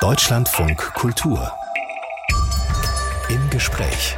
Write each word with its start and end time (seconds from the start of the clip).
Deutschlandfunk 0.00 0.78
Kultur. 0.94 1.52
Im 3.28 3.50
Gespräch 3.50 4.16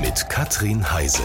mit 0.00 0.30
Katrin 0.30 0.90
Heise. 0.90 1.22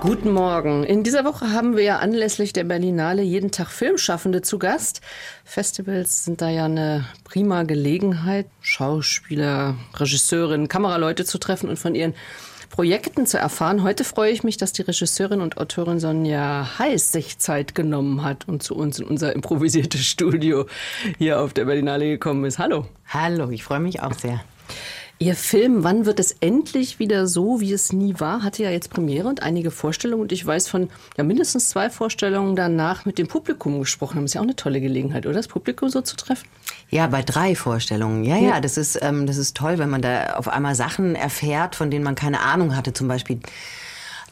Guten 0.00 0.32
Morgen. 0.32 0.82
In 0.82 1.04
dieser 1.04 1.24
Woche 1.24 1.52
haben 1.52 1.76
wir 1.76 1.84
ja 1.84 1.98
anlässlich 2.00 2.52
der 2.52 2.64
Berlinale 2.64 3.22
jeden 3.22 3.52
Tag 3.52 3.68
Filmschaffende 3.68 4.42
zu 4.42 4.58
Gast. 4.58 5.00
Festivals 5.44 6.24
sind 6.24 6.42
da 6.42 6.50
ja 6.50 6.64
eine 6.64 7.06
prima 7.22 7.62
Gelegenheit, 7.62 8.46
Schauspieler, 8.60 9.76
Regisseurinnen, 9.94 10.66
Kameraleute 10.66 11.24
zu 11.24 11.38
treffen 11.38 11.68
und 11.68 11.78
von 11.78 11.94
ihren 11.94 12.14
Projekten 12.74 13.24
zu 13.24 13.38
erfahren. 13.38 13.84
Heute 13.84 14.02
freue 14.02 14.32
ich 14.32 14.42
mich, 14.42 14.56
dass 14.56 14.72
die 14.72 14.82
Regisseurin 14.82 15.40
und 15.40 15.58
Autorin 15.58 16.00
Sonja 16.00 16.76
Heiß 16.76 17.12
sich 17.12 17.38
Zeit 17.38 17.76
genommen 17.76 18.24
hat 18.24 18.48
und 18.48 18.64
zu 18.64 18.74
uns 18.74 18.98
in 18.98 19.06
unser 19.06 19.32
improvisiertes 19.32 20.04
Studio 20.04 20.66
hier 21.16 21.40
auf 21.40 21.52
der 21.52 21.66
Berlinale 21.66 22.06
gekommen 22.06 22.44
ist. 22.44 22.58
Hallo. 22.58 22.88
Hallo, 23.06 23.48
ich 23.50 23.62
freue 23.62 23.78
mich 23.78 24.02
auch 24.02 24.14
sehr. 24.14 24.40
Ihr 25.24 25.36
Film 25.36 25.84
Wann 25.84 26.04
wird 26.04 26.20
es 26.20 26.32
endlich 26.40 26.98
wieder 26.98 27.26
so, 27.26 27.58
wie 27.58 27.72
es 27.72 27.94
nie 27.94 28.14
war, 28.18 28.42
hatte 28.42 28.62
ja 28.62 28.68
jetzt 28.68 28.90
Premiere 28.90 29.26
und 29.26 29.42
einige 29.42 29.70
Vorstellungen. 29.70 30.20
Und 30.20 30.32
ich 30.32 30.44
weiß 30.44 30.68
von 30.68 30.90
ja, 31.16 31.24
mindestens 31.24 31.70
zwei 31.70 31.88
Vorstellungen 31.88 32.56
danach 32.56 33.06
mit 33.06 33.16
dem 33.16 33.26
Publikum 33.26 33.78
gesprochen 33.78 34.16
haben. 34.16 34.26
Ist 34.26 34.34
ja 34.34 34.42
auch 34.42 34.44
eine 34.44 34.54
tolle 34.54 34.82
Gelegenheit, 34.82 35.24
oder? 35.24 35.36
Das 35.36 35.48
Publikum 35.48 35.88
so 35.88 36.02
zu 36.02 36.16
treffen? 36.16 36.46
Ja, 36.90 37.06
bei 37.06 37.22
drei 37.22 37.54
Vorstellungen. 37.54 38.22
Ja, 38.24 38.36
ja, 38.36 38.48
ja 38.48 38.60
das, 38.60 38.76
ist, 38.76 38.98
ähm, 39.00 39.26
das 39.26 39.38
ist 39.38 39.56
toll, 39.56 39.78
wenn 39.78 39.88
man 39.88 40.02
da 40.02 40.34
auf 40.34 40.46
einmal 40.46 40.74
Sachen 40.74 41.14
erfährt, 41.14 41.74
von 41.74 41.90
denen 41.90 42.04
man 42.04 42.16
keine 42.16 42.40
Ahnung 42.40 42.76
hatte. 42.76 42.92
Zum 42.92 43.08
Beispiel 43.08 43.40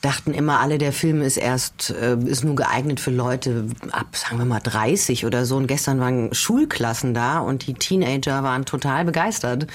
dachten 0.02 0.34
immer 0.34 0.60
alle, 0.60 0.76
der 0.76 0.92
Film 0.92 1.22
ist 1.22 1.38
erst, 1.38 1.88
äh, 1.88 2.18
ist 2.18 2.44
nur 2.44 2.56
geeignet 2.56 3.00
für 3.00 3.12
Leute 3.12 3.68
ab, 3.92 4.08
sagen 4.14 4.36
wir 4.36 4.44
mal, 4.44 4.60
30 4.60 5.24
oder 5.24 5.46
so. 5.46 5.56
Und 5.56 5.68
gestern 5.68 6.00
waren 6.00 6.34
Schulklassen 6.34 7.14
da 7.14 7.38
und 7.38 7.66
die 7.66 7.72
Teenager 7.72 8.42
waren 8.42 8.66
total 8.66 9.06
begeistert. 9.06 9.68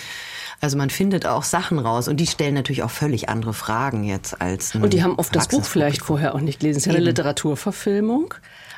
Also 0.59 0.77
man 0.77 0.89
findet 0.89 1.25
auch 1.25 1.43
Sachen 1.43 1.77
raus 1.77 2.07
und 2.07 2.17
die 2.17 2.25
stellen 2.25 2.55
natürlich 2.55 2.81
auch 2.83 2.89
völlig 2.89 3.29
andere 3.29 3.53
Fragen 3.53 4.03
jetzt 4.03 4.41
als. 4.41 4.73
Und 4.73 4.93
die 4.93 5.03
haben 5.03 5.15
oft 5.15 5.35
das 5.35 5.47
Buch 5.47 5.63
vielleicht 5.63 6.01
vorher 6.01 6.33
auch 6.33 6.41
nicht 6.41 6.59
gelesen. 6.59 6.77
Es 6.77 6.85
ist 6.85 6.91
ja 6.91 6.97
eine 6.97 7.05
Literaturverfilmung. 7.05 8.33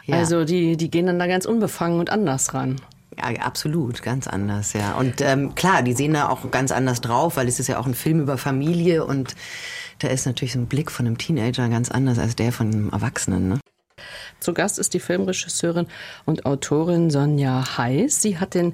Ja. 0.06 0.18
Also 0.18 0.44
die, 0.44 0.76
die 0.76 0.92
gehen 0.92 1.06
dann 1.06 1.20
da 1.20 1.28
ganz 1.28 1.46
unbefangen 1.46 2.00
und 2.00 2.10
anders 2.10 2.54
ran. 2.54 2.78
Ja, 3.18 3.42
absolut, 3.42 4.02
ganz 4.02 4.28
anders, 4.28 4.74
ja. 4.74 4.94
Und 4.94 5.22
ähm, 5.22 5.56
klar, 5.56 5.82
die 5.84 5.94
sehen 5.94 6.14
da 6.14 6.30
auch 6.30 6.52
ganz 6.52 6.72
anders 6.72 7.02
drauf, 7.02 7.36
weil 7.36 7.48
es 7.48 7.60
ist 7.60 7.68
ja 7.68 7.78
auch 7.78 7.86
ein 7.86 7.94
Film 7.94 8.22
über 8.22 8.38
Familie 8.38 9.06
und 9.06 9.36
da 10.00 10.08
ist 10.08 10.26
natürlich 10.26 10.54
so 10.54 10.60
ein 10.60 10.68
Blick 10.68 10.90
von 10.90 11.06
einem 11.06 11.18
Teenager 11.18 11.68
ganz 11.68 11.92
anders 11.92 12.18
als 12.18 12.36
der 12.36 12.54
von 12.54 12.68
einem 12.68 12.90
Erwachsenen. 12.90 13.50
Ne? 13.50 13.60
Zu 14.40 14.54
Gast 14.54 14.80
ist 14.80 14.94
die 14.94 15.00
Filmregisseurin 15.00 15.88
und 16.26 16.46
Autorin 16.46 17.10
Sonja 17.10 17.78
Heiß. 17.78 18.22
Sie 18.22 18.38
hat 18.40 18.54
den 18.54 18.74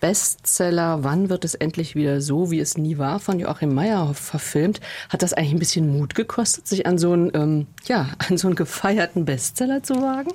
Bestseller 0.00 1.04
Wann 1.04 1.28
wird 1.28 1.44
es 1.44 1.54
endlich 1.54 1.94
wieder 1.94 2.20
so, 2.20 2.50
wie 2.50 2.60
es 2.60 2.76
nie 2.76 2.98
war 2.98 3.18
von 3.20 3.38
Joachim 3.38 3.74
Meyerhoff 3.74 4.18
verfilmt. 4.18 4.80
Hat 5.08 5.22
das 5.22 5.32
eigentlich 5.32 5.52
ein 5.52 5.58
bisschen 5.58 5.98
Mut 5.98 6.14
gekostet, 6.14 6.66
sich 6.66 6.86
an 6.86 6.98
so 6.98 7.12
einen, 7.12 7.30
ähm, 7.34 7.66
ja, 7.86 8.08
an 8.28 8.36
so 8.38 8.48
einen 8.48 8.56
gefeierten 8.56 9.24
Bestseller 9.24 9.82
zu 9.82 9.96
wagen? 10.02 10.32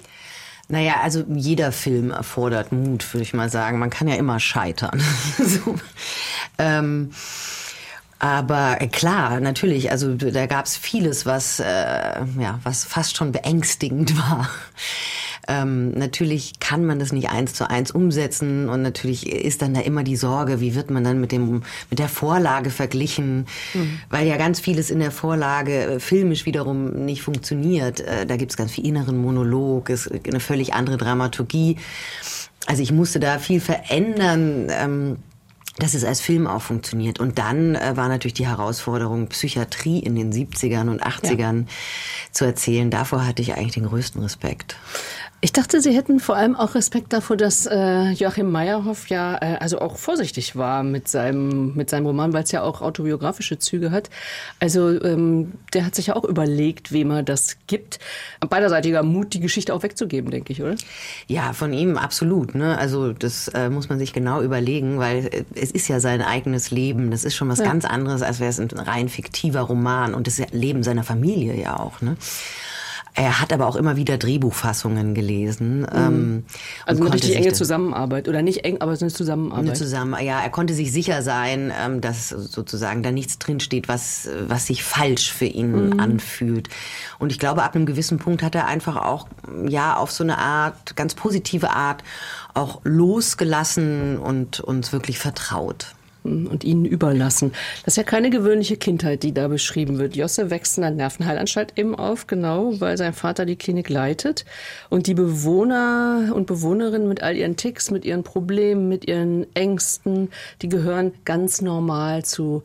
Naja, 0.67 1.01
also 1.03 1.25
jeder 1.27 1.71
Film 1.73 2.11
erfordert 2.11 2.71
Mut, 2.71 3.13
würde 3.13 3.23
ich 3.23 3.33
mal 3.33 3.49
sagen. 3.49 3.77
Man 3.77 3.89
kann 3.89 4.07
ja 4.07 4.15
immer 4.15 4.39
scheitern. 4.39 5.01
so. 5.37 5.75
ähm, 6.57 7.11
aber 8.21 8.79
äh, 8.79 8.87
klar, 8.87 9.39
natürlich, 9.39 9.89
also 9.89 10.13
da 10.13 10.45
gab 10.45 10.67
es 10.67 10.77
vieles, 10.77 11.25
was, 11.25 11.59
äh, 11.59 11.63
ja, 12.39 12.59
was 12.61 12.85
fast 12.85 13.17
schon 13.17 13.31
beängstigend 13.31 14.15
war. 14.29 14.47
Ähm, 15.47 15.89
natürlich 15.93 16.59
kann 16.59 16.85
man 16.85 16.99
das 16.99 17.13
nicht 17.13 17.31
eins 17.31 17.55
zu 17.55 17.67
eins 17.67 17.89
umsetzen 17.89 18.69
und 18.69 18.83
natürlich 18.83 19.27
ist 19.27 19.63
dann 19.63 19.73
da 19.73 19.81
immer 19.81 20.03
die 20.03 20.17
Sorge, 20.17 20.61
wie 20.61 20.75
wird 20.75 20.91
man 20.91 21.03
dann 21.03 21.19
mit 21.19 21.31
dem 21.31 21.63
mit 21.89 21.97
der 21.97 22.09
Vorlage 22.09 22.69
verglichen, 22.69 23.47
mhm. 23.73 23.99
weil 24.11 24.27
ja 24.27 24.37
ganz 24.37 24.59
vieles 24.59 24.91
in 24.91 24.99
der 24.99 25.09
Vorlage 25.09 25.95
äh, 25.95 25.99
filmisch 25.99 26.45
wiederum 26.45 26.91
nicht 26.91 27.23
funktioniert. 27.23 28.01
Äh, 28.01 28.27
da 28.27 28.37
gibt 28.37 28.51
es 28.51 28.57
ganz 28.57 28.73
viel 28.73 28.85
inneren 28.85 29.17
Monolog, 29.17 29.89
ist 29.89 30.11
eine 30.27 30.39
völlig 30.39 30.75
andere 30.75 30.97
Dramaturgie. 30.97 31.77
Also 32.67 32.83
ich 32.83 32.91
musste 32.91 33.19
da 33.19 33.39
viel 33.39 33.59
verändern. 33.59 34.67
Ähm, 34.69 35.17
dass 35.77 35.93
es 35.93 36.03
als 36.03 36.21
Film 36.21 36.47
auch 36.47 36.61
funktioniert. 36.61 37.19
Und 37.19 37.39
dann 37.39 37.75
äh, 37.75 37.95
war 37.95 38.07
natürlich 38.07 38.33
die 38.33 38.47
Herausforderung, 38.47 39.27
Psychiatrie 39.27 39.99
in 39.99 40.15
den 40.15 40.31
70ern 40.31 40.89
und 40.89 41.03
80ern 41.03 41.61
ja. 41.61 41.65
zu 42.31 42.45
erzählen. 42.45 42.89
Davor 42.89 43.25
hatte 43.25 43.41
ich 43.41 43.55
eigentlich 43.55 43.73
den 43.73 43.87
größten 43.87 44.21
Respekt. 44.21 44.75
Ich 45.43 45.51
dachte, 45.51 45.81
Sie 45.81 45.95
hätten 45.95 46.19
vor 46.19 46.35
allem 46.35 46.55
auch 46.55 46.75
Respekt 46.75 47.13
davor, 47.13 47.35
dass 47.35 47.65
äh, 47.65 48.11
Joachim 48.11 48.51
Meyerhoff 48.51 49.09
ja 49.09 49.37
äh, 49.41 49.57
also 49.59 49.79
auch 49.79 49.97
vorsichtig 49.97 50.55
war 50.55 50.83
mit 50.83 51.07
seinem, 51.07 51.73
mit 51.73 51.89
seinem 51.89 52.05
Roman, 52.05 52.31
weil 52.31 52.43
es 52.43 52.51
ja 52.51 52.61
auch 52.61 52.83
autobiografische 52.83 53.57
Züge 53.57 53.89
hat. 53.89 54.11
Also 54.59 55.03
ähm, 55.03 55.53
der 55.73 55.87
hat 55.87 55.95
sich 55.95 56.07
ja 56.07 56.15
auch 56.15 56.25
überlegt, 56.25 56.91
wem 56.91 57.09
er 57.09 57.23
das 57.23 57.57
gibt. 57.65 57.97
Beiderseitiger 58.47 59.01
Mut, 59.01 59.33
die 59.33 59.39
Geschichte 59.39 59.73
auch 59.73 59.81
wegzugeben, 59.81 60.29
denke 60.29 60.53
ich, 60.53 60.61
oder? 60.61 60.75
Ja, 61.27 61.53
von 61.53 61.73
ihm 61.73 61.97
absolut. 61.97 62.53
Ne? 62.53 62.77
Also 62.77 63.11
das 63.11 63.47
äh, 63.47 63.71
muss 63.71 63.89
man 63.89 63.97
sich 63.97 64.13
genau 64.13 64.43
überlegen, 64.43 64.99
weil 64.99 65.25
äh, 65.25 65.43
es 65.55 65.71
ist 65.71 65.87
ja 65.87 65.99
sein 65.99 66.21
eigenes 66.21 66.69
Leben. 66.69 67.09
Das 67.09 67.23
ist 67.23 67.33
schon 67.33 67.49
was 67.49 67.57
ja. 67.57 67.65
ganz 67.65 67.85
anderes, 67.85 68.21
als 68.21 68.39
wäre 68.39 68.51
es 68.51 68.59
ein 68.59 68.69
rein 68.69 69.09
fiktiver 69.09 69.61
Roman 69.61 70.13
und 70.13 70.27
das 70.27 70.39
Leben 70.51 70.83
seiner 70.83 71.03
Familie 71.03 71.59
ja 71.59 71.79
auch. 71.79 71.99
Ne? 72.01 72.15
Er 73.13 73.41
hat 73.41 73.51
aber 73.51 73.67
auch 73.67 73.75
immer 73.75 73.97
wieder 73.97 74.17
Drehbuchfassungen 74.17 75.13
gelesen. 75.13 75.81
Mhm. 75.81 75.87
Ähm, 75.93 76.45
also 76.85 77.03
eine 77.03 77.13
richtig 77.13 77.35
enge 77.35 77.51
Zusammenarbeit 77.51 78.29
oder 78.29 78.41
nicht 78.41 78.63
eng, 78.63 78.79
aber 78.79 78.95
so 78.95 79.05
eine 79.05 79.13
Zusammenarbeit. 79.13 79.65
Eine 79.65 79.73
zusammen, 79.73 80.15
ja, 80.23 80.39
er 80.39 80.49
konnte 80.49 80.73
sich 80.73 80.93
sicher 80.93 81.21
sein, 81.21 81.73
ähm, 81.77 81.99
dass 81.99 82.29
sozusagen 82.29 83.03
da 83.03 83.11
nichts 83.11 83.37
drinsteht, 83.37 83.89
was, 83.89 84.29
was 84.47 84.67
sich 84.67 84.83
falsch 84.83 85.33
für 85.33 85.45
ihn 85.45 85.89
mhm. 85.89 85.99
anfühlt. 85.99 86.69
Und 87.19 87.31
ich 87.31 87.39
glaube, 87.39 87.63
ab 87.63 87.75
einem 87.75 87.85
gewissen 87.85 88.17
Punkt 88.17 88.43
hat 88.43 88.55
er 88.55 88.67
einfach 88.67 88.95
auch, 88.95 89.27
ja, 89.67 89.97
auf 89.97 90.11
so 90.11 90.23
eine 90.23 90.37
Art, 90.37 90.95
ganz 90.95 91.13
positive 91.13 91.71
Art, 91.71 92.03
auch 92.53 92.81
losgelassen 92.83 94.17
und 94.19 94.61
uns 94.61 94.93
wirklich 94.93 95.19
vertraut 95.19 95.95
und 96.23 96.63
ihnen 96.63 96.85
überlassen. 96.85 97.51
Das 97.83 97.93
ist 97.93 97.97
ja 97.97 98.03
keine 98.03 98.29
gewöhnliche 98.29 98.77
Kindheit, 98.77 99.23
die 99.23 99.33
da 99.33 99.47
beschrieben 99.47 99.97
wird. 99.97 100.15
Josse 100.15 100.49
wächst 100.49 100.77
in 100.77 100.81
der 100.83 100.91
Nervenheilanstalt 100.91 101.77
eben 101.77 101.95
auf, 101.95 102.27
genau, 102.27 102.79
weil 102.79 102.97
sein 102.97 103.13
Vater 103.13 103.45
die 103.45 103.55
Klinik 103.55 103.89
leitet. 103.89 104.45
Und 104.89 105.07
die 105.07 105.13
Bewohner 105.13 106.31
und 106.33 106.45
Bewohnerinnen 106.47 107.07
mit 107.07 107.23
all 107.23 107.35
ihren 107.35 107.55
Ticks, 107.55 107.91
mit 107.91 108.05
ihren 108.05 108.23
Problemen, 108.23 108.87
mit 108.87 109.07
ihren 109.07 109.47
Ängsten, 109.55 110.29
die 110.61 110.69
gehören 110.69 111.13
ganz 111.25 111.61
normal 111.61 112.23
zu 112.23 112.63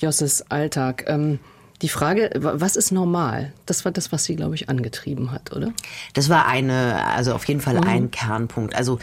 Josses 0.00 0.50
Alltag. 0.50 1.04
Ähm, 1.06 1.38
die 1.82 1.88
Frage, 1.88 2.30
was 2.34 2.76
ist 2.76 2.92
normal? 2.92 3.52
Das 3.66 3.84
war 3.84 3.92
das, 3.92 4.10
was 4.10 4.24
sie, 4.24 4.36
glaube 4.36 4.54
ich, 4.54 4.70
angetrieben 4.70 5.32
hat, 5.32 5.54
oder? 5.54 5.72
Das 6.14 6.30
war 6.30 6.46
eine, 6.46 7.04
also 7.04 7.34
auf 7.34 7.44
jeden 7.44 7.60
Fall 7.60 7.74
mhm. 7.74 7.86
ein 7.86 8.10
Kernpunkt. 8.10 8.74
Also 8.74 8.98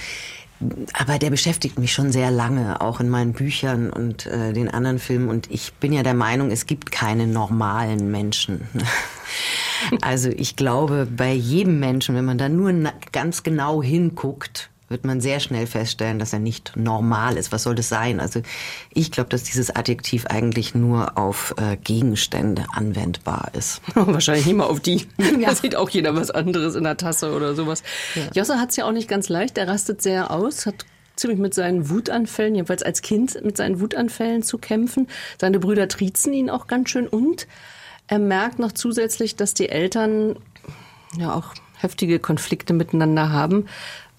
aber 0.94 1.20
der 1.20 1.30
beschäftigt 1.30 1.78
mich 1.80 1.94
schon 1.94 2.12
sehr 2.12 2.32
lange, 2.32 2.82
auch 2.82 3.00
in 3.00 3.10
meinen 3.10 3.34
Büchern 3.34 3.90
und 3.90 4.26
äh, 4.26 4.54
den 4.54 4.70
anderen 4.70 5.00
Filmen. 5.00 5.30
Und 5.30 5.50
ich 5.52 5.74
bin 5.74 5.94
ja 5.94 6.04
der 6.04 6.14
Meinung, 6.14 6.52
es 6.52 6.66
gibt 6.66 6.92
keine 6.92 7.28
normalen 7.28 8.10
Menschen. 8.10 8.68
also 10.02 10.30
ich 10.30 10.56
glaube, 10.56 11.06
bei 11.06 11.34
jedem 11.34 11.80
Menschen, 11.80 12.16
wenn 12.16 12.26
man 12.26 12.38
da 12.38 12.50
nur 12.50 12.74
ganz 13.12 13.44
genau 13.44 13.84
hinguckt, 13.84 14.71
wird 14.92 15.06
man 15.06 15.22
sehr 15.22 15.40
schnell 15.40 15.66
feststellen, 15.66 16.20
dass 16.20 16.34
er 16.34 16.40
nicht 16.40 16.74
normal 16.76 17.38
ist. 17.38 17.52
Was 17.52 17.64
soll 17.64 17.76
das 17.76 17.90
sein? 17.90 18.20
Also 18.20 18.42
ich 18.94 19.12
glaube, 19.12 19.30
dass 19.30 19.44
dieses 19.44 19.76
Adjektiv 19.76 20.28
eigentlich 20.28 20.76
nur 20.76 21.18
auf 21.18 21.56
äh, 21.58 21.78
Gegenstände 21.78 22.66
anwendbar 22.74 23.52
ist. 23.54 23.82
Wahrscheinlich 23.96 24.46
nicht 24.46 24.56
mal 24.56 24.66
auf 24.66 24.80
die. 24.80 25.08
Ja. 25.42 25.50
Da 25.50 25.56
sieht 25.56 25.76
auch 25.76 25.90
jeder 25.90 26.14
was 26.16 26.30
anderes 26.30 26.76
in 26.76 26.84
der 26.84 26.98
Tasse 26.98 27.34
oder 27.34 27.56
sowas. 27.56 27.84
Ja. 28.16 28.24
Josse 28.36 28.60
hat 28.60 28.72
es 28.72 28.76
ja 28.76 28.86
auch 28.86 28.92
nicht 28.92 29.08
ganz 29.08 29.30
leicht. 29.30 29.58
Er 29.58 29.68
rastet 29.68 30.02
sehr 30.02 30.30
aus, 30.30 30.66
hat 30.66 30.86
ziemlich 31.16 31.40
mit 31.40 31.54
seinen 31.54 31.90
Wutanfällen, 31.90 32.54
jedenfalls 32.56 32.84
als 32.84 33.02
Kind 33.02 33.44
mit 33.44 33.58
seinen 33.58 33.80
Wutanfällen 33.80 34.44
zu 34.44 34.58
kämpfen. 34.58 35.08
Seine 35.40 35.60
Brüder 35.60 35.88
triezen 35.88 36.34
ihn 36.34 36.50
auch 36.50 36.68
ganz 36.68 36.90
schön 36.90 37.08
und 37.08 37.48
er 38.08 38.20
merkt 38.20 38.60
noch 38.60 38.74
zusätzlich, 38.74 39.36
dass 39.36 39.54
die 39.54 39.70
Eltern 39.70 40.36
ja 41.18 41.34
auch 41.34 41.54
heftige 41.78 42.20
Konflikte 42.20 42.74
miteinander 42.74 43.32
haben 43.32 43.68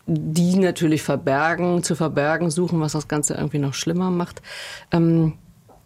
die 0.07 0.57
natürlich 0.57 1.03
verbergen, 1.03 1.83
zu 1.83 1.95
verbergen 1.95 2.51
suchen, 2.51 2.81
was 2.81 2.93
das 2.93 3.09
Ganze 3.09 3.35
irgendwie 3.35 3.59
noch 3.59 3.75
schlimmer 3.75 4.11
macht. 4.11 4.43
Ähm, 4.91 5.35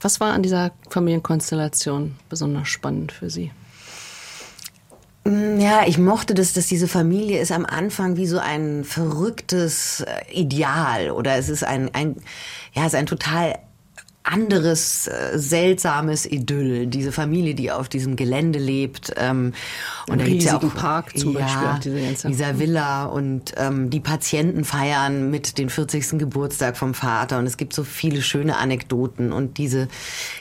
was 0.00 0.20
war 0.20 0.32
an 0.32 0.42
dieser 0.42 0.72
Familienkonstellation 0.90 2.16
besonders 2.28 2.68
spannend 2.68 3.12
für 3.12 3.30
Sie? 3.30 3.50
Mm, 5.24 5.58
ja, 5.60 5.84
ich 5.86 5.98
mochte 5.98 6.34
das, 6.34 6.52
dass 6.52 6.66
diese 6.66 6.88
Familie 6.88 7.40
ist 7.40 7.52
am 7.52 7.66
Anfang 7.66 8.16
wie 8.16 8.26
so 8.26 8.38
ein 8.38 8.84
verrücktes 8.84 10.02
äh, 10.02 10.32
Ideal 10.32 11.10
oder 11.10 11.36
es 11.36 11.48
ist 11.48 11.64
ein, 11.64 11.92
ein 11.94 12.16
ja, 12.72 12.82
es 12.82 12.88
ist 12.88 12.98
ein 12.98 13.06
total 13.06 13.58
anderes 14.26 15.06
äh, 15.06 15.38
seltsames 15.38 16.26
Idyll. 16.26 16.86
Diese 16.86 17.12
Familie, 17.12 17.54
die 17.54 17.70
auf 17.70 17.88
diesem 17.88 18.16
Gelände 18.16 18.58
lebt. 18.58 19.12
Ähm, 19.16 19.52
und 20.08 20.20
da 20.20 20.24
gibt's 20.24 20.44
ja 20.44 20.56
auch 20.56 20.74
Park 20.74 21.16
zum 21.16 21.34
ja, 21.34 21.40
Beispiel. 21.40 21.68
Auch 21.68 21.78
diese 21.78 22.00
ganze, 22.00 22.28
dieser 22.28 22.58
Villa 22.58 23.04
und 23.04 23.54
ähm, 23.56 23.88
die 23.88 24.00
Patienten 24.00 24.64
feiern 24.64 25.30
mit 25.30 25.58
den 25.58 25.70
40. 25.70 26.18
Geburtstag 26.18 26.76
vom 26.76 26.92
Vater 26.94 27.38
und 27.38 27.46
es 27.46 27.56
gibt 27.56 27.72
so 27.72 27.84
viele 27.84 28.20
schöne 28.20 28.56
Anekdoten 28.56 29.32
und 29.32 29.58
diese 29.58 29.88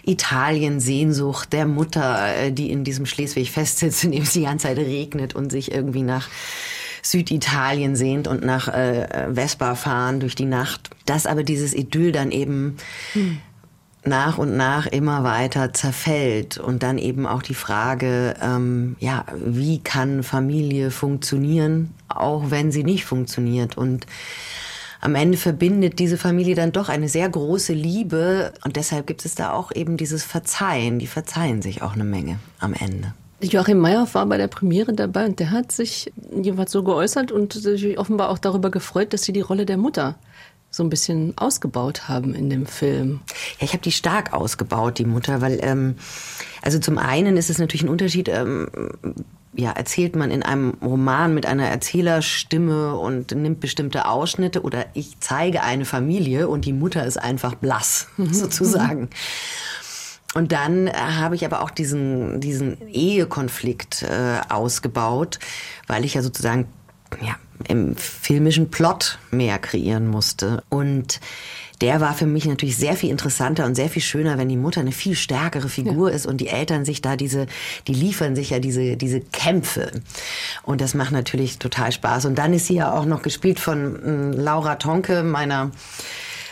Italien-Sehnsucht 0.03 1.53
der 1.53 1.67
Mutter, 1.67 2.35
äh, 2.35 2.51
die 2.51 2.71
in 2.71 2.83
diesem 2.83 3.05
Schleswig 3.05 3.51
festsitzt, 3.51 4.03
in 4.03 4.11
dem 4.11 4.23
es 4.23 4.33
die 4.33 4.43
ganze 4.43 4.67
Zeit 4.67 4.77
regnet 4.77 5.35
und 5.35 5.51
sich 5.51 5.71
irgendwie 5.71 6.03
nach 6.03 6.27
Süditalien 7.03 7.95
sehnt 7.95 8.27
und 8.27 8.43
nach 8.43 8.67
äh, 8.67 9.27
Vespa 9.31 9.75
fahren 9.75 10.19
durch 10.19 10.33
die 10.33 10.45
Nacht. 10.45 10.89
Dass 11.05 11.27
aber 11.27 11.43
dieses 11.43 11.75
Idyll 11.75 12.11
dann 12.11 12.31
eben 12.31 12.77
hm 13.13 13.37
nach 14.07 14.37
und 14.37 14.55
nach 14.55 14.87
immer 14.87 15.23
weiter 15.23 15.73
zerfällt 15.73 16.57
und 16.57 16.83
dann 16.83 16.97
eben 16.97 17.25
auch 17.25 17.41
die 17.41 17.53
Frage, 17.53 18.35
ähm, 18.41 18.95
ja, 18.99 19.25
wie 19.43 19.79
kann 19.79 20.23
Familie 20.23 20.91
funktionieren, 20.91 21.93
auch 22.07 22.51
wenn 22.51 22.71
sie 22.71 22.83
nicht 22.83 23.05
funktioniert 23.05 23.77
und 23.77 24.05
am 25.01 25.13
Ende 25.13 25.37
verbindet 25.37 25.99
diese 25.99 26.17
Familie 26.17 26.55
dann 26.55 26.71
doch 26.71 26.89
eine 26.89 27.09
sehr 27.09 27.29
große 27.29 27.73
Liebe 27.73 28.53
und 28.63 28.75
deshalb 28.75 29.05
gibt 29.05 29.23
es 29.23 29.35
da 29.35 29.53
auch 29.53 29.71
eben 29.71 29.97
dieses 29.97 30.23
Verzeihen. 30.23 30.97
Die 30.97 31.05
verzeihen 31.05 31.61
sich 31.61 31.83
auch 31.83 31.93
eine 31.93 32.03
Menge 32.03 32.39
am 32.59 32.73
Ende. 32.73 33.13
Joachim 33.41 33.79
Meyerhoff 33.79 34.15
war 34.15 34.25
bei 34.25 34.37
der 34.37 34.47
Premiere 34.47 34.93
dabei 34.93 35.25
und 35.25 35.39
der 35.39 35.51
hat 35.51 35.71
sich 35.71 36.11
jeweils 36.41 36.71
so 36.71 36.83
geäußert 36.83 37.31
und 37.31 37.53
sich 37.53 37.99
offenbar 37.99 38.29
auch 38.29 38.39
darüber 38.39 38.71
gefreut, 38.71 39.13
dass 39.13 39.23
sie 39.23 39.33
die 39.33 39.41
Rolle 39.41 39.67
der 39.67 39.77
Mutter 39.77 40.15
so 40.75 40.83
ein 40.83 40.89
bisschen 40.89 41.37
ausgebaut 41.37 42.09
haben 42.09 42.35
in 42.35 42.49
dem 42.49 42.65
Film. 42.65 43.21
Ja, 43.59 43.65
ich 43.65 43.71
habe 43.71 43.81
die 43.81 43.93
stark 43.93 44.33
ausgebaut, 44.33 44.97
die 44.97 45.05
Mutter, 45.05 45.39
weil 45.39 45.59
ähm, 45.61 45.95
also 46.61 46.79
zum 46.79 46.97
einen 46.97 47.37
ist 47.37 47.49
es 47.49 47.59
natürlich 47.59 47.83
ein 47.83 47.89
Unterschied. 47.89 48.27
Ähm, 48.27 48.67
ja, 49.53 49.71
erzählt 49.71 50.17
man 50.17 50.31
in 50.31 50.43
einem 50.43 50.71
Roman 50.81 51.33
mit 51.33 51.45
einer 51.45 51.65
Erzählerstimme 51.65 52.97
und 52.97 53.31
nimmt 53.31 53.61
bestimmte 53.61 54.05
Ausschnitte 54.05 54.63
oder 54.63 54.85
ich 54.93 55.17
zeige 55.21 55.63
eine 55.63 55.85
Familie 55.85 56.49
und 56.49 56.65
die 56.65 56.73
Mutter 56.73 57.05
ist 57.05 57.15
einfach 57.15 57.55
blass, 57.55 58.09
sozusagen. 58.17 59.09
Und 60.33 60.51
dann 60.51 60.91
habe 60.91 61.35
ich 61.35 61.45
aber 61.45 61.61
auch 61.61 61.69
diesen, 61.69 62.41
diesen 62.41 62.85
Ehekonflikt 62.89 64.03
äh, 64.03 64.41
ausgebaut, 64.49 65.39
weil 65.87 66.03
ich 66.03 66.15
ja 66.15 66.21
sozusagen 66.21 66.67
ja, 67.21 67.37
im 67.67 67.95
filmischen 67.95 68.69
Plot 68.69 69.19
mehr 69.31 69.59
kreieren 69.59 70.07
musste. 70.07 70.63
Und 70.69 71.19
der 71.81 71.99
war 71.99 72.13
für 72.13 72.25
mich 72.25 72.45
natürlich 72.45 72.77
sehr 72.77 72.95
viel 72.95 73.09
interessanter 73.09 73.65
und 73.65 73.75
sehr 73.75 73.89
viel 73.89 74.01
schöner, 74.01 74.37
wenn 74.37 74.47
die 74.47 74.57
Mutter 74.57 74.81
eine 74.81 74.91
viel 74.91 75.15
stärkere 75.15 75.67
Figur 75.67 76.09
ja. 76.09 76.15
ist 76.15 76.25
und 76.25 76.39
die 76.39 76.47
Eltern 76.47 76.85
sich 76.85 77.01
da 77.01 77.15
diese, 77.15 77.47
die 77.87 77.93
liefern 77.93 78.35
sich 78.35 78.51
ja 78.51 78.59
diese, 78.59 78.95
diese 78.95 79.19
Kämpfe. 79.19 79.91
Und 80.63 80.81
das 80.81 80.93
macht 80.93 81.11
natürlich 81.11 81.59
total 81.59 81.91
Spaß. 81.91 82.25
Und 82.25 82.35
dann 82.35 82.53
ist 82.53 82.67
sie 82.67 82.75
ja 82.75 82.93
auch 82.93 83.05
noch 83.05 83.21
gespielt 83.21 83.59
von 83.59 84.33
äh, 84.33 84.35
Laura 84.35 84.75
Tonke, 84.75 85.23
meiner 85.23 85.71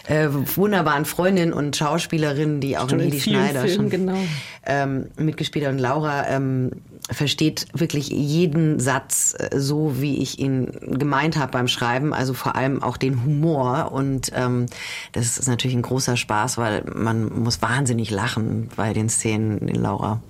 äh, 0.07 0.27
wunderbaren 0.29 1.05
Freundin 1.05 1.53
und 1.53 1.75
Schauspielerin, 1.75 2.59
die 2.59 2.77
auch 2.77 2.89
schon 2.89 2.99
in 2.99 3.11
Hedi 3.11 3.21
Schneider 3.21 3.61
Filmen, 3.61 3.75
schon 3.75 3.89
genau. 3.89 4.17
ähm, 4.65 5.07
mitgespielt 5.17 5.65
hat. 5.65 5.73
Und 5.73 5.79
Laura 5.79 6.27
ähm, 6.27 6.71
versteht 7.09 7.67
wirklich 7.73 8.09
jeden 8.09 8.79
Satz 8.79 9.35
äh, 9.37 9.59
so, 9.59 10.01
wie 10.01 10.21
ich 10.21 10.39
ihn 10.39 10.71
gemeint 10.81 11.37
habe 11.37 11.51
beim 11.51 11.67
Schreiben. 11.67 12.13
Also 12.13 12.33
vor 12.33 12.55
allem 12.55 12.83
auch 12.83 12.97
den 12.97 13.23
Humor. 13.23 13.91
Und 13.91 14.31
ähm, 14.35 14.65
das 15.13 15.37
ist 15.37 15.47
natürlich 15.47 15.75
ein 15.75 15.83
großer 15.83 16.17
Spaß, 16.17 16.57
weil 16.57 16.83
man 16.93 17.41
muss 17.41 17.61
wahnsinnig 17.61 18.11
lachen 18.11 18.69
bei 18.75 18.93
den 18.93 19.09
Szenen, 19.09 19.65
die 19.67 19.73
Laura 19.73 20.21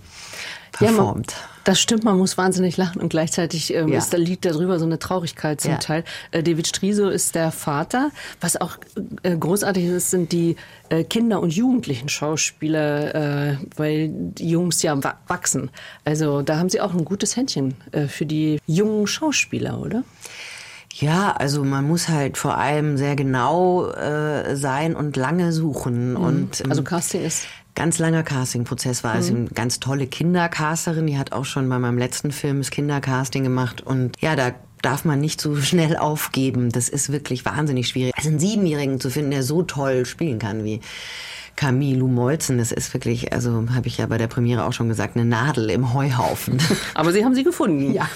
performt. 0.71 1.31
Ja, 1.31 1.52
das 1.63 1.79
stimmt, 1.79 2.03
man 2.03 2.17
muss 2.17 2.37
wahnsinnig 2.37 2.77
lachen 2.77 3.01
und 3.01 3.09
gleichzeitig 3.09 3.73
ähm, 3.73 3.89
ja. 3.89 3.97
ist, 3.97 4.13
da 4.13 4.17
liegt 4.17 4.45
darüber 4.45 4.79
so 4.79 4.85
eine 4.85 4.99
Traurigkeit 4.99 5.61
zum 5.61 5.71
ja. 5.71 5.77
Teil. 5.77 6.03
Äh, 6.31 6.43
David 6.43 6.67
Striso 6.67 7.09
ist 7.09 7.35
der 7.35 7.51
Vater. 7.51 8.11
Was 8.41 8.59
auch 8.59 8.77
äh, 9.23 9.35
großartig 9.35 9.85
ist, 9.85 10.11
sind 10.11 10.31
die 10.31 10.55
äh, 10.89 11.03
Kinder- 11.03 11.41
und 11.41 11.53
Jugendlichen 11.53 12.09
Schauspieler, 12.09 13.15
äh, 13.15 13.57
weil 13.75 14.09
die 14.09 14.49
Jungs 14.49 14.81
ja 14.81 14.97
wachsen. 15.27 15.71
Also 16.05 16.41
da 16.41 16.57
haben 16.57 16.69
sie 16.69 16.81
auch 16.81 16.93
ein 16.93 17.05
gutes 17.05 17.35
Händchen 17.35 17.75
äh, 17.91 18.07
für 18.07 18.25
die 18.25 18.59
jungen 18.67 19.07
Schauspieler, 19.07 19.79
oder? 19.79 20.03
Ja, 20.95 21.31
also 21.31 21.63
man 21.63 21.87
muss 21.87 22.07
halt 22.07 22.37
vor 22.37 22.57
allem 22.57 22.97
sehr 22.97 23.15
genau 23.15 23.87
äh, 23.87 24.55
sein 24.55 24.95
und 24.95 25.17
lange 25.17 25.51
suchen. 25.51 26.11
Mhm. 26.11 26.17
Und, 26.17 26.61
ähm, 26.61 26.69
also 26.69 26.83
Casting 26.83 27.23
ist 27.23 27.47
ganz 27.75 27.99
langer 27.99 28.23
Castingprozess 28.23 29.03
war. 29.03 29.13
Also 29.13 29.33
mhm. 29.33 29.39
eine 29.39 29.49
ganz 29.49 29.79
tolle 29.79 30.07
Kindercasterin, 30.07 31.07
die 31.07 31.17
hat 31.17 31.31
auch 31.31 31.45
schon 31.45 31.67
bei 31.69 31.79
meinem 31.79 31.97
letzten 31.97 32.31
Film 32.31 32.59
das 32.59 32.71
Kindercasting 32.71 33.43
gemacht. 33.43 33.81
Und 33.81 34.19
ja, 34.21 34.35
da 34.35 34.53
darf 34.81 35.05
man 35.05 35.19
nicht 35.19 35.41
so 35.41 35.55
schnell 35.61 35.97
aufgeben. 35.97 36.69
Das 36.69 36.89
ist 36.89 37.11
wirklich 37.11 37.45
wahnsinnig 37.45 37.87
schwierig. 37.87 38.13
Also 38.15 38.29
einen 38.29 38.39
Siebenjährigen 38.39 38.99
zu 38.99 39.09
finden, 39.09 39.31
der 39.31 39.43
so 39.43 39.63
toll 39.63 40.05
spielen 40.05 40.39
kann 40.39 40.63
wie 40.63 40.81
Camille 41.55 42.03
Molzen, 42.03 42.57
das 42.57 42.71
ist 42.71 42.93
wirklich, 42.93 43.31
also 43.31 43.65
habe 43.75 43.87
ich 43.87 43.99
ja 43.99 44.07
bei 44.07 44.17
der 44.17 44.27
Premiere 44.27 44.65
auch 44.65 44.73
schon 44.73 44.89
gesagt, 44.89 45.15
eine 45.15 45.25
Nadel 45.25 45.69
im 45.69 45.93
Heuhaufen. 45.93 46.57
Aber 46.95 47.11
Sie 47.11 47.23
haben 47.23 47.35
sie 47.35 47.43
gefunden. 47.43 47.93
Ja. 47.93 48.09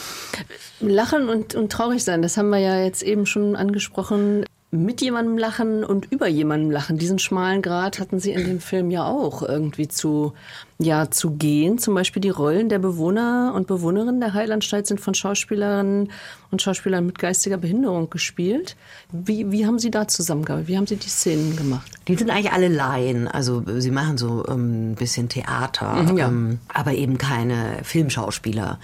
Lachen 0.79 1.29
und, 1.29 1.53
und 1.53 1.71
traurig 1.71 2.03
sein, 2.03 2.21
das 2.21 2.37
haben 2.37 2.49
wir 2.49 2.57
ja 2.57 2.83
jetzt 2.83 3.03
eben 3.03 3.25
schon 3.25 3.55
angesprochen 3.55 4.43
mit 4.69 5.01
jemandem 5.01 5.37
lachen 5.37 5.85
und 5.85 6.11
über 6.11 6.27
jemandem 6.27 6.71
lachen. 6.71 6.97
Diesen 6.97 7.19
schmalen 7.19 7.61
Grad 7.61 7.99
hatten 7.99 8.19
sie 8.19 8.31
in 8.31 8.45
dem 8.45 8.59
Film 8.59 8.91
ja 8.91 9.05
auch 9.05 9.41
irgendwie 9.41 9.87
zu, 9.87 10.33
ja, 10.77 11.09
zu 11.09 11.31
gehen. 11.31 11.77
Zum 11.77 11.95
Beispiel 11.95 12.21
die 12.21 12.29
Rollen 12.29 12.67
der 12.67 12.79
Bewohner 12.79 13.53
und 13.55 13.67
Bewohnerinnen 13.67 14.19
der 14.19 14.33
Heilanstalt 14.33 14.85
sind 14.85 14.99
von 14.99 15.13
Schauspielerinnen 15.13 16.11
und 16.51 16.61
Schauspielern 16.61 17.05
mit 17.05 17.17
geistiger 17.17 17.55
Behinderung 17.55 18.09
gespielt. 18.09 18.75
Wie, 19.09 19.51
wie 19.53 19.65
haben 19.65 19.79
Sie 19.79 19.89
da 19.89 20.05
zusammengearbeitet? 20.05 20.67
Wie 20.67 20.77
haben 20.77 20.87
Sie 20.87 20.97
die 20.97 21.09
Szenen 21.09 21.55
gemacht? 21.55 21.89
Die 22.09 22.15
sind 22.15 22.29
eigentlich 22.29 22.51
alle 22.51 22.67
Laien. 22.67 23.29
Also 23.29 23.63
sie 23.79 23.91
machen 23.91 24.17
so 24.17 24.45
ähm, 24.49 24.91
ein 24.91 24.95
bisschen 24.95 25.29
Theater, 25.29 25.93
mhm, 25.93 26.17
ja. 26.17 26.27
ähm, 26.27 26.59
aber 26.73 26.91
eben 26.91 27.17
keine 27.17 27.79
Filmschauspieler. 27.83 28.79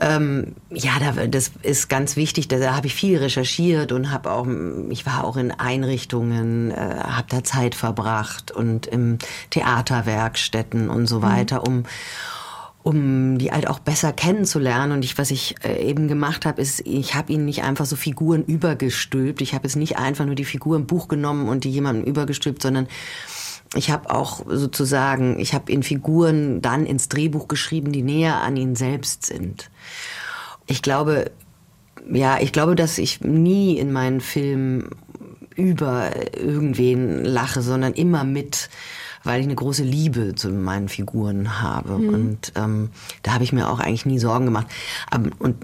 Ähm, 0.00 0.54
ja, 0.70 0.92
da, 0.98 1.26
das 1.26 1.52
ist 1.62 1.88
ganz 1.88 2.16
wichtig. 2.16 2.48
Da, 2.48 2.58
da 2.58 2.76
habe 2.76 2.86
ich 2.86 2.94
viel 2.94 3.18
recherchiert 3.18 3.92
und 3.92 4.10
habe 4.10 4.30
auch, 4.30 4.46
ich 4.90 5.06
war 5.06 5.24
auch 5.24 5.36
in 5.36 5.50
Einrichtungen, 5.50 6.70
äh, 6.70 6.74
habe 6.76 7.26
da 7.28 7.42
Zeit 7.42 7.74
verbracht 7.74 8.50
und 8.50 8.86
im 8.86 9.18
Theaterwerkstätten 9.50 10.90
und 10.90 11.06
so 11.06 11.18
mhm. 11.18 11.22
weiter, 11.22 11.66
um 11.66 11.84
um 12.86 13.36
die 13.38 13.50
halt 13.50 13.66
auch 13.66 13.80
besser 13.80 14.12
kennenzulernen. 14.12 14.92
Und 14.92 15.04
ich, 15.04 15.18
was 15.18 15.32
ich 15.32 15.56
äh, 15.64 15.82
eben 15.84 16.06
gemacht 16.06 16.46
habe, 16.46 16.62
ist, 16.62 16.86
ich 16.86 17.16
habe 17.16 17.32
ihnen 17.32 17.44
nicht 17.44 17.64
einfach 17.64 17.84
so 17.84 17.96
Figuren 17.96 18.44
übergestülpt. 18.44 19.42
Ich 19.42 19.54
habe 19.54 19.64
jetzt 19.64 19.74
nicht 19.74 19.98
einfach 19.98 20.24
nur 20.24 20.36
die 20.36 20.44
Figur 20.44 20.76
im 20.76 20.86
Buch 20.86 21.08
genommen 21.08 21.48
und 21.48 21.64
die 21.64 21.70
jemandem 21.70 22.04
übergestülpt, 22.04 22.62
sondern 22.62 22.86
ich 23.74 23.90
habe 23.90 24.10
auch 24.10 24.44
sozusagen, 24.46 25.38
ich 25.38 25.54
habe 25.54 25.72
in 25.72 25.82
Figuren 25.82 26.62
dann 26.62 26.86
ins 26.86 27.08
Drehbuch 27.08 27.48
geschrieben, 27.48 27.92
die 27.92 28.02
näher 28.02 28.40
an 28.42 28.56
ihnen 28.56 28.76
selbst 28.76 29.26
sind. 29.26 29.70
Ich 30.66 30.82
glaube, 30.82 31.30
ja, 32.10 32.38
ich 32.40 32.52
glaube, 32.52 32.76
dass 32.76 32.98
ich 32.98 33.20
nie 33.20 33.78
in 33.78 33.92
meinen 33.92 34.20
Filmen 34.20 34.90
über 35.56 36.10
irgendwen 36.36 37.24
lache, 37.24 37.62
sondern 37.62 37.94
immer 37.94 38.24
mit, 38.24 38.68
weil 39.24 39.40
ich 39.40 39.46
eine 39.46 39.54
große 39.54 39.82
Liebe 39.82 40.34
zu 40.34 40.50
meinen 40.50 40.88
Figuren 40.88 41.60
habe. 41.60 41.98
Mhm. 41.98 42.08
Und 42.14 42.52
ähm, 42.54 42.90
da 43.22 43.32
habe 43.32 43.44
ich 43.44 43.52
mir 43.52 43.68
auch 43.68 43.80
eigentlich 43.80 44.06
nie 44.06 44.18
Sorgen 44.18 44.44
gemacht. 44.44 44.68
und 45.38 45.56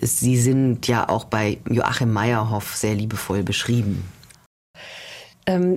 sie 0.00 0.38
sind 0.38 0.86
ja 0.86 1.08
auch 1.08 1.24
bei 1.24 1.58
Joachim 1.68 2.12
Meyerhoff 2.12 2.76
sehr 2.76 2.94
liebevoll 2.94 3.42
beschrieben. 3.42 4.04
Ähm, 5.46 5.76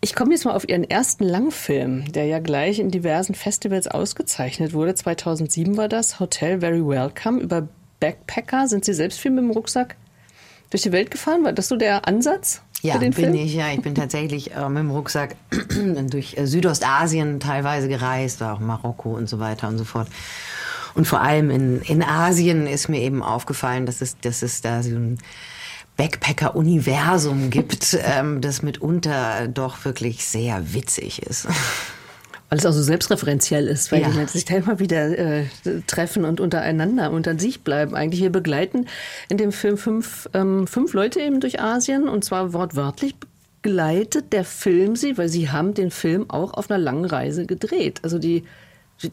ich 0.00 0.14
komme 0.14 0.32
jetzt 0.32 0.44
mal 0.44 0.54
auf 0.54 0.68
Ihren 0.68 0.84
ersten 0.84 1.24
Langfilm, 1.24 2.10
der 2.12 2.24
ja 2.24 2.38
gleich 2.38 2.78
in 2.78 2.90
diversen 2.90 3.34
Festivals 3.34 3.86
ausgezeichnet 3.86 4.72
wurde. 4.72 4.94
2007 4.94 5.76
war 5.76 5.88
das, 5.88 6.20
Hotel 6.20 6.60
Very 6.60 6.86
Welcome, 6.86 7.40
über 7.40 7.68
Backpacker. 8.00 8.66
Sind 8.66 8.84
Sie 8.84 8.94
selbst 8.94 9.20
viel 9.20 9.30
mit 9.30 9.44
dem 9.44 9.50
Rucksack 9.50 9.96
durch 10.70 10.82
die 10.82 10.92
Welt 10.92 11.10
gefahren? 11.10 11.44
War 11.44 11.52
das 11.52 11.68
so 11.68 11.76
der 11.76 12.08
Ansatz? 12.08 12.62
Ja, 12.80 12.96
bin 12.96 13.12
Film? 13.12 13.34
ich. 13.34 13.54
Ja, 13.54 13.70
ich 13.72 13.82
bin 13.82 13.94
tatsächlich 13.94 14.54
äh, 14.54 14.68
mit 14.70 14.78
dem 14.78 14.90
Rucksack 14.90 15.36
durch 16.10 16.38
äh, 16.38 16.46
Südostasien 16.46 17.38
teilweise 17.38 17.88
gereist, 17.88 18.42
auch 18.42 18.58
Marokko 18.58 19.10
und 19.10 19.28
so 19.28 19.38
weiter 19.38 19.68
und 19.68 19.76
so 19.76 19.84
fort. 19.84 20.08
Und 20.94 21.06
vor 21.06 21.20
allem 21.20 21.50
in, 21.50 21.82
in 21.82 22.02
Asien 22.02 22.66
ist 22.66 22.88
mir 22.88 23.00
eben 23.02 23.22
aufgefallen, 23.22 23.84
dass 23.84 24.00
es, 24.00 24.18
dass 24.18 24.40
es 24.40 24.62
da 24.62 24.82
so 24.82 24.96
ein 24.96 25.18
Backpacker-Universum 25.96 27.50
gibt, 27.50 27.98
ähm, 28.04 28.40
das 28.40 28.62
mitunter 28.62 29.48
doch 29.48 29.84
wirklich 29.84 30.24
sehr 30.24 30.74
witzig 30.74 31.22
ist. 31.22 31.46
Weil 32.48 32.58
es 32.58 32.66
auch 32.66 32.72
so 32.72 32.82
selbstreferenziell 32.82 33.68
ist, 33.68 33.92
weil 33.92 34.02
ja. 34.02 34.08
die 34.08 34.16
Menschen 34.16 34.32
sich 34.32 34.44
da 34.44 34.56
immer 34.56 34.80
wieder 34.80 35.16
äh, 35.16 35.44
treffen 35.86 36.24
und 36.24 36.40
untereinander 36.40 37.12
unter 37.12 37.38
sich 37.38 37.62
bleiben. 37.62 37.94
Eigentlich, 37.94 38.22
wir 38.22 38.30
begleiten 38.30 38.86
in 39.28 39.36
dem 39.36 39.52
Film 39.52 39.78
fünf, 39.78 40.28
ähm, 40.34 40.66
fünf 40.66 40.92
Leute 40.92 41.20
eben 41.20 41.38
durch 41.38 41.60
Asien 41.60 42.08
und 42.08 42.24
zwar 42.24 42.52
wortwörtlich 42.52 43.14
begleitet 43.62 44.32
der 44.32 44.44
Film 44.44 44.96
Sie, 44.96 45.16
weil 45.16 45.28
Sie 45.28 45.50
haben 45.50 45.74
den 45.74 45.90
Film 45.90 46.28
auch 46.28 46.54
auf 46.54 46.70
einer 46.70 46.78
langen 46.78 47.04
Reise 47.04 47.46
gedreht. 47.46 48.00
Also 48.02 48.18
die 48.18 48.44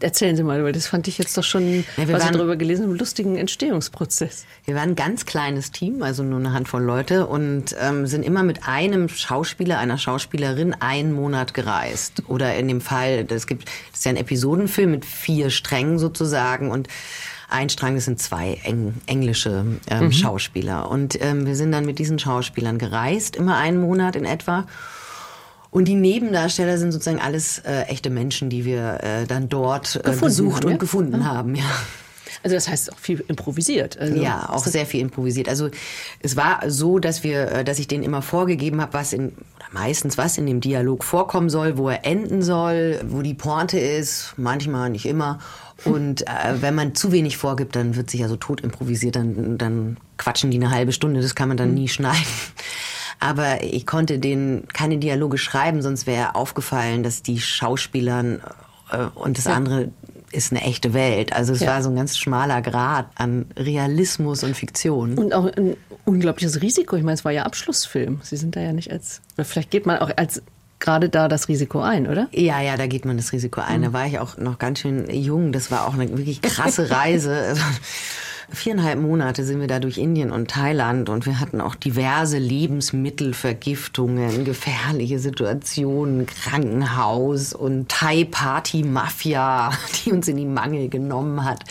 Erzählen 0.02 0.36
Sie 0.36 0.44
mal, 0.44 0.64
weil 0.64 0.74
das 0.74 0.88
fand 0.88 1.08
ich 1.08 1.18
jetzt 1.18 1.38
doch 1.38 1.44
schon, 1.44 1.80
ja, 1.80 1.84
was 1.98 2.10
waren, 2.10 2.22
ich 2.22 2.38
darüber 2.38 2.56
gelesen 2.58 2.84
einen 2.84 2.98
lustigen 2.98 3.38
Entstehungsprozess. 3.38 4.46
Wir 4.66 4.76
waren 4.76 4.90
ein 4.90 4.96
ganz 4.96 5.26
kleines 5.26 5.72
Team, 5.72 6.04
also 6.04 6.24
nur 6.24 6.40
eine 6.40 6.52
Handvoll 6.52 6.84
Leute 6.84 7.28
und 7.28 7.76
ähm, 7.80 8.06
sind 8.06 8.24
immer 8.24 8.44
mit 8.44 8.68
einem 8.68 9.08
Schauspieler, 9.08 9.80
einer 9.80 9.98
Schauspielerin 9.98 10.76
einen 10.80 11.14
Monat 11.14 11.54
gereist. 11.54 12.24
Oder 12.28 12.56
in 12.56 12.68
dem 12.68 12.82
Fall, 12.82 13.24
das 13.24 13.48
gibt, 13.48 13.66
das 13.92 14.00
ist 14.00 14.06
ja 14.06 14.12
ein 14.12 14.18
Episodenfilm 14.18 14.92
mit 14.92 15.06
vier 15.06 15.50
Strängen 15.50 16.00
sozusagen 16.00 16.70
und 16.70 16.90
ein 17.50 17.70
Strang, 17.70 17.96
das 17.96 18.06
sind 18.06 18.20
zwei 18.20 18.60
Eng 18.64 18.96
englische 19.06 19.66
ähm, 19.90 20.04
mhm. 20.04 20.12
Schauspieler. 20.12 20.90
Und 20.90 21.18
ähm, 21.22 21.46
wir 21.46 21.56
sind 21.56 21.72
dann 21.72 21.86
mit 21.86 21.98
diesen 21.98 22.20
Schauspielern 22.20 22.78
gereist, 22.78 23.38
immer 23.38 23.56
einen 23.56 23.80
Monat 23.80 24.18
in 24.18 24.26
etwa. 24.26 24.66
Und 25.70 25.86
die 25.88 25.96
Nebendarsteller 25.96 26.78
sind 26.78 26.92
sozusagen 26.92 27.20
alles 27.20 27.60
äh, 27.60 27.84
echte 27.84 28.10
Menschen, 28.10 28.50
die 28.50 28.66
wir 28.66 29.00
äh, 29.04 29.26
dann 29.28 29.50
dort 29.50 30.02
äh, 30.04 30.16
besucht 30.16 30.64
haben, 30.64 30.74
und 30.74 30.80
gefunden 30.80 31.22
ja. 31.22 31.26
haben. 31.26 31.56
Ja. 31.56 31.66
Also 32.44 32.56
das 32.56 32.68
heißt 32.68 32.94
auch 32.94 33.00
viel 33.00 33.24
improvisiert. 33.28 33.98
Also 33.98 34.16
ja, 34.16 34.50
auch 34.50 34.66
sehr 34.66 34.86
viel 34.86 35.02
improvisiert. 35.02 35.50
Also 35.50 35.70
es 36.22 36.36
war 36.36 36.62
so, 36.70 37.00
dass 37.00 37.24
wir, 37.24 37.52
äh, 37.52 37.64
dass 37.64 37.80
ich 37.80 37.88
denen 37.88 38.04
immer 38.04 38.22
vorgegeben 38.22 38.82
habe, 38.82 38.94
was 38.94 39.14
in 39.14 39.34
oder 39.68 39.80
meistens 39.80 40.18
was 40.18 40.38
in 40.38 40.46
dem 40.46 40.62
Dialog 40.62 41.04
vorkommen 41.04 41.50
soll, 41.50 41.78
wo 41.78 41.90
er 41.90 42.06
enden 42.06 42.42
soll, 42.42 43.02
wo 43.08 43.22
die 43.22 43.34
Pointe 43.34 43.80
ist, 43.80 44.34
manchmal 44.38 44.90
nicht 44.90 45.06
immer. 45.06 45.40
Und 45.86 46.28
äh, 46.28 46.62
wenn 46.62 46.76
man 46.76 46.96
zu 46.96 47.12
wenig 47.12 47.38
vorgibt, 47.38 47.76
dann 47.76 47.96
wird 47.96 48.10
sich 48.10 48.22
ja 48.22 48.28
so 48.28 48.36
tot 48.36 48.62
improvisiert, 48.62 49.16
dann, 49.16 49.58
dann 49.58 49.98
quatschen 50.18 50.50
die 50.50 50.58
eine 50.58 50.72
halbe 50.72 50.92
Stunde, 50.92 51.22
das 51.22 51.36
kann 51.36 51.50
man 51.50 51.58
dann 51.58 51.70
mhm. 51.70 51.76
nie 51.76 51.88
schneiden. 51.88 52.26
Aber 53.20 53.64
ich 53.64 53.86
konnte 53.86 54.20
den 54.20 54.68
keine 54.74 54.98
Dialoge 54.98 55.38
schreiben, 55.38 55.82
sonst 55.82 56.08
wäre 56.08 56.36
aufgefallen, 56.36 57.04
dass 57.04 57.24
die 57.24 57.40
Schauspielern 57.40 58.42
äh, 58.92 59.06
und 59.16 59.38
das 59.38 59.46
ja. 59.46 59.54
andere 59.54 59.90
ist 60.32 60.52
eine 60.52 60.62
echte 60.62 60.94
Welt. 60.94 61.34
Also 61.34 61.54
es 61.54 61.62
ja. 61.62 61.68
war 61.68 61.84
so 61.84 61.90
ein 61.90 61.96
ganz 61.96 62.18
schmaler 62.18 62.62
Grad 62.62 63.08
an 63.16 63.46
Realismus 63.56 64.44
und 64.44 64.56
Fiktion. 64.56 65.18
Und 65.18 65.34
auch 65.34 65.46
ein 65.46 65.78
unglaubliches 66.06 66.62
Risiko. 66.62 66.96
Ich 66.96 67.04
meine, 67.04 67.16
es 67.16 67.26
war 67.26 67.32
ja 67.32 67.44
Abschlussfilm. 67.44 68.20
Sie 68.24 68.38
sind 68.38 68.56
da 68.56 68.62
ja 68.62 68.74
nicht 68.74 68.92
als, 68.92 69.22
vielleicht 69.42 69.72
geht 69.72 69.86
man 69.86 70.00
auch 70.00 70.12
als 70.18 70.42
gerade 70.80 71.10
da 71.10 71.28
das 71.28 71.48
Risiko 71.48 71.80
ein, 71.82 72.08
oder? 72.08 72.28
Ja, 72.32 72.62
ja, 72.62 72.78
da 72.78 72.88
geht 72.88 73.06
man 73.06 73.18
das 73.18 73.32
Risiko 73.32 73.62
ein. 73.62 73.80
Mhm. 73.80 73.86
Da 73.86 73.94
war 73.94 74.06
ich 74.06 74.20
auch 74.20 74.38
noch 74.38 74.60
ganz 74.60 74.80
schön 74.80 75.10
jung. 75.10 75.52
Das 75.52 75.72
war 75.72 75.88
auch 75.88 75.94
eine 75.94 76.10
wirklich 76.18 76.42
krasse 76.42 76.90
Reise. 76.92 77.56
Viereinhalb 78.50 79.02
Monate 79.02 79.44
sind 79.44 79.60
wir 79.60 79.68
da 79.68 79.80
durch 79.80 79.98
Indien 79.98 80.32
und 80.32 80.50
Thailand 80.50 81.10
und 81.10 81.26
wir 81.26 81.42
hatten 81.42 81.60
auch 81.60 81.76
diverse 81.76 82.38
Lebensmittelvergiftungen, 82.38 84.46
gefährliche 84.46 85.20
Situationen, 85.20 86.26
Krankenhaus 86.26 87.54
und 87.54 87.90
Thai-Party-Mafia, 87.90 89.72
die 90.06 90.14
uns 90.14 90.30
in 90.30 90.38
die 90.38 90.46
Mangel 90.46 90.88
genommen 90.88 91.44
hat 91.44 91.66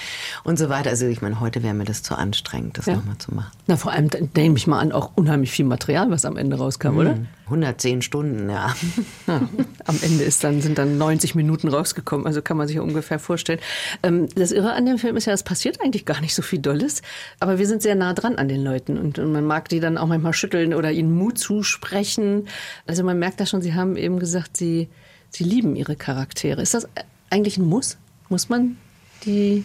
und 0.45 0.59
so 0.59 0.69
weiter. 0.69 0.91
Also 0.91 1.07
ich 1.07 1.23
meine, 1.23 1.41
heute 1.41 1.63
wäre 1.63 1.73
mir 1.73 1.85
das 1.85 2.03
zu 2.03 2.15
anstrengend, 2.15 2.77
das 2.77 2.87
ja. 2.87 2.97
nochmal 2.97 3.17
zu 3.17 3.35
machen. 3.35 3.53
Na, 3.67 3.77
vor 3.77 3.93
allem 3.93 4.11
nehme 4.35 4.59
ich 4.59 4.67
mal 4.67 4.81
an, 4.81 4.93
auch 4.93 5.13
unheimlich 5.15 5.53
viel 5.53 5.65
Material, 5.65 6.11
was 6.11 6.27
am 6.27 6.37
Ende 6.37 6.59
rauskam, 6.59 6.93
mhm. 6.93 6.99
oder? 6.99 7.17
110 7.47 8.03
Stunden, 8.03 8.51
ja. 8.51 8.75
ja. 9.27 9.49
Am 9.85 9.99
Ende 10.03 10.25
ist 10.25 10.43
dann, 10.43 10.61
sind 10.61 10.79
dann 10.79 10.99
90 10.99 11.37
Minuten 11.37 11.69
rausgekommen, 11.69 12.27
also 12.27 12.43
kann 12.43 12.57
man 12.57 12.67
sich 12.67 12.81
ungefähr 12.81 13.21
vorstellen. 13.21 13.61
Ähm, 14.03 14.29
das 14.35 14.51
Irre 14.51 14.73
an 14.73 14.85
dem 14.85 14.99
Film 14.99 15.17
ist 15.17 15.27
ja, 15.27 15.33
es 15.33 15.45
passiert 15.45 15.81
eigentlich 15.81 16.05
gar 16.05 16.21
nicht 16.21 16.35
so 16.35 16.43
viel 16.43 16.59
Dolles, 16.59 17.03
aber 17.39 17.59
wir 17.59 17.67
sind 17.67 17.83
sehr 17.83 17.95
nah 17.95 18.15
dran 18.15 18.37
an 18.37 18.49
den 18.49 18.65
Leuten 18.65 18.99
und, 18.99 19.21
und 19.21 19.33
man 19.33 19.45
mag 19.45 19.69
die 19.69 19.79
dann 19.79 19.97
auch 19.97 20.07
manchmal 20.07 20.33
schütteln 20.33 20.75
oder 20.75 20.91
ihnen 20.91 21.15
Mut 21.17 21.39
zusprechen. 21.39 22.49
Also 22.87 23.05
man 23.05 23.19
merkt 23.19 23.41
da 23.41 23.47
schon, 23.47 23.63
sie 23.63 23.75
haben 23.75 23.97
eben 23.97 24.19
gesagt, 24.19 24.57
sie, 24.57 24.89
sie 25.31 25.45
lieben 25.45 25.77
ihre 25.77 25.95
Charaktere. 25.95 26.63
Ist 26.63 26.75
das 26.75 26.89
eigentlich 27.31 27.59
ein 27.59 27.67
Muss? 27.67 27.97
Muss 28.29 28.49
man 28.49 28.77
die 29.25 29.63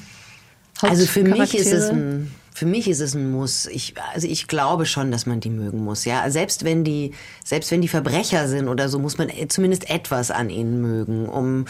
Also 0.81 1.07
für 1.07 1.23
mich 1.23 1.55
ist 1.55 1.71
es 1.71 1.89
ein 1.89 2.31
für 2.61 2.67
mich 2.67 2.87
ist 2.87 2.99
es 2.99 3.15
ein 3.15 3.31
Muss. 3.31 3.65
Ich, 3.65 3.95
also 4.13 4.27
ich 4.27 4.45
glaube 4.45 4.85
schon, 4.85 5.09
dass 5.09 5.25
man 5.25 5.39
die 5.39 5.49
mögen 5.49 5.83
muss. 5.83 6.05
Ja, 6.05 6.29
selbst 6.29 6.63
wenn 6.63 6.83
die, 6.83 7.11
selbst 7.43 7.71
wenn 7.71 7.81
die 7.81 7.87
Verbrecher 7.87 8.47
sind 8.47 8.67
oder 8.67 8.87
so, 8.87 8.99
muss 8.99 9.17
man 9.17 9.31
zumindest 9.47 9.89
etwas 9.89 10.29
an 10.29 10.51
ihnen 10.51 10.79
mögen, 10.79 11.27
um, 11.27 11.65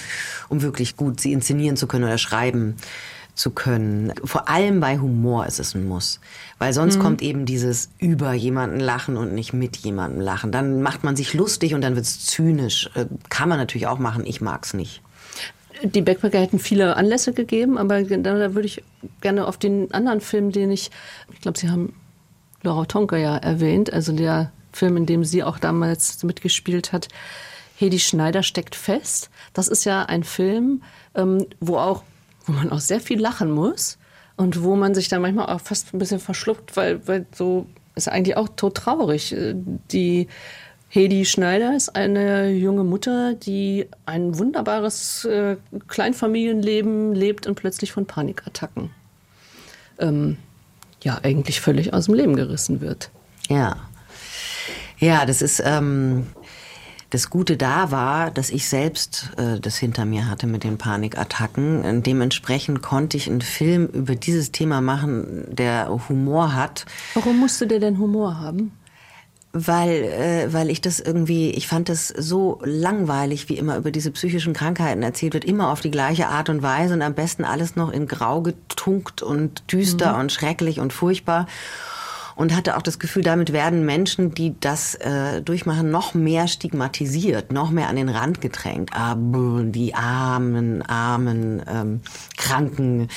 um 0.50 0.62
wirklich 0.62 0.98
gut 0.98 1.21
sie 1.21 1.31
inszenieren 1.31 1.77
zu 1.77 1.88
können 1.88 2.03
oder 2.03 2.17
schreiben 2.17 2.75
zu 3.36 3.51
können. 3.51 4.12
Vor 4.25 4.50
allem 4.50 4.81
bei 4.81 5.00
Humor 5.00 5.45
ist 5.45 5.62
es 5.62 5.75
ein 5.75 5.88
Muss. 5.88 6.19
Weil 6.60 6.74
sonst 6.74 6.98
mhm. 6.98 7.01
kommt 7.03 7.21
eben 7.21 7.45
dieses 7.45 7.88
über 7.98 8.33
jemanden 8.33 8.81
lachen 8.81 9.15
und 9.15 9.33
nicht 9.33 9.53
mit 9.53 9.77
jemandem 9.77 10.19
lachen. 10.19 10.51
Dann 10.51 10.81
macht 10.81 11.05
man 11.05 11.15
sich 11.15 11.33
lustig 11.33 11.74
und 11.74 11.79
dann 11.79 11.95
wird 11.95 12.03
es 12.03 12.25
zynisch. 12.25 12.89
Äh, 12.95 13.05
kann 13.29 13.48
man 13.48 13.60
natürlich 13.60 13.88
auch 13.88 14.00
machen. 14.00 14.25
Ich 14.25 14.41
mag's 14.41 14.74
nicht. 14.74 15.01
Die 15.84 16.02
Backpacker 16.02 16.40
hätten 16.40 16.60
viele 16.60 16.96
Anlässe 16.96 17.34
gegeben, 17.34 17.78
aber 17.78 18.04
da 18.04 18.54
würde 18.54 18.68
ich 18.68 18.84
gerne 19.22 19.48
auf 19.48 19.58
den 19.58 19.92
anderen 19.92 20.22
Film, 20.22 20.52
den 20.52 20.72
ich, 20.72 20.92
ich 21.34 21.42
glaube, 21.42 21.58
Sie 21.58 21.70
haben 21.70 21.94
Laura 22.64 22.86
Tonka 22.86 23.18
ja 23.18 23.38
erwähnt, 23.38 23.92
also 23.92 24.12
der 24.14 24.52
Film, 24.72 24.98
in 24.98 25.06
dem 25.06 25.24
sie 25.24 25.44
auch 25.44 25.60
damals 25.60 26.24
mitgespielt 26.24 26.94
hat, 26.94 27.08
Hedi 27.76 28.00
Schneider 28.00 28.44
steckt 28.44 28.76
fest. 28.76 29.30
Das 29.54 29.68
ist 29.68 29.86
ja 29.86 30.04
ein 30.04 30.24
Film, 30.24 30.84
ähm, 31.16 31.48
wo 31.60 31.78
auch, 31.78 32.04
wo 32.46 32.54
man 32.54 32.72
auch 32.72 32.80
sehr 32.80 33.00
viel 33.00 33.20
lachen 33.20 33.52
muss 33.52 33.98
und 34.38 34.64
wo 34.64 34.76
man 34.76 34.94
sich 34.94 35.10
dann 35.10 35.22
manchmal 35.22 35.48
auch 35.48 35.62
fast 35.62 35.94
ein 35.94 36.00
bisschen 36.00 36.20
verschluckt, 36.20 36.78
weil, 36.78 37.06
weil 37.08 37.26
so 37.34 37.66
ist 37.96 38.08
eigentlich 38.08 38.38
auch 38.38 38.50
tot 38.50 38.76
traurig. 38.76 39.34
Äh, 39.34 39.56
die 39.92 40.28
Hedi 40.93 41.24
Schneider 41.24 41.74
ist 41.74 41.95
eine 41.95 42.50
junge 42.50 42.83
Mutter, 42.83 43.33
die 43.33 43.88
ein 44.05 44.38
wunderbares 44.38 45.24
äh, 45.24 45.55
Kleinfamilienleben 45.88 47.15
lebt 47.15 47.48
und 47.48 47.55
plötzlich 47.55 47.93
von 47.93 48.05
Panikattacken 48.05 48.89
ähm, 50.00 50.36
ja 51.01 51.17
eigentlich 51.24 51.62
völlig 51.62 51.93
aus 51.93 52.07
dem 52.07 52.15
Leben 52.15 52.36
gerissen 52.36 52.81
wird. 52.81 53.10
Ja, 53.48 53.77
ja, 55.00 55.25
das 55.25 55.41
ist 55.41 55.63
ähm, 55.65 56.27
das 57.10 57.29
Gute 57.29 57.55
da 57.55 57.91
war, 57.91 58.29
dass 58.29 58.50
ich 58.50 58.67
selbst 58.67 59.29
äh, 59.38 59.62
das 59.62 59.77
hinter 59.77 60.03
mir 60.03 60.29
hatte 60.29 60.45
mit 60.45 60.65
den 60.65 60.77
Panikattacken. 60.77 61.83
Und 61.86 62.05
dementsprechend 62.05 62.81
konnte 62.81 63.15
ich 63.15 63.29
einen 63.29 63.39
Film 63.39 63.86
über 63.88 64.15
dieses 64.15 64.51
Thema 64.51 64.81
machen, 64.81 65.45
der 65.55 65.89
Humor 66.10 66.53
hat. 66.53 66.86
Warum 67.13 67.39
musste 67.39 67.65
der 67.65 67.79
denn 67.79 67.98
Humor 67.98 68.41
haben? 68.41 68.74
Weil, 69.53 70.03
äh, 70.03 70.53
weil 70.53 70.70
ich 70.70 70.81
das 70.81 71.00
irgendwie, 71.00 71.51
ich 71.51 71.67
fand 71.67 71.89
das 71.89 72.08
so 72.08 72.60
langweilig, 72.63 73.50
wie 73.50 73.58
immer 73.58 73.77
über 73.77 73.91
diese 73.91 74.12
psychischen 74.12 74.53
Krankheiten 74.53 75.03
erzählt 75.03 75.34
wird, 75.34 75.46
immer 75.46 75.72
auf 75.72 75.81
die 75.81 75.91
gleiche 75.91 76.27
Art 76.27 76.50
und 76.50 76.62
Weise 76.62 76.93
und 76.93 77.01
am 77.01 77.13
besten 77.13 77.43
alles 77.43 77.75
noch 77.75 77.91
in 77.91 78.08
Grau 78.08 78.41
getunkt 78.41 79.22
und 79.22 79.63
düster 79.72 80.13
mhm. 80.13 80.20
und 80.22 80.31
schrecklich 80.31 80.79
und 80.79 80.93
furchtbar. 80.93 81.48
Und 82.36 82.56
hatte 82.56 82.78
auch 82.78 82.82
das 82.82 83.00
Gefühl, 83.00 83.24
damit 83.24 83.54
werden 83.54 83.86
Menschen, 83.86 84.34
die 84.34 84.56
das 84.60 84.96
äh, 84.96 85.42
durchmachen, 85.42 85.92
noch 85.92 86.14
mehr 86.14 86.48
stigmatisiert, 86.48 87.52
noch 87.52 87.72
mehr 87.72 87.90
an 87.90 87.96
den 87.96 88.10
Rand 88.10 88.42
gedrängt. 88.42 88.94
Aber 88.94 89.64
die 89.64 89.94
armen, 89.96 90.82
armen, 90.82 91.62
ähm, 91.68 92.02
Kranken. 92.38 93.10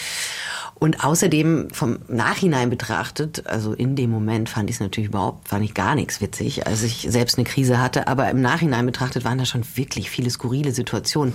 Und 0.74 1.04
außerdem 1.04 1.68
vom 1.72 1.98
Nachhinein 2.08 2.68
betrachtet, 2.68 3.46
also 3.46 3.72
in 3.72 3.96
dem 3.96 4.10
Moment 4.10 4.48
fand 4.48 4.68
ich 4.68 4.76
es 4.76 4.80
natürlich 4.80 5.08
überhaupt, 5.08 5.48
fand 5.48 5.64
ich 5.64 5.72
gar 5.72 5.94
nichts 5.94 6.20
witzig, 6.20 6.66
als 6.66 6.82
ich 6.82 7.06
selbst 7.08 7.38
eine 7.38 7.44
Krise 7.44 7.80
hatte, 7.80 8.08
aber 8.08 8.28
im 8.28 8.42
Nachhinein 8.42 8.84
betrachtet 8.84 9.24
waren 9.24 9.38
da 9.38 9.46
schon 9.46 9.64
wirklich 9.76 10.10
viele 10.10 10.30
skurrile 10.30 10.72
Situationen. 10.72 11.34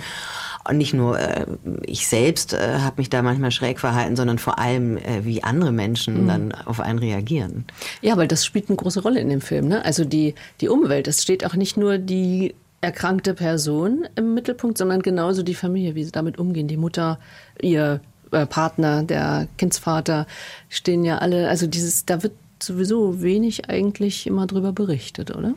Und 0.70 0.78
nicht 0.78 0.94
nur 0.94 1.20
äh, 1.20 1.46
ich 1.86 2.08
selbst 2.08 2.54
äh, 2.54 2.80
habe 2.80 2.96
mich 2.98 3.10
da 3.10 3.22
manchmal 3.22 3.52
schräg 3.52 3.80
verhalten, 3.80 4.16
sondern 4.16 4.38
vor 4.38 4.60
allem, 4.60 4.98
äh, 4.98 5.24
wie 5.26 5.44
andere 5.44 5.72
Menschen 5.72 6.24
mhm. 6.24 6.28
dann 6.28 6.52
auf 6.52 6.80
einen 6.80 7.00
reagieren. 7.00 7.66
Ja, 8.02 8.18
weil 8.18 8.28
das 8.28 8.46
spielt 8.46 8.70
eine 8.70 8.78
große 8.78 9.02
Rolle 9.02 9.20
in 9.20 9.30
dem 9.30 9.42
Film. 9.42 9.68
Ne? 9.68 9.84
Also 9.84 10.06
die, 10.06 10.36
die 10.62 10.70
Umwelt, 10.70 11.08
es 11.08 11.24
steht 11.24 11.46
auch 11.46 11.56
nicht 11.56 11.76
nur 11.76 11.98
die 11.98 12.54
erkrankte 12.82 13.34
Person 13.34 14.08
im 14.16 14.34
Mittelpunkt, 14.34 14.78
sondern 14.78 15.02
genauso 15.02 15.44
die 15.44 15.56
Familie, 15.56 15.96
wie 15.96 16.04
sie 16.04 16.12
damit 16.12 16.38
umgehen. 16.38 16.68
Die 16.68 16.78
Mutter, 16.78 17.20
ihr 17.62 18.00
äh, 18.32 18.46
Partner, 18.46 19.04
der 19.04 19.48
Kindsvater, 19.58 20.28
stehen 20.70 21.04
ja 21.04 21.18
alle, 21.18 21.50
also 21.50 21.68
dieses, 21.68 22.06
da 22.06 22.24
wird 22.24 22.34
sowieso 22.64 23.22
wenig 23.22 23.70
eigentlich 23.70 24.28
immer 24.28 24.48
drüber 24.48 24.72
berichtet, 24.72 25.36
oder? 25.36 25.54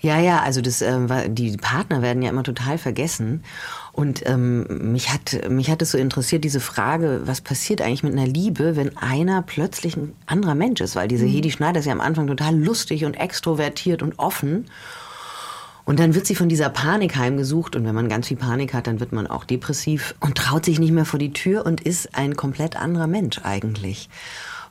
Ja, 0.00 0.20
ja, 0.20 0.40
also 0.40 0.60
das, 0.60 0.82
äh, 0.82 1.28
die 1.28 1.56
Partner 1.56 2.02
werden 2.02 2.22
ja 2.22 2.30
immer 2.30 2.42
total 2.42 2.78
vergessen. 2.78 3.42
Und 3.92 4.22
ähm, 4.26 4.92
mich 4.92 5.12
hat 5.12 5.50
mich 5.50 5.70
hat 5.70 5.82
es 5.82 5.90
so 5.90 5.98
interessiert 5.98 6.44
diese 6.44 6.60
Frage, 6.60 7.22
was 7.24 7.40
passiert 7.40 7.82
eigentlich 7.82 8.04
mit 8.04 8.12
einer 8.12 8.26
Liebe, 8.26 8.76
wenn 8.76 8.96
einer 8.96 9.42
plötzlich 9.42 9.96
ein 9.96 10.14
anderer 10.26 10.54
Mensch 10.54 10.80
ist? 10.80 10.94
Weil 10.94 11.08
diese 11.08 11.26
mhm. 11.26 11.30
Hedi 11.30 11.50
Schneider 11.50 11.80
ist 11.80 11.86
ja 11.86 11.92
am 11.92 12.00
Anfang 12.00 12.26
total 12.26 12.56
lustig 12.56 13.04
und 13.04 13.14
extrovertiert 13.14 14.02
und 14.02 14.18
offen. 14.18 14.66
Und 15.88 15.98
dann 16.00 16.14
wird 16.14 16.26
sie 16.26 16.34
von 16.34 16.50
dieser 16.50 16.68
Panik 16.68 17.16
heimgesucht 17.16 17.74
und 17.74 17.86
wenn 17.86 17.94
man 17.94 18.10
ganz 18.10 18.28
viel 18.28 18.36
Panik 18.36 18.74
hat, 18.74 18.86
dann 18.86 19.00
wird 19.00 19.12
man 19.12 19.26
auch 19.26 19.46
depressiv 19.46 20.14
und 20.20 20.36
traut 20.36 20.66
sich 20.66 20.78
nicht 20.78 20.92
mehr 20.92 21.06
vor 21.06 21.18
die 21.18 21.32
Tür 21.32 21.64
und 21.64 21.80
ist 21.80 22.14
ein 22.14 22.36
komplett 22.36 22.76
anderer 22.76 23.06
Mensch 23.06 23.40
eigentlich. 23.42 24.10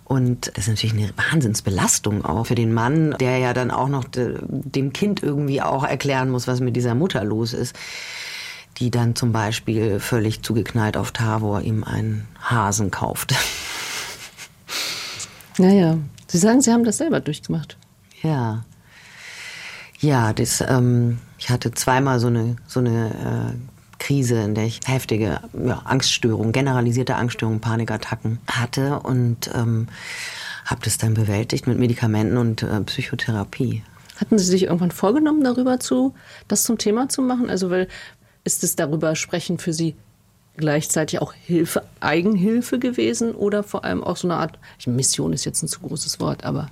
Und 0.07 0.51
das 0.55 0.59
ist 0.59 0.69
natürlich 0.69 0.93
eine 0.93 1.11
Wahnsinnsbelastung 1.17 2.23
auch 2.23 2.45
für 2.45 2.55
den 2.55 2.73
Mann, 2.73 3.13
der 3.19 3.39
ja 3.39 3.53
dann 3.53 3.71
auch 3.71 3.89
noch 3.89 4.05
dem 4.07 4.93
Kind 4.93 5.21
irgendwie 5.21 5.61
auch 5.61 5.83
erklären 5.83 6.29
muss, 6.29 6.47
was 6.47 6.61
mit 6.61 6.77
dieser 6.77 6.95
Mutter 6.95 7.25
los 7.25 7.51
ist, 7.51 7.75
die 8.77 8.89
dann 8.89 9.17
zum 9.17 9.33
Beispiel 9.33 9.99
völlig 9.99 10.43
zugeknallt 10.43 10.95
auf 10.95 11.11
Tavor 11.11 11.59
ihm 11.59 11.83
einen 11.83 12.25
Hasen 12.41 12.89
kauft. 12.89 13.35
Naja, 15.59 15.97
Sie 16.27 16.37
sagen, 16.37 16.61
Sie 16.61 16.71
haben 16.71 16.83
das 16.83 16.97
selber 16.97 17.19
durchgemacht. 17.19 17.77
Ja. 18.21 18.63
Ja, 19.99 20.31
das, 20.31 20.61
ähm, 20.61 21.17
ich 21.39 21.49
hatte 21.49 21.71
zweimal 21.71 22.19
so 22.19 22.27
eine, 22.27 22.57
so 22.67 22.79
eine 22.79 23.55
äh, 23.55 23.76
Krise, 23.99 24.41
in 24.41 24.55
der 24.55 24.65
ich 24.65 24.81
heftige 24.85 25.39
ja, 25.65 25.81
Angststörungen, 25.85 26.51
generalisierte 26.51 27.15
Angststörungen, 27.15 27.61
Panikattacken 27.61 28.39
hatte 28.47 28.99
und 28.99 29.49
ähm, 29.53 29.87
habe 30.65 30.81
das 30.83 30.97
dann 30.97 31.13
bewältigt 31.13 31.67
mit 31.67 31.79
Medikamenten 31.79 32.37
und 32.37 32.63
äh, 32.63 32.81
Psychotherapie. 32.81 33.83
Hatten 34.17 34.37
Sie 34.37 34.45
sich 34.45 34.63
irgendwann 34.63 34.91
vorgenommen, 34.91 35.43
darüber 35.43 35.79
zu, 35.79 36.13
das 36.47 36.63
zum 36.63 36.77
Thema 36.77 37.07
zu 37.09 37.21
machen? 37.21 37.49
Also, 37.49 37.69
weil 37.69 37.87
ist 38.43 38.63
es 38.63 38.75
darüber 38.75 39.15
sprechen 39.15 39.59
für 39.59 39.73
Sie 39.73 39.95
gleichzeitig 40.57 41.21
auch 41.21 41.33
Hilfe, 41.33 41.83
Eigenhilfe 41.99 42.79
gewesen 42.79 43.33
oder 43.33 43.63
vor 43.63 43.85
allem 43.85 44.03
auch 44.03 44.17
so 44.17 44.27
eine 44.27 44.37
Art, 44.37 44.59
Mission 44.85 45.33
ist 45.33 45.45
jetzt 45.45 45.63
ein 45.63 45.67
zu 45.67 45.79
großes 45.79 46.19
Wort, 46.19 46.43
aber. 46.43 46.69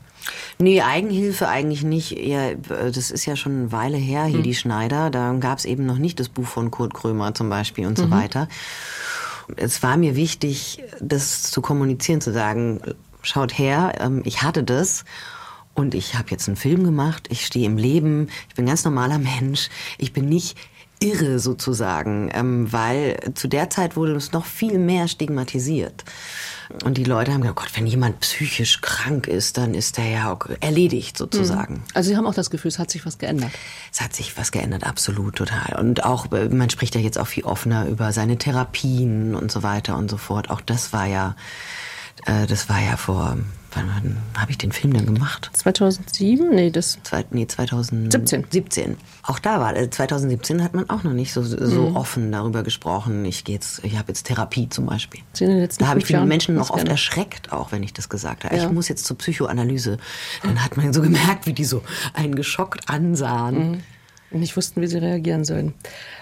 Nee, 0.58 0.82
Eigenhilfe 0.82 1.48
eigentlich 1.48 1.84
nicht. 1.84 2.18
Eher, 2.18 2.56
das 2.56 3.12
ist 3.12 3.26
ja 3.26 3.36
schon 3.36 3.52
eine 3.54 3.72
Weile 3.72 3.98
her, 3.98 4.26
hier 4.26 4.38
hm. 4.38 4.44
die 4.44 4.56
Schneider. 4.56 5.10
Da 5.10 5.34
gab 5.34 5.60
es 5.60 5.66
eben 5.66 5.86
noch 5.86 5.98
nicht 5.98 6.20
das 6.20 6.30
Buch 6.30 6.48
von 6.48 6.72
Kurt 6.72 6.94
Krömer 6.94 7.34
zum 7.36 7.50
Beispiel 7.50 7.86
und 7.86 7.98
mhm. 7.98 8.04
so 8.04 8.12
weiter. 8.12 8.48
Es 9.56 9.84
war 9.84 9.96
mir 9.98 10.16
wichtig, 10.16 10.84
das 11.00 11.44
zu 11.44 11.62
kommunizieren, 11.62 12.22
zu 12.22 12.34
sagen, 12.34 12.82
schaut 13.22 13.58
her, 13.58 13.94
ähm, 14.00 14.24
ich 14.26 14.42
hatte 14.42 14.64
das 14.64 15.06
und 15.76 15.94
ich 15.94 16.16
habe 16.16 16.32
jetzt 16.32 16.48
einen 16.48 16.58
Film 16.58 16.84
gemacht, 16.84 17.28
ich 17.30 17.46
stehe 17.46 17.66
im 17.66 17.78
Leben, 17.78 18.30
ich 18.50 18.56
bin 18.56 18.66
ganz 18.66 18.84
normaler 18.86 19.20
Mensch, 19.20 19.70
ich 19.98 20.14
bin 20.14 20.26
nicht 20.26 20.58
irre 21.00 21.40
sozusagen, 21.40 22.30
ähm, 22.34 22.72
weil 22.72 23.20
zu 23.36 23.48
der 23.48 23.70
Zeit 23.70 23.96
wurde 23.96 24.16
es 24.16 24.32
noch 24.32 24.46
viel 24.46 24.80
mehr 24.80 25.08
stigmatisiert. 25.08 26.04
Und 26.84 26.98
die 26.98 27.04
Leute 27.04 27.32
haben 27.32 27.42
gesagt, 27.42 27.60
oh 27.60 27.64
Gott, 27.64 27.78
wenn 27.78 27.86
jemand 27.86 28.22
psychisch 28.22 28.82
krank 28.82 29.28
ist, 29.28 29.58
dann 29.58 29.74
ist 29.74 29.98
der 29.98 30.08
ja 30.08 30.32
auch 30.32 30.48
erledigt 30.62 31.18
sozusagen. 31.18 31.76
Mhm. 31.76 31.84
Also 31.94 32.10
Sie 32.10 32.18
haben 32.18 32.26
auch 32.26 32.34
das 32.34 32.50
Gefühl, 32.50 32.70
es 32.70 32.80
hat 32.80 32.90
sich 32.90 33.06
was 33.06 33.18
geändert. 33.18 33.52
Es 33.94 34.02
hat 34.02 34.16
sich 34.16 34.36
was 34.38 34.52
geändert, 34.52 34.84
absolut, 34.84 35.36
total. 35.36 35.80
Und 35.80 36.04
auch, 36.04 36.32
äh, 36.32 36.50
man 36.50 36.70
spricht 36.70 36.96
ja 36.96 37.02
jetzt 37.02 37.20
auch 37.20 37.28
viel 37.28 37.44
offener 37.44 37.86
über 37.88 38.12
seine 38.14 38.38
Therapien 38.38 39.36
und 39.36 39.52
so 39.52 39.64
weiter 39.64 39.96
und 39.96 40.10
so 40.10 40.18
fort. 40.18 40.50
Auch 40.50 40.62
das 40.62 40.92
war 40.92 41.06
ja, 41.06 41.36
äh, 42.26 42.48
das 42.48 42.68
war 42.68 42.82
ja 42.82 42.98
vor 42.98 43.38
wann, 43.76 44.18
habe 44.38 44.52
ich 44.52 44.58
den 44.58 44.72
Film 44.72 44.94
denn 44.94 45.06
gemacht? 45.06 45.50
2007? 45.54 46.50
Nee, 46.50 46.72
das. 46.72 47.00
Zwei, 47.04 47.26
nee, 47.32 47.48
2017. 47.48 48.46
17. 48.50 48.98
Auch 49.24 49.40
da 49.40 49.60
war, 49.60 49.74
2017 49.74 50.60
äh, 50.60 50.64
hat 50.64 50.74
man 50.74 50.90
auch 50.90 51.04
noch 51.04 51.14
nicht 51.14 51.34
so, 51.34 51.44
so 51.44 51.90
mhm. 51.90 51.96
offen 51.96 52.32
darüber 52.32 52.64
gesprochen. 52.64 53.26
Ich 53.26 53.44
gehe 53.44 53.56
jetzt, 53.56 53.84
ich 53.84 53.98
habe 53.98 54.10
jetzt 54.10 54.24
Therapie 54.24 54.70
zum 54.70 54.86
Beispiel. 54.86 55.22
Da 55.40 55.88
habe 55.88 56.00
ich 56.00 56.06
die 56.06 56.16
Menschen 56.18 56.56
noch 56.56 56.70
oft 56.70 56.88
erschreckt, 56.88 57.52
auch 57.52 57.72
wenn 57.72 57.84
ich 57.84 57.94
das 57.94 58.10
gesagt 58.10 58.44
habe. 58.44 58.56
Ja. 58.56 58.64
Ich 58.64 58.72
muss 58.72 58.88
jetzt 58.88 59.06
zur 59.06 59.18
Psychoanalyse. 59.18 59.98
Dann 60.44 60.64
hat 60.64 60.78
man 60.78 60.94
so 60.94 61.02
gemerkt, 61.02 61.46
wie 61.46 61.54
die 61.54 61.66
so 61.66 61.82
einen 62.14 62.36
geschockt 62.36 62.90
ansahen. 62.90 63.72
Mhm. 63.72 63.84
Und 64.32 64.40
nicht 64.40 64.58
wussten, 64.58 64.82
wie 64.82 64.88
sie 64.88 64.98
reagieren 64.98 65.46
sollen. 65.46 65.74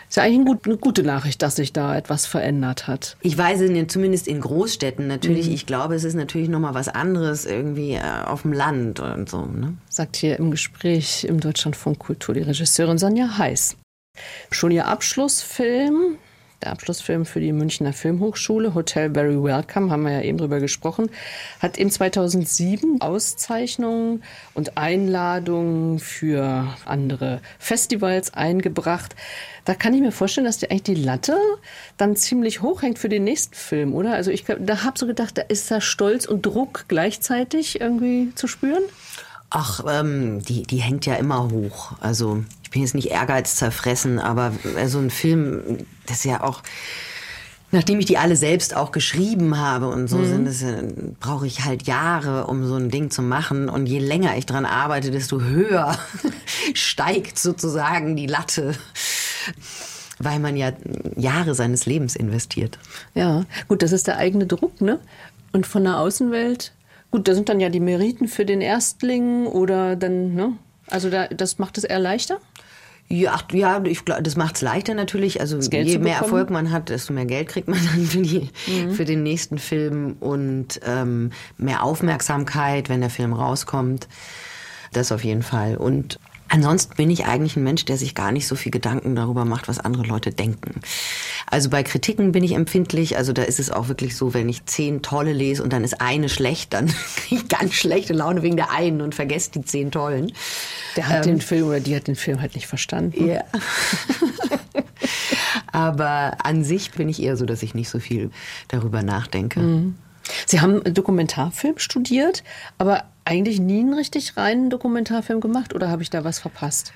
Ist 0.09 0.17
ja 0.17 0.23
eigentlich 0.23 0.57
eine 0.65 0.77
gute 0.77 1.03
Nachricht, 1.03 1.41
dass 1.41 1.55
sich 1.55 1.73
da 1.73 1.97
etwas 1.97 2.25
verändert 2.25 2.85
hat. 2.85 3.17
Ich 3.21 3.37
weiß 3.37 3.61
es 3.61 3.87
zumindest 3.87 4.27
in 4.27 4.41
Großstädten 4.41 5.07
natürlich. 5.07 5.47
Mhm. 5.47 5.53
Ich 5.53 5.65
glaube, 5.65 5.95
es 5.95 6.03
ist 6.03 6.13
natürlich 6.13 6.49
noch 6.49 6.59
mal 6.59 6.75
was 6.75 6.87
anderes 6.87 7.45
irgendwie 7.45 7.93
äh, 7.93 8.01
auf 8.25 8.43
dem 8.43 8.53
Land 8.53 8.99
und 8.99 9.29
so. 9.29 9.45
Ne? 9.45 9.75
Sagt 9.89 10.17
hier 10.17 10.37
im 10.37 10.51
Gespräch 10.51 11.23
im 11.23 11.39
Deutschlandfunk 11.39 11.97
Kultur 11.97 12.35
die 12.35 12.41
Regisseurin 12.41 12.97
Sonja 12.97 13.37
Heiß. 13.37 13.77
Schon 14.51 14.71
ihr 14.71 14.87
Abschlussfilm, 14.87 16.17
der 16.63 16.71
Abschlussfilm 16.71 17.25
für 17.25 17.39
die 17.39 17.51
Münchner 17.51 17.93
Filmhochschule, 17.93 18.73
Hotel 18.73 19.13
Very 19.13 19.41
Welcome, 19.41 19.91
haben 19.91 20.03
wir 20.03 20.13
ja 20.13 20.21
eben 20.21 20.37
drüber 20.37 20.59
gesprochen, 20.59 21.09
hat 21.59 21.77
im 21.77 21.89
2007 21.89 23.01
Auszeichnungen 23.01 24.23
und 24.53 24.77
Einladungen 24.77 25.99
für 25.99 26.67
andere 26.85 27.41
Festivals 27.59 28.33
eingebracht. 28.33 29.15
Da 29.65 29.73
kann 29.73 29.93
ich 29.93 30.01
mir 30.01 30.11
vorstellen, 30.11 30.45
dass 30.45 30.57
dir 30.57 30.71
eigentlich 30.71 30.83
die 30.83 31.03
Latte 31.03 31.37
dann 31.97 32.15
ziemlich 32.15 32.61
hoch 32.61 32.81
hängt 32.81 32.99
für 32.99 33.09
den 33.09 33.23
nächsten 33.23 33.55
Film, 33.55 33.93
oder? 33.93 34.13
Also 34.13 34.31
ich 34.31 34.45
da 34.45 34.83
habe 34.83 34.97
so 34.97 35.05
gedacht, 35.07 35.37
da 35.37 35.41
ist 35.41 35.69
da 35.69 35.81
Stolz 35.81 36.25
und 36.25 36.45
Druck 36.45 36.85
gleichzeitig 36.87 37.81
irgendwie 37.81 38.33
zu 38.35 38.47
spüren. 38.47 38.83
Ach, 39.55 39.81
ähm, 39.87 40.41
die, 40.43 40.63
die 40.63 40.77
hängt 40.77 41.05
ja 41.05 41.13
immer 41.13 41.47
hoch. 41.51 41.91
Also 41.99 42.43
ich 42.63 42.71
bin 42.71 42.81
jetzt 42.81 42.95
nicht 42.95 43.11
Ehrgeiz 43.11 43.55
zerfressen, 43.55 44.17
aber 44.17 44.51
äh, 44.75 44.87
so 44.87 44.97
ein 44.97 45.11
Film, 45.11 45.85
das 46.07 46.17
ist 46.17 46.25
ja 46.25 46.41
auch, 46.41 46.63
nachdem 47.69 47.99
ich 47.99 48.07
die 48.07 48.17
alle 48.17 48.35
selbst 48.35 48.75
auch 48.75 48.91
geschrieben 48.91 49.59
habe 49.59 49.89
und 49.89 50.07
so, 50.07 50.17
mhm. 50.17 50.49
sind 50.49 50.67
äh, 50.67 51.11
brauche 51.19 51.45
ich 51.45 51.65
halt 51.65 51.85
Jahre, 51.85 52.47
um 52.47 52.65
so 52.65 52.77
ein 52.77 52.89
Ding 52.89 53.11
zu 53.11 53.21
machen. 53.21 53.69
Und 53.69 53.85
je 53.85 53.99
länger 53.99 54.35
ich 54.37 54.47
dran 54.47 54.65
arbeite, 54.65 55.11
desto 55.11 55.39
höher 55.39 55.99
steigt 56.73 57.37
sozusagen 57.37 58.15
die 58.15 58.27
Latte. 58.27 58.73
Weil 60.17 60.39
man 60.39 60.57
ja 60.57 60.71
Jahre 61.15 61.53
seines 61.53 61.85
Lebens 61.85 62.15
investiert. 62.15 62.79
Ja, 63.13 63.45
gut, 63.67 63.83
das 63.83 63.91
ist 63.91 64.07
der 64.07 64.17
eigene 64.17 64.47
Druck, 64.47 64.81
ne? 64.81 64.99
Und 65.51 65.67
von 65.67 65.83
der 65.83 65.99
Außenwelt 65.99 66.71
Gut, 67.13 67.27
da 67.27 67.35
sind 67.35 67.47
dann 67.47 67.59
ja 67.59 67.69
die 67.69 67.79
Meriten 67.79 68.27
für 68.27 68.43
den 68.43 68.59
Erstling 68.59 69.45
oder 69.45 69.95
dann, 69.95 70.33
ne? 70.33 70.57
Also 70.87 71.11
da, 71.11 71.27
das 71.27 71.59
macht 71.59 71.77
es 71.77 71.83
eher 71.83 71.99
leichter? 71.99 72.39
Ja, 73.07 73.39
ja 73.51 73.83
ich 73.85 74.03
glaub, 74.03 74.23
das 74.23 74.35
macht 74.35 74.55
es 74.55 74.61
leichter 74.63 74.95
natürlich. 74.95 75.39
Also 75.39 75.59
je 75.59 75.99
mehr 75.99 76.17
Erfolg 76.17 76.49
man 76.49 76.71
hat, 76.71 76.89
desto 76.89 77.13
mehr 77.13 77.27
Geld 77.27 77.49
kriegt 77.49 77.67
man 77.67 77.77
dann 77.93 78.03
für, 78.03 78.23
die, 78.23 78.49
mhm. 78.65 78.93
für 78.95 79.05
den 79.05 79.21
nächsten 79.21 79.59
Film 79.59 80.15
und 80.21 80.81
ähm, 80.87 81.29
mehr 81.59 81.83
Aufmerksamkeit, 81.83 82.89
wenn 82.89 83.01
der 83.01 83.11
Film 83.11 83.33
rauskommt. 83.33 84.07
Das 84.91 85.11
auf 85.11 85.23
jeden 85.23 85.43
Fall. 85.43 85.77
Und 85.77 86.17
Ansonsten 86.53 86.95
bin 86.95 87.09
ich 87.09 87.25
eigentlich 87.25 87.55
ein 87.57 87.63
Mensch, 87.63 87.83
der 87.85 87.97
sich 87.97 88.13
gar 88.13 88.31
nicht 88.31 88.47
so 88.47 88.55
viel 88.55 88.71
Gedanken 88.71 89.15
darüber 89.15 89.43
macht, 89.43 89.67
was 89.67 89.79
andere 89.79 90.03
Leute 90.03 90.29
denken. 90.29 90.81
Also 91.47 91.71
bei 91.71 91.81
Kritiken 91.81 92.31
bin 92.31 92.43
ich 92.43 92.51
empfindlich. 92.51 93.17
Also 93.17 93.33
da 93.33 93.41
ist 93.41 93.59
es 93.59 93.71
auch 93.71 93.87
wirklich 93.87 94.15
so, 94.15 94.35
wenn 94.35 94.47
ich 94.47 94.63
zehn 94.65 95.01
tolle 95.01 95.33
lese 95.33 95.63
und 95.63 95.73
dann 95.73 95.83
ist 95.83 95.99
eine 95.99 96.29
schlecht, 96.29 96.73
dann 96.73 96.93
kriege 97.15 97.41
ich 97.41 97.47
ganz 97.47 97.73
schlechte 97.73 98.13
Laune 98.13 98.43
wegen 98.43 98.55
der 98.55 98.69
einen 98.69 99.01
und 99.01 99.15
vergesse 99.15 99.49
die 99.49 99.63
zehn 99.63 99.89
tollen. 99.89 100.31
Der 100.95 101.07
hat 101.07 101.25
ähm, 101.25 101.37
den 101.37 101.41
Film 101.41 101.69
oder 101.69 101.79
die 101.79 101.95
hat 101.95 102.05
den 102.05 102.15
Film 102.15 102.39
halt 102.39 102.53
nicht 102.53 102.67
verstanden. 102.67 103.25
Ja. 103.25 103.43
Aber 105.71 106.37
an 106.43 106.63
sich 106.63 106.91
bin 106.91 107.09
ich 107.09 107.19
eher 107.19 107.35
so, 107.35 107.47
dass 107.47 107.63
ich 107.63 107.73
nicht 107.73 107.89
so 107.89 107.99
viel 107.99 108.29
darüber 108.67 109.01
nachdenke. 109.01 109.59
Mhm. 109.59 109.95
Sie 110.45 110.61
haben 110.61 110.83
Dokumentarfilm 110.83 111.77
studiert, 111.77 112.43
aber 112.77 113.05
eigentlich 113.25 113.59
nie 113.59 113.79
einen 113.79 113.93
richtig 113.93 114.37
reinen 114.37 114.69
Dokumentarfilm 114.69 115.41
gemacht 115.41 115.73
oder 115.73 115.89
habe 115.89 116.01
ich 116.01 116.09
da 116.09 116.23
was 116.23 116.39
verpasst? 116.39 116.93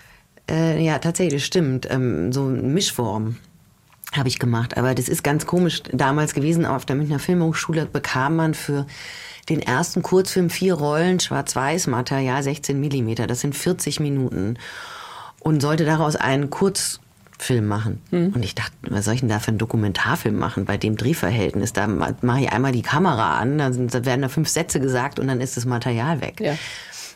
Äh, 0.50 0.84
ja, 0.84 1.00
tatsächlich, 1.00 1.46
stimmt. 1.46 1.88
Ähm, 1.90 2.32
so 2.32 2.46
eine 2.46 2.62
Mischform 2.62 3.38
habe 4.14 4.30
ich 4.30 4.40
gemacht. 4.40 4.78
Aber 4.78 4.96
das 4.96 5.10
ist 5.10 5.24
ganz 5.24 5.46
komisch 5.46 5.84
damals 5.92 6.34
gewesen. 6.34 6.66
Auf 6.66 6.86
der 6.86 6.96
Münchner 6.96 7.20
Filmhochschule 7.20 7.86
bekam 7.86 8.36
man 8.36 8.54
für 8.54 8.86
den 9.50 9.62
ersten 9.62 10.02
Kurzfilm 10.02 10.50
vier 10.50 10.76
Rollen 10.76 11.20
Schwarz-Weiß-Material, 11.20 12.44
16 12.44 12.80
Millimeter. 12.80 13.28
Das 13.28 13.42
sind 13.42 13.56
40 13.56 14.00
Minuten. 14.00 14.58
Und 15.40 15.62
sollte 15.62 15.86
daraus 15.86 16.16
einen 16.16 16.50
Kurz 16.50 17.00
Film 17.38 17.68
machen. 17.68 18.02
Mhm. 18.12 18.30
Und 18.34 18.44
ich 18.44 18.56
dachte, 18.56 18.74
was 18.82 19.06
soll 19.06 19.14
ich 19.14 19.20
denn 19.20 19.30
da 19.30 19.40
für 19.40 19.50
einen 19.50 19.58
Dokumentarfilm 19.58 20.38
machen 20.38 20.66
bei 20.66 20.78
dem 20.78 20.98
Drehverhältnis? 20.98 21.74
Da 21.74 21.88
mache 21.88 22.42
ich 22.42 22.52
einmal 22.52 22.72
die 22.72 22.82
Kamera 22.82 23.38
an, 23.38 23.58
dann 23.58 24.06
werden 24.06 24.22
da 24.22 24.30
fünf 24.30 24.50
Sätze 24.50 24.80
gesagt 24.80 25.20
und 25.20 25.28
dann 25.28 25.42
ist 25.42 25.58
das 25.58 25.66
Material 25.66 26.22
weg. 26.22 26.40
Ja. 26.40 26.56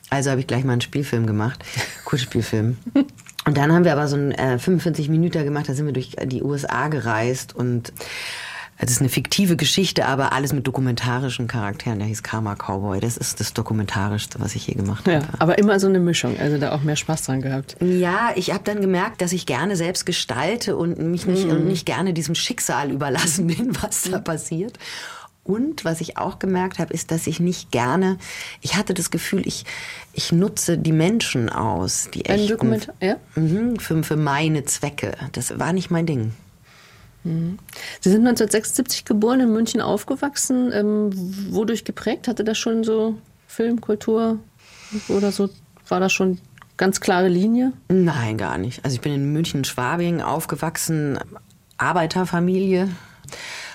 Also 0.09 0.29
habe 0.29 0.41
ich 0.41 0.47
gleich 0.47 0.63
mal 0.63 0.73
einen 0.73 0.81
Spielfilm 0.81 1.25
gemacht, 1.25 1.63
Kurzspielfilm. 2.05 2.77
und 3.45 3.57
dann 3.57 3.71
haben 3.71 3.85
wir 3.85 3.93
aber 3.93 4.07
so 4.07 4.17
einen 4.17 4.31
äh, 4.31 4.59
45 4.59 5.09
Minuten 5.09 5.43
gemacht, 5.43 5.69
da 5.69 5.73
sind 5.73 5.85
wir 5.85 5.93
durch 5.93 6.15
die 6.25 6.43
USA 6.43 6.89
gereist 6.89 7.55
und 7.55 7.93
es 8.83 8.91
ist 8.91 8.99
eine 8.99 9.09
fiktive 9.09 9.55
Geschichte, 9.55 10.07
aber 10.07 10.33
alles 10.33 10.53
mit 10.53 10.65
dokumentarischen 10.65 11.47
Charakteren. 11.47 11.99
Der 11.99 12.07
hieß 12.07 12.23
Karma 12.23 12.55
Cowboy. 12.55 12.99
Das 12.99 13.15
ist 13.15 13.39
das 13.39 13.53
Dokumentarischste, 13.53 14.39
was 14.39 14.55
ich 14.55 14.65
je 14.65 14.73
gemacht 14.73 15.07
ja, 15.07 15.21
habe. 15.21 15.27
Aber 15.39 15.57
immer 15.59 15.79
so 15.79 15.87
eine 15.87 15.99
Mischung, 15.99 16.39
also 16.39 16.57
da 16.57 16.71
auch 16.71 16.81
mehr 16.81 16.95
Spaß 16.95 17.23
dran 17.23 17.41
gehabt. 17.41 17.75
Ja, 17.79 18.31
ich 18.35 18.51
habe 18.51 18.63
dann 18.63 18.81
gemerkt, 18.81 19.21
dass 19.21 19.33
ich 19.33 19.45
gerne 19.45 19.75
selbst 19.75 20.05
gestalte 20.07 20.75
und 20.75 20.97
mich 20.97 21.27
nicht, 21.27 21.45
mhm. 21.45 21.51
und 21.51 21.67
nicht 21.67 21.85
gerne 21.85 22.13
diesem 22.13 22.33
Schicksal 22.33 22.89
überlassen 22.89 23.47
bin, 23.55 23.77
was 23.81 24.09
da 24.09 24.17
passiert. 24.17 24.79
Und 25.43 25.85
was 25.85 26.01
ich 26.01 26.17
auch 26.17 26.39
gemerkt 26.39 26.79
habe, 26.79 26.93
ist, 26.93 27.11
dass 27.11 27.27
ich 27.27 27.39
nicht 27.39 27.71
gerne, 27.71 28.17
ich 28.61 28.75
hatte 28.75 28.93
das 28.93 29.11
Gefühl, 29.11 29.45
ich, 29.47 29.65
ich 30.13 30.31
nutze 30.31 30.77
die 30.77 30.91
Menschen 30.91 31.49
aus, 31.49 32.09
die 32.13 32.25
echten, 32.25 32.43
Ein 32.43 32.47
Dokumentar, 32.47 32.95
ja? 33.01 33.15
Mhm, 33.35 33.79
für, 33.79 34.03
für 34.03 34.15
meine 34.17 34.65
Zwecke. 34.65 35.13
Das 35.33 35.57
war 35.59 35.73
nicht 35.73 35.89
mein 35.91 36.05
Ding. 36.05 36.33
Sie 37.23 38.09
sind 38.09 38.27
1976 38.27 39.05
geboren, 39.05 39.41
in 39.41 39.53
München 39.53 39.81
aufgewachsen. 39.81 40.71
Ähm, 40.73 41.09
wodurch 41.51 41.83
geprägt? 41.83 42.27
Hatte 42.27 42.43
das 42.43 42.57
schon 42.57 42.83
so 42.83 43.17
Film, 43.47 43.79
Kultur 43.79 44.39
oder 45.07 45.31
so? 45.31 45.49
War 45.87 45.99
das 45.99 46.11
schon 46.13 46.39
ganz 46.77 46.99
klare 46.99 47.27
Linie? 47.27 47.73
Nein, 47.89 48.37
gar 48.37 48.57
nicht. 48.57 48.83
Also 48.83 48.95
ich 48.95 49.01
bin 49.01 49.13
in 49.13 49.33
München-Schwabing 49.33 50.21
aufgewachsen, 50.21 51.19
Arbeiterfamilie. 51.77 52.89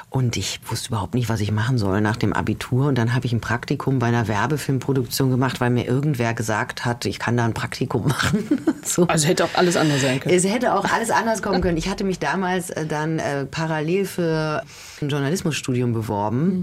Und 0.08 0.36
ich 0.36 0.60
wusste 0.64 0.88
überhaupt 0.88 1.14
nicht, 1.14 1.28
was 1.28 1.40
ich 1.40 1.50
machen 1.50 1.78
soll 1.78 2.00
nach 2.00 2.16
dem 2.16 2.32
Abitur. 2.32 2.86
Und 2.86 2.96
dann 2.96 3.12
habe 3.12 3.26
ich 3.26 3.32
ein 3.32 3.40
Praktikum 3.40 3.98
bei 3.98 4.06
einer 4.06 4.28
Werbefilmproduktion 4.28 5.30
gemacht, 5.30 5.60
weil 5.60 5.70
mir 5.70 5.84
irgendwer 5.84 6.32
gesagt 6.32 6.84
hat, 6.84 7.04
ich 7.04 7.18
kann 7.18 7.36
da 7.36 7.44
ein 7.44 7.54
Praktikum 7.54 8.06
machen. 8.08 8.64
so. 8.84 9.06
Also 9.08 9.26
hätte 9.26 9.44
auch 9.44 9.54
alles 9.54 9.76
anders 9.76 10.00
sein 10.00 10.20
können. 10.20 10.34
Es 10.34 10.44
hätte 10.44 10.74
auch 10.74 10.84
alles 10.90 11.10
anders 11.10 11.42
kommen 11.42 11.60
können. 11.60 11.76
Ich 11.76 11.88
hatte 11.88 12.04
mich 12.04 12.18
damals 12.18 12.70
äh, 12.70 12.86
dann 12.86 13.18
äh, 13.18 13.46
parallel 13.46 14.06
für 14.06 14.62
ein 15.02 15.08
Journalismusstudium 15.08 15.92
beworben. 15.92 16.58
Mhm. 16.58 16.62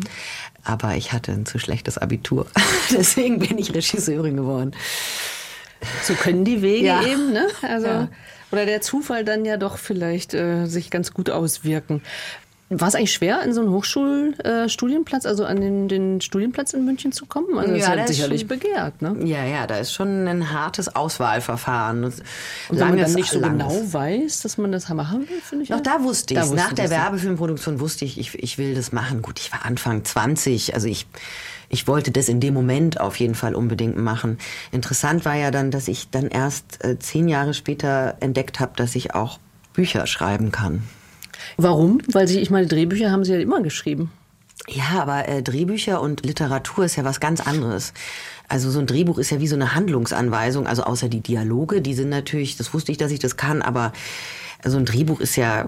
Aber 0.64 0.96
ich 0.96 1.12
hatte 1.12 1.34
ein 1.34 1.46
zu 1.46 1.60
schlechtes 1.60 1.98
Abitur. 1.98 2.48
Deswegen 2.92 3.40
bin 3.40 3.58
ich 3.58 3.74
Regisseurin 3.74 4.38
geworden. 4.38 4.72
So 6.04 6.14
können 6.14 6.46
die 6.46 6.62
Wege 6.62 6.88
ja. 6.88 7.04
eben, 7.04 7.34
ne? 7.34 7.48
Also, 7.62 7.88
ja. 7.88 8.08
Oder 8.54 8.68
der 8.68 8.82
Zufall 8.82 9.26
dann 9.26 9.46
ja 9.46 9.58
doch 9.58 9.78
vielleicht 9.78 10.36
äh, 10.36 10.68
sich 10.68 10.92
ganz 10.92 11.12
gut 11.12 11.32
auswirken. 11.32 12.04
War 12.80 12.88
es 12.88 12.96
eigentlich 12.96 13.14
schwer, 13.14 13.42
in 13.44 13.54
so 13.54 13.62
einen 13.62 13.72
Hochschulstudienplatz, 13.72 15.26
äh, 15.26 15.28
also 15.28 15.46
an 15.46 15.62
den, 15.62 15.88
den, 15.88 16.22
Studienplatz 16.22 16.74
in 16.74 16.86
München 16.86 17.12
zu 17.12 17.26
kommen? 17.26 17.58
Also 17.58 17.76
ja, 17.76 17.96
das 17.96 18.10
ist 18.10 18.16
sicherlich 18.18 18.42
schon, 18.42 18.48
begehrt, 18.48 19.02
ne? 19.02 19.16
Ja, 19.24 19.46
ja, 19.46 19.68
da 19.68 19.78
ist 19.78 19.94
schon 19.94 20.28
ein 20.28 20.52
hartes 20.52 20.96
Auswahlverfahren. 20.96 22.04
Und 22.04 22.22
wenn 22.70 22.80
man 22.80 22.98
dann 22.98 23.14
nicht 23.14 23.32
so 23.32 23.40
langes. 23.40 23.68
genau 23.68 23.94
weiß, 23.94 24.42
dass 24.42 24.58
man 24.58 24.72
das 24.72 24.90
machen 24.90 25.28
will, 25.30 25.42
finde 25.42 25.64
ich. 25.64 25.70
Noch 25.70 25.82
da 25.82 26.04
wusste 26.04 26.34
ich 26.34 26.40
es. 26.40 26.52
Nach 26.52 26.74
der 26.74 26.90
Werbefilmproduktion 26.90 27.80
wusste 27.80 28.06
ich, 28.06 28.20
ich, 28.20 28.36
ich 28.36 28.58
will 28.58 28.76
das 28.76 28.92
machen. 28.92 29.22
Gut, 29.22 29.40
ich 29.40 29.52
war 29.52 29.66
Anfang 29.66 30.04
20, 30.04 30.74
also 30.74 30.88
ich 30.88 31.08
ich 31.70 31.88
wollte 31.88 32.12
das 32.12 32.30
in 32.30 32.40
dem 32.40 32.54
Moment 32.54 33.00
auf 33.00 33.16
jeden 33.16 33.34
Fall 33.34 33.56
unbedingt 33.56 33.98
machen. 33.98 34.38
Interessant 34.72 35.26
war 35.26 35.34
ja 35.34 35.50
dann, 35.50 35.72
dass 35.72 35.88
ich 35.88 36.08
dann 36.12 36.28
erst 36.28 36.86
äh, 36.86 37.00
zehn 37.00 37.28
Jahre 37.28 37.56
später 37.56 38.16
entdeckt 38.20 38.60
habe, 38.60 38.74
dass 38.76 38.94
ich 38.94 39.16
auch 39.16 39.40
Bücher 39.74 40.06
schreiben 40.06 40.52
kann. 40.52 40.84
Warum? 41.58 42.00
Weil 42.12 42.28
Sie, 42.28 42.40
ich 42.40 42.50
meine, 42.50 42.68
Drehbücher 42.68 43.12
haben 43.12 43.24
Sie 43.24 43.34
ja 43.34 43.40
immer 43.40 43.62
geschrieben. 43.62 44.12
Ja, 44.68 45.02
aber 45.02 45.28
äh, 45.28 45.44
Drehbücher 45.44 46.02
und 46.02 46.26
Literatur 46.26 46.86
ist 46.86 46.96
ja 46.96 47.04
was 47.04 47.20
ganz 47.20 47.42
anderes. 47.42 47.94
Also 48.48 48.72
so 48.72 48.80
ein 48.80 48.88
Drehbuch 48.88 49.18
ist 49.18 49.30
ja 49.32 49.40
wie 49.40 49.48
so 49.48 49.56
eine 49.56 49.76
Handlungsanweisung, 49.76 50.68
also 50.68 50.84
außer 50.84 51.10
die 51.10 51.22
Dialoge, 51.22 51.82
die 51.82 51.94
sind 51.94 52.10
natürlich, 52.10 52.56
das 52.56 52.74
wusste 52.74 52.92
ich, 52.92 52.98
dass 52.98 53.12
ich 53.12 53.20
das 53.20 53.36
kann, 53.36 53.62
aber 53.62 53.94
so 54.66 54.78
ein 54.78 54.86
Drehbuch 54.86 55.20
ist 55.20 55.36
ja, 55.36 55.68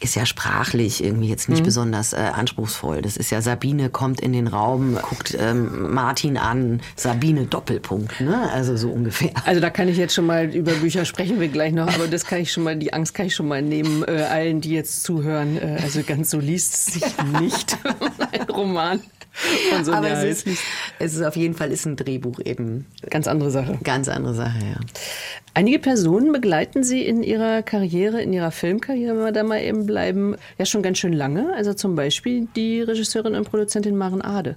ist 0.00 0.14
ja 0.14 0.26
sprachlich 0.26 1.02
irgendwie 1.02 1.28
jetzt 1.28 1.48
nicht 1.48 1.60
mhm. 1.60 1.64
besonders 1.64 2.12
äh, 2.12 2.16
anspruchsvoll. 2.16 3.02
Das 3.02 3.16
ist 3.16 3.30
ja 3.30 3.42
Sabine 3.42 3.90
kommt 3.90 4.20
in 4.20 4.32
den 4.32 4.46
Raum, 4.46 4.98
guckt 5.02 5.36
ähm, 5.38 5.92
Martin 5.92 6.36
an, 6.36 6.80
Sabine 6.96 7.46
Doppelpunkt, 7.46 8.20
ne? 8.20 8.50
Also 8.52 8.76
so 8.76 8.90
ungefähr. 8.90 9.30
Also 9.44 9.60
da 9.60 9.70
kann 9.70 9.88
ich 9.88 9.96
jetzt 9.96 10.14
schon 10.14 10.26
mal 10.26 10.54
über 10.54 10.72
Bücher 10.72 11.04
sprechen 11.04 11.40
wir 11.40 11.48
gleich 11.48 11.72
noch, 11.72 11.92
aber 11.92 12.06
das 12.06 12.24
kann 12.24 12.40
ich 12.40 12.52
schon 12.52 12.64
mal, 12.64 12.76
die 12.76 12.92
Angst 12.92 13.14
kann 13.14 13.26
ich 13.26 13.34
schon 13.34 13.48
mal 13.48 13.62
nehmen, 13.62 14.04
äh, 14.06 14.22
allen, 14.22 14.60
die 14.60 14.70
jetzt 14.70 15.02
zuhören. 15.02 15.56
Äh, 15.56 15.78
also 15.82 16.02
ganz 16.02 16.30
so 16.30 16.38
liest 16.38 16.74
es 16.74 16.86
sich 16.86 17.04
nicht, 17.40 17.76
ein 18.32 18.42
Roman. 18.42 19.00
Von 19.32 19.84
so 19.84 19.92
Aber 19.92 20.10
es 20.10 20.44
ist, 20.44 20.58
es 20.98 21.14
ist 21.14 21.22
auf 21.22 21.36
jeden 21.36 21.54
Fall 21.54 21.70
ist 21.70 21.86
ein 21.86 21.96
Drehbuch 21.96 22.40
eben. 22.44 22.86
Ganz 23.08 23.26
andere 23.28 23.50
Sache. 23.50 23.78
Ganz 23.82 24.08
andere 24.08 24.34
Sache, 24.34 24.58
ja. 24.58 24.80
Einige 25.54 25.78
Personen 25.78 26.32
begleiten 26.32 26.84
Sie 26.84 27.02
in 27.04 27.22
Ihrer 27.22 27.62
Karriere, 27.62 28.20
in 28.22 28.32
Ihrer 28.32 28.50
Filmkarriere, 28.50 29.16
wenn 29.16 29.24
wir 29.24 29.32
da 29.32 29.42
mal 29.42 29.60
eben 29.60 29.86
bleiben, 29.86 30.36
ja 30.58 30.66
schon 30.66 30.82
ganz 30.82 30.98
schön 30.98 31.12
lange. 31.12 31.54
Also 31.54 31.74
zum 31.74 31.94
Beispiel 31.94 32.48
die 32.56 32.82
Regisseurin 32.82 33.34
und 33.34 33.48
Produzentin 33.48 33.96
Maren 33.96 34.22
Ade. 34.22 34.56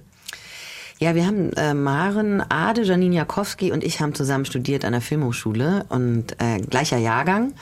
Ja, 0.98 1.14
wir 1.14 1.26
haben 1.26 1.52
äh, 1.54 1.74
Maren 1.74 2.40
Ade, 2.48 2.82
Janine 2.82 3.16
Jakowski 3.16 3.72
und 3.72 3.82
ich 3.82 4.00
haben 4.00 4.14
zusammen 4.14 4.44
studiert 4.44 4.84
an 4.84 4.92
der 4.92 5.00
Filmhochschule 5.00 5.84
und 5.88 6.32
äh, 6.40 6.60
gleicher 6.60 6.98
Jahrgang. 6.98 7.54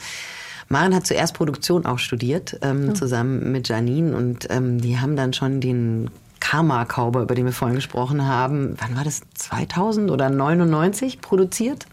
Maren 0.68 0.94
hat 0.94 1.07
zuerst 1.07 1.35
Produktion 1.35 1.87
auch 1.87 1.98
studiert, 1.98 2.59
ähm, 2.62 2.88
oh. 2.90 2.92
zusammen 2.92 3.51
mit 3.53 3.68
Janine 3.68 4.16
und 4.16 4.48
ähm, 4.51 4.81
die 4.81 4.98
haben 4.98 5.16
dann 5.16 5.33
schon 5.33 5.61
den 5.61 6.11
Karma-Cowboy, 6.42 7.22
über 7.22 7.35
den 7.37 7.46
wir 7.46 7.52
vorhin 7.52 7.76
gesprochen 7.76 8.26
haben, 8.26 8.74
wann 8.78 8.96
war 8.96 9.05
das? 9.05 9.20
2000 9.35 10.11
oder 10.11 10.28
99 10.28 11.20
produziert? 11.20 11.87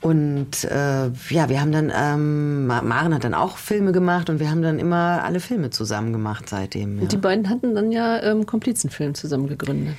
Und 0.00 0.64
äh, 0.64 1.10
ja, 1.28 1.48
wir 1.48 1.60
haben 1.60 1.70
dann, 1.70 1.92
ähm, 1.94 2.66
Maren 2.66 3.14
hat 3.14 3.22
dann 3.22 3.34
auch 3.34 3.58
Filme 3.58 3.92
gemacht 3.92 4.30
und 4.30 4.40
wir 4.40 4.50
haben 4.50 4.62
dann 4.62 4.78
immer 4.78 5.22
alle 5.22 5.38
Filme 5.38 5.70
zusammen 5.70 6.12
gemacht 6.12 6.48
seitdem. 6.48 6.96
Ja. 6.96 7.02
Und 7.02 7.12
die 7.12 7.18
beiden 7.18 7.48
hatten 7.50 7.74
dann 7.74 7.92
ja 7.92 8.20
ähm, 8.22 8.46
Komplizenfilm 8.46 9.14
zusammen 9.14 9.46
gegründet. 9.46 9.94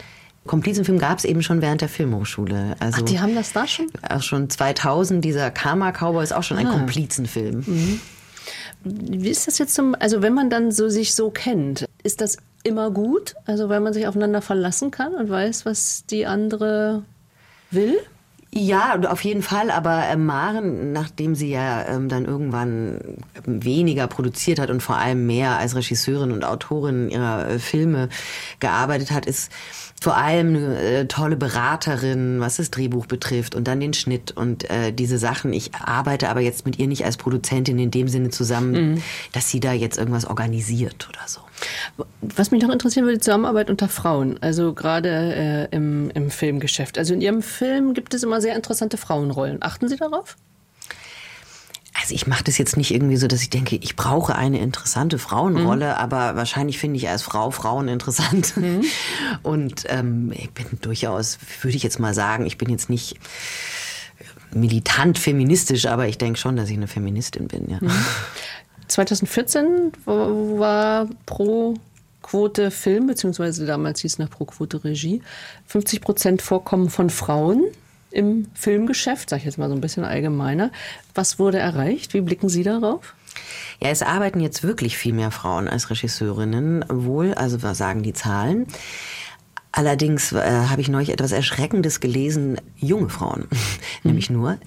Komplizenfilm 0.45 0.99
gab 0.99 1.19
es 1.19 1.25
eben 1.25 1.41
schon 1.41 1.61
während 1.61 1.79
der 1.79 1.87
Filmhochschule. 1.87 2.75
Also 2.79 3.01
Ach, 3.01 3.05
die 3.05 3.21
haben 3.21 3.35
das 3.35 3.53
da 3.53 3.65
schon? 3.65 3.87
Auch 4.09 4.23
schon 4.23 4.49
2000, 4.49 5.23
dieser 5.23 5.51
Karma 5.51 5.91
Cowboy 5.91 6.23
ist 6.23 6.33
auch 6.33 6.43
schon 6.43 6.57
ah. 6.57 6.61
ein 6.61 6.67
Komplizenfilm. 6.67 7.63
Mhm. 7.65 8.01
Wie 8.83 9.29
ist 9.29 9.47
das 9.47 9.59
jetzt 9.59 9.75
zum, 9.75 9.95
also 9.97 10.21
wenn 10.21 10.33
man 10.33 10.49
dann 10.49 10.71
so 10.71 10.89
sich 10.89 11.13
so 11.13 11.29
kennt, 11.29 11.87
ist 12.03 12.19
das 12.19 12.37
immer 12.63 12.91
gut? 12.91 13.35
Also 13.45 13.69
weil 13.69 13.79
man 13.79 13.93
sich 13.93 14.07
aufeinander 14.07 14.41
verlassen 14.41 14.91
kann 14.91 15.13
und 15.13 15.29
weiß, 15.29 15.65
was 15.65 16.05
die 16.05 16.25
andere 16.25 17.03
will? 17.71 17.99
Ja, 18.55 18.99
auf 19.07 19.23
jeden 19.23 19.41
Fall. 19.41 19.71
Aber 19.71 20.03
äh, 20.05 20.15
Maren, 20.15 20.91
nachdem 20.91 21.33
sie 21.33 21.49
ja 21.49 21.87
ähm, 21.87 22.07
dann 22.07 22.25
irgendwann 22.25 23.17
weniger 23.45 24.07
produziert 24.07 24.59
hat 24.59 24.69
und 24.69 24.81
vor 24.81 24.97
allem 24.97 25.25
mehr 25.25 25.57
als 25.57 25.75
Regisseurin 25.75 26.31
und 26.31 26.45
Autorin 26.45 27.09
ihrer 27.09 27.49
äh, 27.49 27.59
Filme 27.59 28.09
gearbeitet 28.59 29.09
hat, 29.09 29.25
ist 29.25 29.51
vor 30.03 30.17
allem 30.17 30.49
eine 30.49 30.79
äh, 30.81 31.05
tolle 31.05 31.37
Beraterin, 31.37 32.41
was 32.41 32.57
das 32.57 32.71
Drehbuch 32.71 33.05
betrifft 33.05 33.55
und 33.55 33.69
dann 33.69 33.79
den 33.79 33.93
Schnitt 33.93 34.31
und 34.35 34.69
äh, 34.69 34.91
diese 34.91 35.17
Sachen. 35.17 35.53
Ich 35.53 35.73
arbeite 35.75 36.27
aber 36.27 36.41
jetzt 36.41 36.65
mit 36.65 36.77
ihr 36.77 36.87
nicht 36.87 37.05
als 37.05 37.15
Produzentin 37.15 37.79
in 37.79 37.89
dem 37.89 38.09
Sinne 38.09 38.29
zusammen, 38.29 38.71
mhm. 38.73 39.03
dass 39.31 39.49
sie 39.49 39.61
da 39.61 39.71
jetzt 39.71 39.97
irgendwas 39.97 40.25
organisiert 40.25 41.07
oder 41.07 41.25
so. 41.25 41.39
Was 42.19 42.51
mich 42.51 42.61
noch 42.61 42.69
interessieren 42.69 43.05
würde, 43.05 43.19
die 43.19 43.23
Zusammenarbeit 43.23 43.69
unter 43.69 43.87
Frauen, 43.87 44.37
also 44.41 44.73
gerade 44.73 45.69
äh, 45.71 45.73
im, 45.73 46.09
im 46.09 46.29
Filmgeschäft. 46.29 46.97
Also 46.97 47.13
in 47.13 47.21
Ihrem 47.21 47.41
Film 47.41 47.93
gibt 47.93 48.13
es 48.13 48.23
immer 48.23 48.41
sehr 48.41 48.57
interessante 48.57 48.97
Frauenrollen. 48.97 49.59
Achten 49.61 49.87
Sie 49.87 49.95
darauf? 49.95 50.35
Also 52.01 52.15
ich 52.15 52.25
mache 52.25 52.43
das 52.43 52.57
jetzt 52.57 52.75
nicht 52.75 52.91
irgendwie 52.91 53.17
so, 53.17 53.27
dass 53.27 53.41
ich 53.41 53.49
denke, 53.49 53.75
ich 53.75 53.95
brauche 53.95 54.35
eine 54.35 54.59
interessante 54.59 55.19
Frauenrolle, 55.19 55.85
mhm. 55.85 55.97
aber 55.97 56.35
wahrscheinlich 56.35 56.79
finde 56.79 56.97
ich 56.97 57.07
als 57.07 57.21
Frau 57.21 57.51
Frauen 57.51 57.87
interessant. 57.87 58.57
Mhm. 58.57 58.83
Und 59.43 59.83
ähm, 59.87 60.31
ich 60.33 60.49
bin 60.51 60.65
durchaus, 60.81 61.37
würde 61.61 61.77
ich 61.77 61.83
jetzt 61.83 61.99
mal 61.99 62.13
sagen, 62.13 62.45
ich 62.45 62.57
bin 62.57 62.69
jetzt 62.69 62.89
nicht 62.89 63.17
militant 64.51 65.19
feministisch, 65.19 65.85
aber 65.85 66.07
ich 66.07 66.17
denke 66.17 66.39
schon, 66.39 66.55
dass 66.55 66.69
ich 66.69 66.77
eine 66.77 66.87
Feministin 66.87 67.47
bin. 67.47 67.69
Ja. 67.69 67.77
Mhm. 67.81 67.91
2014 68.87 69.91
war 70.05 71.07
pro 71.25 71.75
Quote 72.21 72.71
Film, 72.71 73.07
beziehungsweise 73.07 73.65
damals 73.65 74.01
hieß 74.01 74.13
es 74.13 74.19
noch 74.19 74.29
pro 74.29 74.45
Quote 74.45 74.83
Regie, 74.83 75.21
50 75.67 76.01
Prozent 76.01 76.41
Vorkommen 76.41 76.89
von 76.89 77.09
Frauen 77.09 77.63
im 78.13 78.47
Filmgeschäft, 78.53 79.29
sage 79.29 79.41
ich 79.41 79.45
jetzt 79.45 79.57
mal 79.57 79.69
so 79.69 79.75
ein 79.75 79.81
bisschen 79.81 80.05
allgemeiner. 80.05 80.71
Was 81.15 81.39
wurde 81.39 81.57
erreicht? 81.57 82.13
Wie 82.13 82.21
blicken 82.21 82.47
Sie 82.47 82.63
darauf? 82.63 83.15
Ja, 83.81 83.89
es 83.89 84.03
arbeiten 84.03 84.39
jetzt 84.39 84.63
wirklich 84.63 84.97
viel 84.97 85.13
mehr 85.13 85.31
Frauen 85.31 85.67
als 85.67 85.89
Regisseurinnen, 85.89 86.85
wohl, 86.89 87.33
also 87.33 87.63
was 87.63 87.77
sagen 87.77 88.03
die 88.03 88.13
Zahlen. 88.13 88.67
Allerdings 89.75 90.31
äh, 90.33 90.67
habe 90.69 90.81
ich 90.81 90.87
neulich 90.87 91.09
etwas 91.09 91.31
Erschreckendes 91.31 91.99
gelesen, 91.99 92.61
junge 92.77 93.09
Frauen, 93.09 93.47
nämlich 94.03 94.29
nur. 94.29 94.59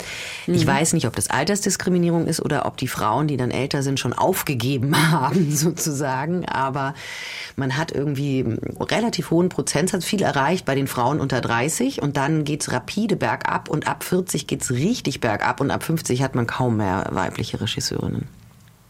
Mhm. 0.48 0.54
Ich 0.54 0.66
weiß 0.66 0.94
nicht, 0.94 1.06
ob 1.06 1.14
das 1.14 1.30
Altersdiskriminierung 1.30 2.26
ist 2.26 2.40
oder 2.40 2.66
ob 2.66 2.76
die 2.76 2.88
Frauen, 2.88 3.28
die 3.28 3.36
dann 3.36 3.52
älter 3.52 3.84
sind, 3.84 4.00
schon 4.00 4.12
aufgegeben 4.12 4.96
haben, 5.12 5.54
sozusagen. 5.54 6.44
Aber 6.46 6.94
man 7.54 7.76
hat 7.76 7.92
irgendwie 7.92 8.58
relativ 8.80 9.30
hohen 9.30 9.48
Prozentsatz, 9.48 10.04
viel 10.04 10.22
erreicht 10.22 10.64
bei 10.64 10.74
den 10.74 10.88
Frauen 10.88 11.20
unter 11.20 11.40
30 11.40 12.02
und 12.02 12.16
dann 12.16 12.42
geht's 12.42 12.72
rapide 12.72 13.14
bergab 13.14 13.68
und 13.68 13.86
ab 13.86 14.02
40 14.02 14.48
geht's 14.48 14.72
richtig 14.72 15.20
bergab 15.20 15.60
und 15.60 15.70
ab 15.70 15.84
50 15.84 16.20
hat 16.20 16.34
man 16.34 16.48
kaum 16.48 16.78
mehr 16.78 17.06
weibliche 17.12 17.60
Regisseurinnen. 17.60 18.26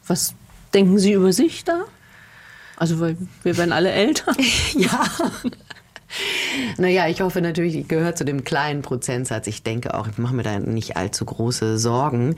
Was 0.06 0.32
denken 0.72 0.98
Sie 0.98 1.12
über 1.12 1.34
sich 1.34 1.64
da? 1.64 1.84
Also, 2.78 3.00
weil 3.00 3.18
wir 3.42 3.58
werden 3.58 3.72
alle 3.72 3.90
älter. 3.90 4.32
ja. 4.74 5.04
Naja, 6.78 7.08
ich 7.08 7.20
hoffe 7.20 7.40
natürlich, 7.40 7.76
ich 7.76 7.88
gehöre 7.88 8.14
zu 8.14 8.24
dem 8.24 8.44
kleinen 8.44 8.82
Prozentsatz. 8.82 9.46
Ich 9.46 9.62
denke 9.62 9.94
auch, 9.94 10.08
ich 10.08 10.18
mache 10.18 10.34
mir 10.34 10.42
da 10.42 10.58
nicht 10.58 10.96
allzu 10.96 11.24
große 11.24 11.78
Sorgen. 11.78 12.36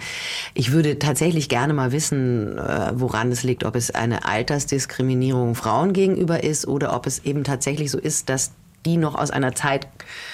Ich 0.54 0.72
würde 0.72 0.98
tatsächlich 0.98 1.48
gerne 1.48 1.72
mal 1.72 1.92
wissen, 1.92 2.58
äh, 2.58 2.92
woran 2.94 3.30
es 3.30 3.42
liegt, 3.42 3.64
ob 3.64 3.76
es 3.76 3.90
eine 3.90 4.24
Altersdiskriminierung 4.24 5.54
Frauen 5.54 5.92
gegenüber 5.92 6.42
ist 6.42 6.66
oder 6.66 6.94
ob 6.94 7.06
es 7.06 7.24
eben 7.24 7.44
tatsächlich 7.44 7.90
so 7.90 7.98
ist, 7.98 8.28
dass 8.28 8.52
die 8.86 8.96
noch 8.96 9.16
aus 9.16 9.30
einer 9.30 9.54
Zeit 9.54 9.88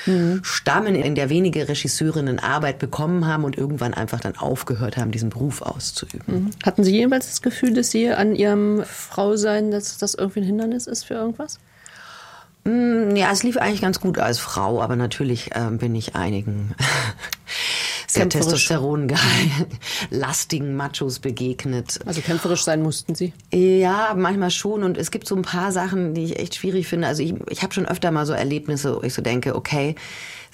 mhm. 0.07 0.41
stammen, 0.43 0.95
in 0.95 1.15
der 1.15 1.31
wenige 1.31 1.67
Regisseurinnen 1.67 2.39
Arbeit 2.39 2.79
bekommen 2.79 3.27
haben 3.27 3.45
und 3.45 3.57
irgendwann 3.57 3.95
einfach 3.95 4.21
dann 4.21 4.37
aufgehört 4.37 4.97
haben, 4.97 5.11
diesen 5.11 5.31
Beruf 5.31 5.63
auszuüben. 5.63 6.45
Mhm. 6.45 6.51
Hatten 6.63 6.85
Sie 6.85 6.93
jemals 6.93 7.27
das 7.27 7.43
Gefühl, 7.43 7.73
dass 7.73 7.91
Sie 7.91 8.11
an 8.11 8.35
Ihrem 8.35 8.85
Frausein, 8.85 9.71
dass 9.71 9.97
das 9.99 10.15
irgendwie 10.15 10.41
ein 10.41 10.47
Hindernis 10.47 10.87
ist 10.87 11.05
für 11.05 11.15
irgendwas? 11.15 11.59
Mm, 12.65 13.15
ja, 13.15 13.31
es 13.31 13.43
lief 13.43 13.59
eigentlich 13.59 13.83
ganz 13.83 14.01
gut 14.01 14.19
als 14.19 14.39
Frau, 14.39 14.81
aber 14.83 14.97
natürlich 14.97 15.55
äh, 15.55 15.69
bin 15.71 15.95
ich 15.95 16.17
einigen 16.17 16.75
sehr 18.07 18.27
testosteron-lastigen 18.29 20.75
Machos 20.75 21.19
begegnet. 21.19 22.01
Also 22.07 22.23
kämpferisch 22.23 22.65
sein 22.65 22.83
mussten 22.83 23.15
Sie? 23.15 23.35
Ja, 23.53 24.15
manchmal 24.17 24.51
schon. 24.51 24.83
Und 24.83 24.97
es 24.97 25.11
gibt 25.11 25.29
so 25.29 25.37
ein 25.37 25.43
paar 25.43 25.73
Sachen, 25.73 26.15
die 26.15 26.25
ich 26.25 26.39
echt 26.39 26.55
schwierig 26.55 26.89
finde. 26.89 27.09
Also 27.09 27.23
ich, 27.23 27.35
ich 27.51 27.63
habe 27.63 27.75
schon 27.75 27.85
öfter 27.87 28.11
mal 28.11 28.25
so 28.25 28.33
Erlebnisse, 28.33 28.97
wo 28.97 29.03
ich 29.03 29.13
so 29.13 29.21
denke, 29.21 29.57
okay, 29.57 29.95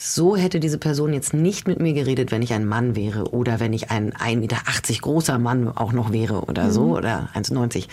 so 0.02 0.34
hätte 0.34 0.60
diese 0.60 0.78
Person 0.78 1.12
jetzt 1.12 1.34
nicht 1.34 1.68
mit 1.68 1.78
mir 1.78 1.92
geredet, 1.92 2.32
wenn 2.32 2.40
ich 2.40 2.54
ein 2.54 2.64
Mann 2.64 2.96
wäre 2.96 3.32
oder 3.32 3.60
wenn 3.60 3.74
ich 3.74 3.90
ein 3.90 4.14
1,80 4.14 4.36
Meter 4.36 4.56
großer 5.02 5.38
Mann 5.38 5.68
auch 5.68 5.92
noch 5.92 6.10
wäre 6.10 6.44
oder 6.44 6.64
mhm. 6.64 6.72
so 6.72 6.96
oder 6.96 7.28
1,90. 7.34 7.86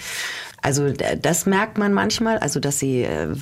Also 0.67 0.91
das 0.91 1.45
merkt 1.45 1.77
man 1.77 1.93
manchmal, 1.93 2.39
also 2.39 2.60
dass 2.60 2.77
sie 2.77 3.03
äh, 3.03 3.34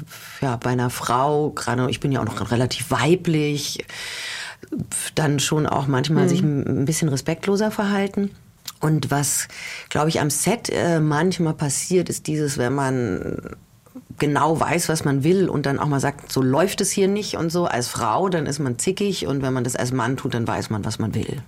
ja 0.41 0.57
bei 0.57 0.69
einer 0.69 0.91
Frau, 0.91 1.49
gerade 1.49 1.89
ich 1.89 1.99
bin 1.99 2.11
ja 2.11 2.21
auch 2.21 2.25
noch 2.25 2.51
relativ 2.51 2.91
weiblich, 2.91 3.83
dann 5.15 5.39
schon 5.39 5.65
auch 5.65 5.87
manchmal 5.87 6.25
mhm. 6.25 6.29
sich 6.29 6.41
ein 6.41 6.85
bisschen 6.85 7.09
respektloser 7.09 7.71
verhalten. 7.71 8.29
Und 8.79 9.09
was, 9.09 9.47
glaube 9.89 10.09
ich, 10.09 10.21
am 10.21 10.29
Set 10.29 10.69
äh, 10.69 10.99
manchmal 10.99 11.55
passiert, 11.55 12.09
ist 12.09 12.27
dieses, 12.27 12.59
wenn 12.59 12.75
man 12.75 13.55
genau 14.19 14.59
weiß, 14.59 14.87
was 14.87 15.03
man 15.03 15.23
will 15.23 15.49
und 15.49 15.65
dann 15.65 15.79
auch 15.79 15.87
mal 15.87 15.99
sagt, 15.99 16.31
so 16.31 16.43
läuft 16.43 16.79
es 16.79 16.91
hier 16.91 17.07
nicht 17.07 17.37
und 17.37 17.49
so. 17.49 17.65
Als 17.65 17.87
Frau, 17.87 18.29
dann 18.29 18.45
ist 18.45 18.59
man 18.59 18.77
zickig 18.77 19.25
und 19.25 19.41
wenn 19.41 19.51
man 19.51 19.63
das 19.63 19.75
als 19.75 19.91
Mann 19.91 20.15
tut, 20.15 20.35
dann 20.35 20.47
weiß 20.47 20.69
man, 20.69 20.85
was 20.85 20.99
man 20.99 21.15
will. 21.15 21.41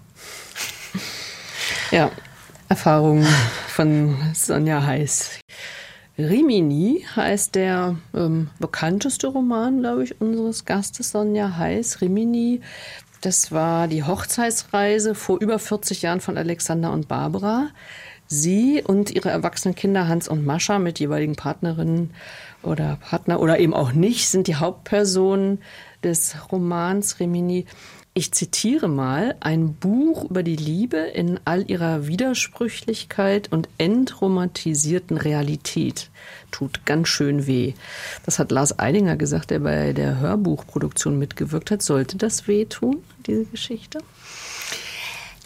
Ja, 1.92 2.10
Erfahrung 2.69 3.23
von 3.67 4.17
Sonja 4.34 4.86
Heiß. 4.86 5.39
Rimini 6.17 7.06
heißt 7.15 7.56
der 7.56 7.95
ähm, 8.13 8.49
bekannteste 8.60 9.27
Roman, 9.27 9.80
glaube 9.80 10.03
ich, 10.03 10.19
unseres 10.19 10.65
Gastes 10.65 11.12
Sonja 11.12 11.56
Heiß. 11.58 12.01
Rimini, 12.01 12.60
das 13.21 13.53
war 13.53 13.88
die 13.88 14.03
Hochzeitsreise 14.03 15.15
vor 15.15 15.39
über 15.39 15.60
40 15.60 16.01
Jahren 16.01 16.19
von 16.19 16.38
Alexander 16.38 16.91
und 16.91 17.08
Barbara. 17.08 17.69
Sie 18.25 18.84
und 18.86 19.12
ihre 19.12 19.30
erwachsenen 19.30 19.75
Kinder 19.75 20.10
Hans 20.10 20.27
und 20.27 20.45
Mascha 20.45 20.77
mit 20.77 20.99
jeweiligen 20.99 21.38
Partnerinnen 21.38 22.13
oder 22.63 22.97
Partner 22.97 23.39
oder 23.39 23.60
eben 23.60 23.73
auch 23.73 23.93
nicht 23.93 24.27
sind 24.27 24.47
die 24.47 24.56
Hauptpersonen 24.56 25.60
des 26.03 26.36
Romans 26.51 27.21
Rimini. 27.21 27.65
Ich 28.17 28.32
zitiere 28.32 28.88
mal 28.88 29.36
ein 29.41 29.75
Buch 29.75 30.27
über 30.32 30.41
die 30.41 30.56
Liebe 30.56 30.97
in 30.97 31.39
all 31.45 31.69
ihrer 31.69 32.08
Widersprüchlichkeit 32.08 33.51
und 33.51 33.69
entromantisierten 33.77 35.17
Realität. 35.17 36.10
Tut 36.49 36.84
ganz 36.88 37.10
schön 37.10 37.45
weh. 37.45 37.75
Das 38.25 38.39
hat 38.39 38.51
Lars 38.51 38.80
Eidinger 38.80 39.17
gesagt, 39.17 39.51
der 39.51 39.60
bei 39.60 39.93
der 39.93 40.17
Hörbuchproduktion 40.17 41.19
mitgewirkt 41.19 41.69
hat. 41.69 41.84
Sollte 41.84 42.17
das 42.17 42.47
wehtun, 42.47 43.03
diese 43.27 43.45
Geschichte? 43.45 43.99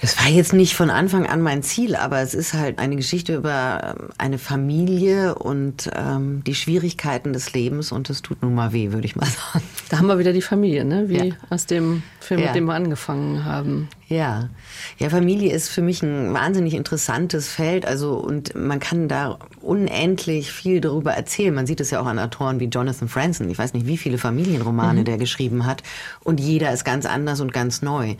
Das 0.01 0.17
war 0.17 0.27
jetzt 0.27 0.51
nicht 0.51 0.75
von 0.75 0.89
Anfang 0.89 1.27
an 1.27 1.41
mein 1.41 1.61
Ziel, 1.61 1.95
aber 1.95 2.21
es 2.21 2.33
ist 2.33 2.55
halt 2.55 2.79
eine 2.79 2.95
Geschichte 2.95 3.35
über 3.35 3.95
ähm, 3.99 4.09
eine 4.17 4.39
Familie 4.39 5.35
und 5.35 5.91
ähm, 5.95 6.43
die 6.43 6.55
Schwierigkeiten 6.55 7.33
des 7.33 7.53
Lebens 7.53 7.91
und 7.91 8.09
es 8.09 8.23
tut 8.23 8.41
nun 8.41 8.55
mal 8.55 8.73
weh, 8.73 8.91
würde 8.93 9.05
ich 9.05 9.15
mal 9.15 9.25
sagen. 9.53 9.63
Da 9.89 9.99
haben 9.99 10.07
wir 10.07 10.17
wieder 10.17 10.33
die 10.33 10.41
Familie, 10.41 10.85
ne? 10.85 11.07
Wie 11.07 11.29
ja. 11.29 11.35
aus 11.51 11.67
dem 11.67 12.01
Film, 12.19 12.39
ja. 12.39 12.47
mit 12.47 12.55
dem 12.55 12.65
wir 12.65 12.73
angefangen 12.73 13.45
haben. 13.45 13.89
Ja. 14.07 14.49
Ja, 14.97 15.09
Familie 15.09 15.53
ist 15.53 15.69
für 15.69 15.83
mich 15.83 16.01
ein 16.01 16.33
wahnsinnig 16.33 16.73
interessantes 16.73 17.49
Feld, 17.49 17.85
also 17.85 18.15
und 18.15 18.55
man 18.55 18.79
kann 18.79 19.07
da 19.07 19.37
unendlich 19.61 20.51
viel 20.51 20.81
darüber 20.81 21.13
erzählen. 21.13 21.53
Man 21.53 21.67
sieht 21.67 21.79
es 21.79 21.91
ja 21.91 22.01
auch 22.01 22.07
an 22.07 22.17
Autoren 22.17 22.59
wie 22.59 22.65
Jonathan 22.65 23.07
Franzen. 23.07 23.51
Ich 23.51 23.59
weiß 23.59 23.75
nicht, 23.75 23.85
wie 23.85 23.97
viele 23.97 24.17
Familienromane 24.17 25.01
mhm. 25.01 25.05
der 25.05 25.17
geschrieben 25.19 25.67
hat 25.67 25.83
und 26.23 26.39
jeder 26.39 26.73
ist 26.73 26.85
ganz 26.85 27.05
anders 27.05 27.39
und 27.39 27.53
ganz 27.53 27.83
neu. 27.83 28.15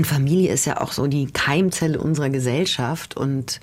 Und 0.00 0.06
Familie 0.06 0.50
ist 0.50 0.64
ja 0.64 0.80
auch 0.80 0.92
so 0.92 1.08
die 1.08 1.26
Keimzelle 1.26 2.00
unserer 2.00 2.30
Gesellschaft 2.30 3.18
und, 3.18 3.60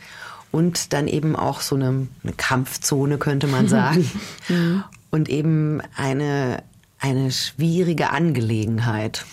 und 0.52 0.94
dann 0.94 1.08
eben 1.08 1.36
auch 1.36 1.62
so 1.62 1.74
eine, 1.74 2.08
eine 2.24 2.34
Kampfzone, 2.38 3.18
könnte 3.18 3.48
man 3.48 3.68
sagen. 3.68 4.08
Mhm. 4.48 4.84
und 5.10 5.30
eben 5.30 5.82
eine, 5.96 6.62
eine 7.00 7.32
schwierige 7.32 8.12
Angelegenheit. 8.12 9.26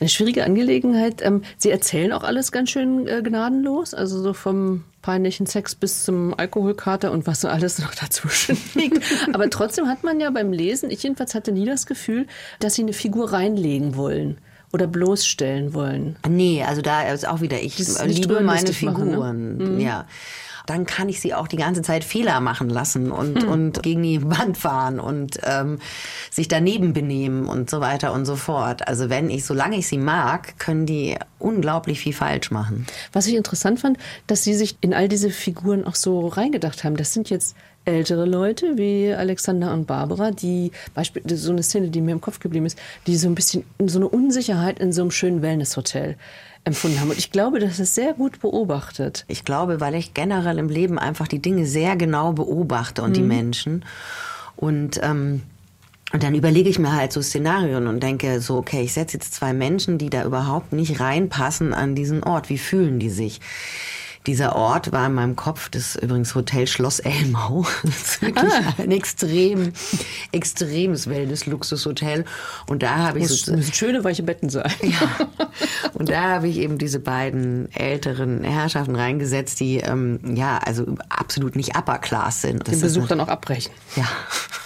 Eine 0.00 0.08
schwierige 0.08 0.44
Angelegenheit. 0.44 1.20
Ähm, 1.20 1.42
Sie 1.58 1.68
erzählen 1.68 2.12
auch 2.12 2.22
alles 2.22 2.52
ganz 2.52 2.70
schön 2.70 3.06
äh, 3.06 3.20
gnadenlos, 3.22 3.92
also 3.92 4.22
so 4.22 4.32
vom 4.32 4.84
peinlichen 5.02 5.44
Sex 5.44 5.74
bis 5.74 6.04
zum 6.04 6.32
Alkoholkater 6.32 7.12
und 7.12 7.26
was 7.26 7.42
so 7.42 7.48
alles 7.48 7.80
noch 7.80 7.94
dazwischen 7.94 8.56
liegt. 8.74 9.02
Aber 9.34 9.50
trotzdem 9.50 9.88
hat 9.88 10.04
man 10.04 10.20
ja 10.20 10.30
beim 10.30 10.54
Lesen, 10.54 10.88
ich 10.88 11.02
jedenfalls 11.02 11.34
hatte 11.34 11.52
nie 11.52 11.66
das 11.66 11.84
Gefühl, 11.84 12.28
dass 12.60 12.76
Sie 12.76 12.82
eine 12.82 12.94
Figur 12.94 13.34
reinlegen 13.34 13.94
wollen 13.94 14.38
oder 14.72 14.86
bloßstellen 14.86 15.74
wollen. 15.74 16.16
Nee, 16.28 16.64
also 16.64 16.82
da 16.82 17.12
ist 17.12 17.26
auch 17.26 17.40
wieder, 17.40 17.60
ich 17.60 17.78
liebe 17.78 18.40
meine 18.40 18.72
Figuren. 18.72 19.18
Machen, 19.18 19.56
ne? 19.58 19.64
mhm. 19.64 19.80
Ja 19.80 20.06
dann 20.66 20.86
kann 20.86 21.08
ich 21.08 21.20
sie 21.20 21.34
auch 21.34 21.48
die 21.48 21.56
ganze 21.56 21.82
Zeit 21.82 22.04
Fehler 22.04 22.40
machen 22.40 22.68
lassen 22.68 23.10
und, 23.10 23.42
hm. 23.42 23.48
und 23.48 23.82
gegen 23.82 24.02
die 24.02 24.22
Wand 24.22 24.56
fahren 24.56 25.00
und 25.00 25.38
ähm, 25.44 25.78
sich 26.30 26.48
daneben 26.48 26.92
benehmen 26.92 27.46
und 27.46 27.70
so 27.70 27.80
weiter 27.80 28.12
und 28.12 28.24
so 28.24 28.36
fort. 28.36 28.86
Also 28.88 29.10
wenn 29.10 29.30
ich, 29.30 29.44
solange 29.44 29.76
ich 29.76 29.86
sie 29.86 29.98
mag, 29.98 30.58
können 30.58 30.86
die 30.86 31.16
unglaublich 31.38 32.00
viel 32.00 32.12
falsch 32.12 32.50
machen. 32.50 32.86
Was 33.12 33.26
ich 33.26 33.34
interessant 33.34 33.80
fand, 33.80 33.98
dass 34.26 34.44
sie 34.44 34.54
sich 34.54 34.76
in 34.80 34.94
all 34.94 35.08
diese 35.08 35.30
Figuren 35.30 35.84
auch 35.84 35.94
so 35.94 36.28
reingedacht 36.28 36.84
haben. 36.84 36.96
Das 36.96 37.12
sind 37.12 37.30
jetzt 37.30 37.56
ältere 37.84 38.26
Leute 38.26 38.78
wie 38.78 39.12
Alexander 39.12 39.72
und 39.72 39.86
Barbara, 39.86 40.30
die 40.30 40.70
Beispiel 40.94 41.22
so 41.36 41.50
eine 41.50 41.62
Szene, 41.62 41.88
die 41.88 42.00
mir 42.00 42.12
im 42.12 42.20
Kopf 42.20 42.38
geblieben 42.38 42.66
ist, 42.66 42.78
die 43.06 43.16
so 43.16 43.28
ein 43.28 43.34
bisschen 43.34 43.64
so 43.84 43.98
eine 43.98 44.08
Unsicherheit 44.08 44.78
in 44.78 44.92
so 44.92 45.02
einem 45.02 45.10
schönen 45.10 45.42
Wellnesshotel 45.42 46.16
empfunden 46.64 47.00
haben. 47.00 47.10
Und 47.10 47.18
ich 47.18 47.30
glaube, 47.30 47.58
das 47.58 47.80
ist 47.80 47.94
sehr 47.94 48.14
gut 48.14 48.40
beobachtet. 48.40 49.24
Ich 49.28 49.44
glaube, 49.44 49.80
weil 49.80 49.94
ich 49.94 50.14
generell 50.14 50.58
im 50.58 50.68
Leben 50.68 50.98
einfach 50.98 51.28
die 51.28 51.40
Dinge 51.40 51.66
sehr 51.66 51.96
genau 51.96 52.32
beobachte 52.32 53.02
und 53.02 53.10
mhm. 53.10 53.14
die 53.14 53.22
Menschen. 53.22 53.84
Und 54.56 55.00
ähm, 55.02 55.42
und 56.12 56.22
dann 56.22 56.34
überlege 56.34 56.68
ich 56.68 56.78
mir 56.78 56.92
halt 56.92 57.10
so 57.10 57.22
Szenarien 57.22 57.86
und 57.86 58.02
denke 58.02 58.40
so, 58.42 58.58
okay, 58.58 58.82
ich 58.82 58.92
setze 58.92 59.16
jetzt 59.16 59.32
zwei 59.32 59.54
Menschen, 59.54 59.96
die 59.96 60.10
da 60.10 60.24
überhaupt 60.24 60.74
nicht 60.74 61.00
reinpassen 61.00 61.72
an 61.72 61.94
diesen 61.94 62.22
Ort. 62.22 62.50
Wie 62.50 62.58
fühlen 62.58 62.98
die 62.98 63.08
sich? 63.08 63.40
Dieser 64.26 64.54
Ort 64.54 64.92
war 64.92 65.06
in 65.06 65.14
meinem 65.14 65.34
Kopf, 65.34 65.68
das 65.68 65.96
übrigens 65.96 66.34
Hotel 66.34 66.66
Schloss 66.66 67.00
Elmau. 67.00 67.66
Das 67.82 67.96
ist 67.96 68.22
wirklich 68.22 68.52
ah. 68.52 68.74
ein 68.78 68.90
extrem, 68.92 69.72
extremes 70.30 71.08
Wellness-Luxushotel. 71.08 72.24
Und 72.68 72.82
da 72.82 72.96
habe 72.98 73.18
ich 73.18 73.28
so 73.28 73.60
schöne 73.72 74.04
weiche 74.04 74.22
Betten 74.22 74.48
sein. 74.48 74.70
Ja. 74.82 75.28
Und 75.94 76.08
da 76.08 76.22
habe 76.22 76.48
ich 76.48 76.58
eben 76.58 76.78
diese 76.78 77.00
beiden 77.00 77.70
älteren 77.72 78.44
Herrschaften 78.44 78.94
reingesetzt, 78.94 79.60
die 79.60 79.78
ähm, 79.78 80.20
ja 80.36 80.58
also 80.58 80.86
absolut 81.08 81.56
nicht 81.56 81.76
Upper 81.76 81.98
Class 81.98 82.42
sind. 82.42 82.60
Das 82.60 82.74
Den 82.74 82.80
Besuch 82.80 83.08
dann 83.08 83.20
auch 83.20 83.28
abbrechen. 83.28 83.72
Ja. 83.96 84.04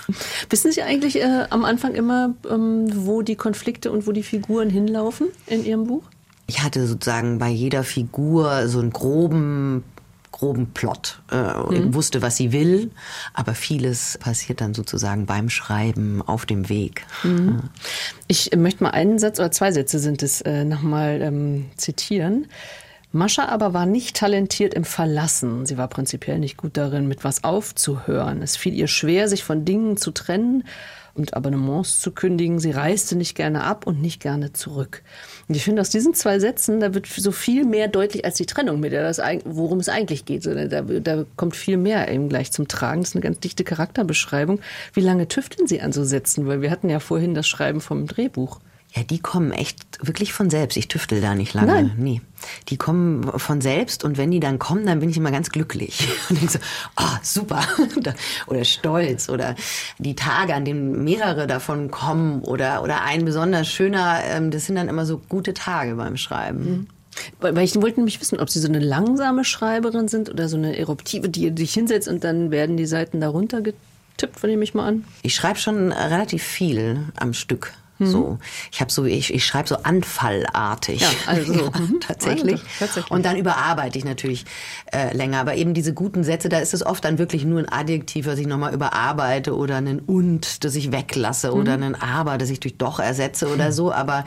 Wissen 0.51 0.71
Sie 0.71 0.83
eigentlich 0.83 1.16
äh, 1.21 1.47
am 1.51 1.64
Anfang 1.64 1.95
immer, 1.95 2.35
ähm, 2.49 2.88
wo 3.07 3.23
die 3.23 3.37
Konflikte 3.37 3.90
und 3.90 4.07
wo 4.07 4.12
die 4.12 4.23
Figuren 4.23 4.71
hinlaufen 4.71 5.29
in 5.47 5.64
Ihrem 5.64 5.87
Buch? 5.87 6.05
Ich 6.47 6.63
hatte 6.63 6.87
sozusagen 6.87 7.39
bei 7.39 7.49
jeder 7.49 7.85
Figur 7.85 8.69
so 8.69 8.79
einen 8.81 8.91
groben 8.91 9.85
groben 10.33 10.67
Plot. 10.75 11.23
Äh, 11.33 11.37
mhm. 11.37 11.95
Wusste, 11.95 12.21
was 12.21 12.37
sie 12.37 12.53
will, 12.53 12.91
aber 13.33 13.55
vieles 13.55 14.19
passiert 14.19 14.61
dann 14.61 14.75
sozusagen 14.75 15.25
beim 15.25 15.49
Schreiben 15.49 16.21
auf 16.21 16.45
dem 16.45 16.69
Weg. 16.69 17.07
Mhm. 17.23 17.63
Ich 18.27 18.55
möchte 18.55 18.85
mal 18.85 18.91
einen 18.91 19.19
Satz 19.19 19.39
oder 19.39 19.51
zwei 19.51 19.73
Sätze 19.73 19.99
sind 19.99 20.23
es 20.23 20.43
äh, 20.43 20.65
nochmal 20.65 21.23
ähm, 21.23 21.71
zitieren. 21.77 22.49
Mascha 23.13 23.47
aber 23.47 23.73
war 23.73 23.87
nicht 23.87 24.17
talentiert 24.17 24.75
im 24.75 24.85
Verlassen. 24.85 25.65
Sie 25.65 25.79
war 25.79 25.89
prinzipiell 25.89 26.39
nicht 26.39 26.59
gut 26.59 26.77
darin, 26.77 27.09
mit 27.09 27.25
was 27.25 27.43
aufzuhören. 27.43 28.43
Es 28.43 28.57
fiel 28.59 28.75
ihr 28.75 28.89
schwer, 28.89 29.29
sich 29.29 29.43
von 29.43 29.65
Dingen 29.65 29.97
zu 29.97 30.11
trennen 30.11 30.65
und 31.17 31.35
Abonnements 31.35 32.01
zu 32.01 32.13
kündigen. 32.13 32.59
Sie 32.59 32.71
reiste 32.71 33.17
nicht 33.17 33.35
gerne 33.35 33.65
ab 33.65 33.87
und 33.87 34.01
nicht 34.01 34.21
gerne 34.21 34.53
zurück. 34.53 35.03
Und 35.49 35.55
ich 35.55 35.65
finde, 35.65 35.81
aus 35.81 35.91
diesen 35.91 36.15
zwei 36.15 36.39
Sätzen, 36.39 36.81
da 36.81 36.95
wird 36.95 37.07
so 37.07 37.33
viel 37.33 37.65
mehr 37.65 37.89
deutlich 37.89 38.25
als 38.25 38.37
die 38.37 38.47
Trennung, 38.47 38.81
mit 38.81 38.93
der 38.93 39.03
das, 39.03 39.21
worum 39.45 39.79
es 39.79 39.89
eigentlich 39.89 40.25
geht. 40.25 40.47
Da, 40.47 40.83
da 40.83 41.25
kommt 41.37 41.57
viel 41.57 41.77
mehr 41.77 42.11
eben 42.11 42.29
gleich 42.29 42.53
zum 42.53 42.69
Tragen. 42.69 43.03
Das 43.03 43.11
ist 43.11 43.15
eine 43.15 43.23
ganz 43.23 43.41
dichte 43.41 43.65
Charakterbeschreibung. 43.65 44.61
Wie 44.93 45.01
lange 45.01 45.29
tüfteln 45.29 45.67
Sie 45.67 45.81
an 45.81 45.93
so 45.93 46.05
Sätzen? 46.05 46.47
Weil 46.47 46.63
wir 46.63 46.71
hatten 46.71 46.89
ja 46.89 47.01
vorhin 47.01 47.35
das 47.35 47.47
Schreiben 47.47 47.81
vom 47.81 48.07
Drehbuch. 48.07 48.61
Ja, 48.97 49.03
die 49.03 49.19
kommen 49.19 49.53
echt 49.53 49.79
wirklich 50.01 50.33
von 50.33 50.49
selbst. 50.49 50.77
Ich 50.77 50.89
tüftel 50.89 51.21
da 51.21 51.35
nicht 51.35 51.53
lange. 51.53 51.67
Nein. 51.67 51.93
Nee. 51.99 52.21
Die 52.69 52.79
kommen 52.79 53.25
von 53.39 53.61
selbst 53.61 54.05
und 54.05 54.17
wenn 54.17 54.31
die 54.31 54.41
dann 54.41 54.59
kommen, 54.59 54.87
dann 54.87 55.01
bin 55.01 55.11
ich 55.11 55.19
immer 55.19 55.31
ganz 55.31 55.51
glücklich. 55.51 56.09
Und 56.31 56.41
denke 56.41 56.53
so, 56.53 56.59
ah, 56.97 57.19
super. 57.23 57.63
oder 58.47 58.65
stolz. 58.65 59.29
Oder 59.29 59.55
die 59.99 60.15
Tage, 60.15 60.55
an 60.55 60.65
denen 60.65 61.05
mehrere 61.05 61.47
davon 61.47 61.91
kommen 61.91 62.43
oder, 62.43 62.83
oder 62.83 63.03
ein 63.03 63.25
besonders 63.25 63.69
schöner, 63.69 64.21
ähm, 64.25 64.51
das 64.51 64.67
sind 64.67 64.77
dann 64.77 64.89
immer 64.89 65.05
so 65.05 65.19
gute 65.19 65.53
Tage 65.55 65.97
beim 65.97 66.17
Schreiben. 66.17 66.65
Mhm. 66.65 66.87
Weil 67.41 67.59
ich 67.65 67.75
wollte 67.77 68.01
nämlich 68.01 68.21
wissen, 68.21 68.39
ob 68.39 68.51
Sie 68.51 68.61
so 68.61 68.69
eine 68.69 68.79
langsame 68.79 69.45
Schreiberin 69.45 70.09
sind 70.09 70.31
oder 70.31 70.49
so 70.49 70.57
eine 70.57 70.79
eruptive, 70.79 71.29
die 71.29 71.53
sich 71.57 71.73
hinsetzt 71.73 72.09
und 72.09 72.25
dann 72.25 72.51
werden 72.51 72.77
die 72.77 72.87
Seiten 72.87 73.21
darunter 73.21 73.63
getippt, 73.63 74.43
nehme 74.45 74.65
ich 74.65 74.75
mal 74.75 74.87
an. 74.87 75.05
Ich 75.23 75.35
schreibe 75.35 75.59
schon 75.59 75.93
relativ 75.93 76.43
viel 76.43 77.01
am 77.17 77.33
Stück. 77.33 77.73
Mhm. 77.99 78.07
So, 78.07 78.39
ich 78.71 78.81
habe 78.81 78.93
so, 78.93 79.05
ich, 79.05 79.33
ich 79.33 79.45
schreibe 79.45 79.69
so 79.69 79.77
anfallartig. 79.77 81.01
Ja, 81.01 81.09
also 81.27 81.53
ja, 81.55 81.71
tatsächlich. 82.01 82.55
Also, 82.55 82.67
tatsächlich. 82.79 83.11
Und 83.11 83.25
dann 83.25 83.37
überarbeite 83.37 83.99
ich 83.99 84.05
natürlich 84.05 84.45
äh, 84.93 85.17
länger. 85.17 85.41
Aber 85.41 85.55
eben 85.55 85.75
diese 85.75 85.95
guten 85.95 86.25
Sätze, 86.25 86.49
da 86.49 86.59
ist 86.59 86.75
es 86.75 86.85
oft 86.85 87.05
dann 87.05 87.19
wirklich 87.19 87.45
nur 87.45 87.61
ein 87.61 87.69
Adjektiv, 87.71 88.27
was 88.27 88.39
ich 88.39 88.47
nochmal 88.47 88.75
überarbeite 88.75 89.57
oder 89.57 89.77
ein 89.77 90.01
und, 90.01 90.65
das 90.65 90.75
ich 90.75 90.93
weglasse 90.93 91.51
mhm. 91.51 91.61
oder 91.61 91.73
ein 91.75 91.95
aber, 91.95 92.39
das 92.39 92.51
ich 92.51 92.61
durch 92.61 92.77
doch 92.77 92.99
ersetze 93.01 93.49
oder 93.49 93.73
so. 93.73 93.93
Aber 93.93 94.25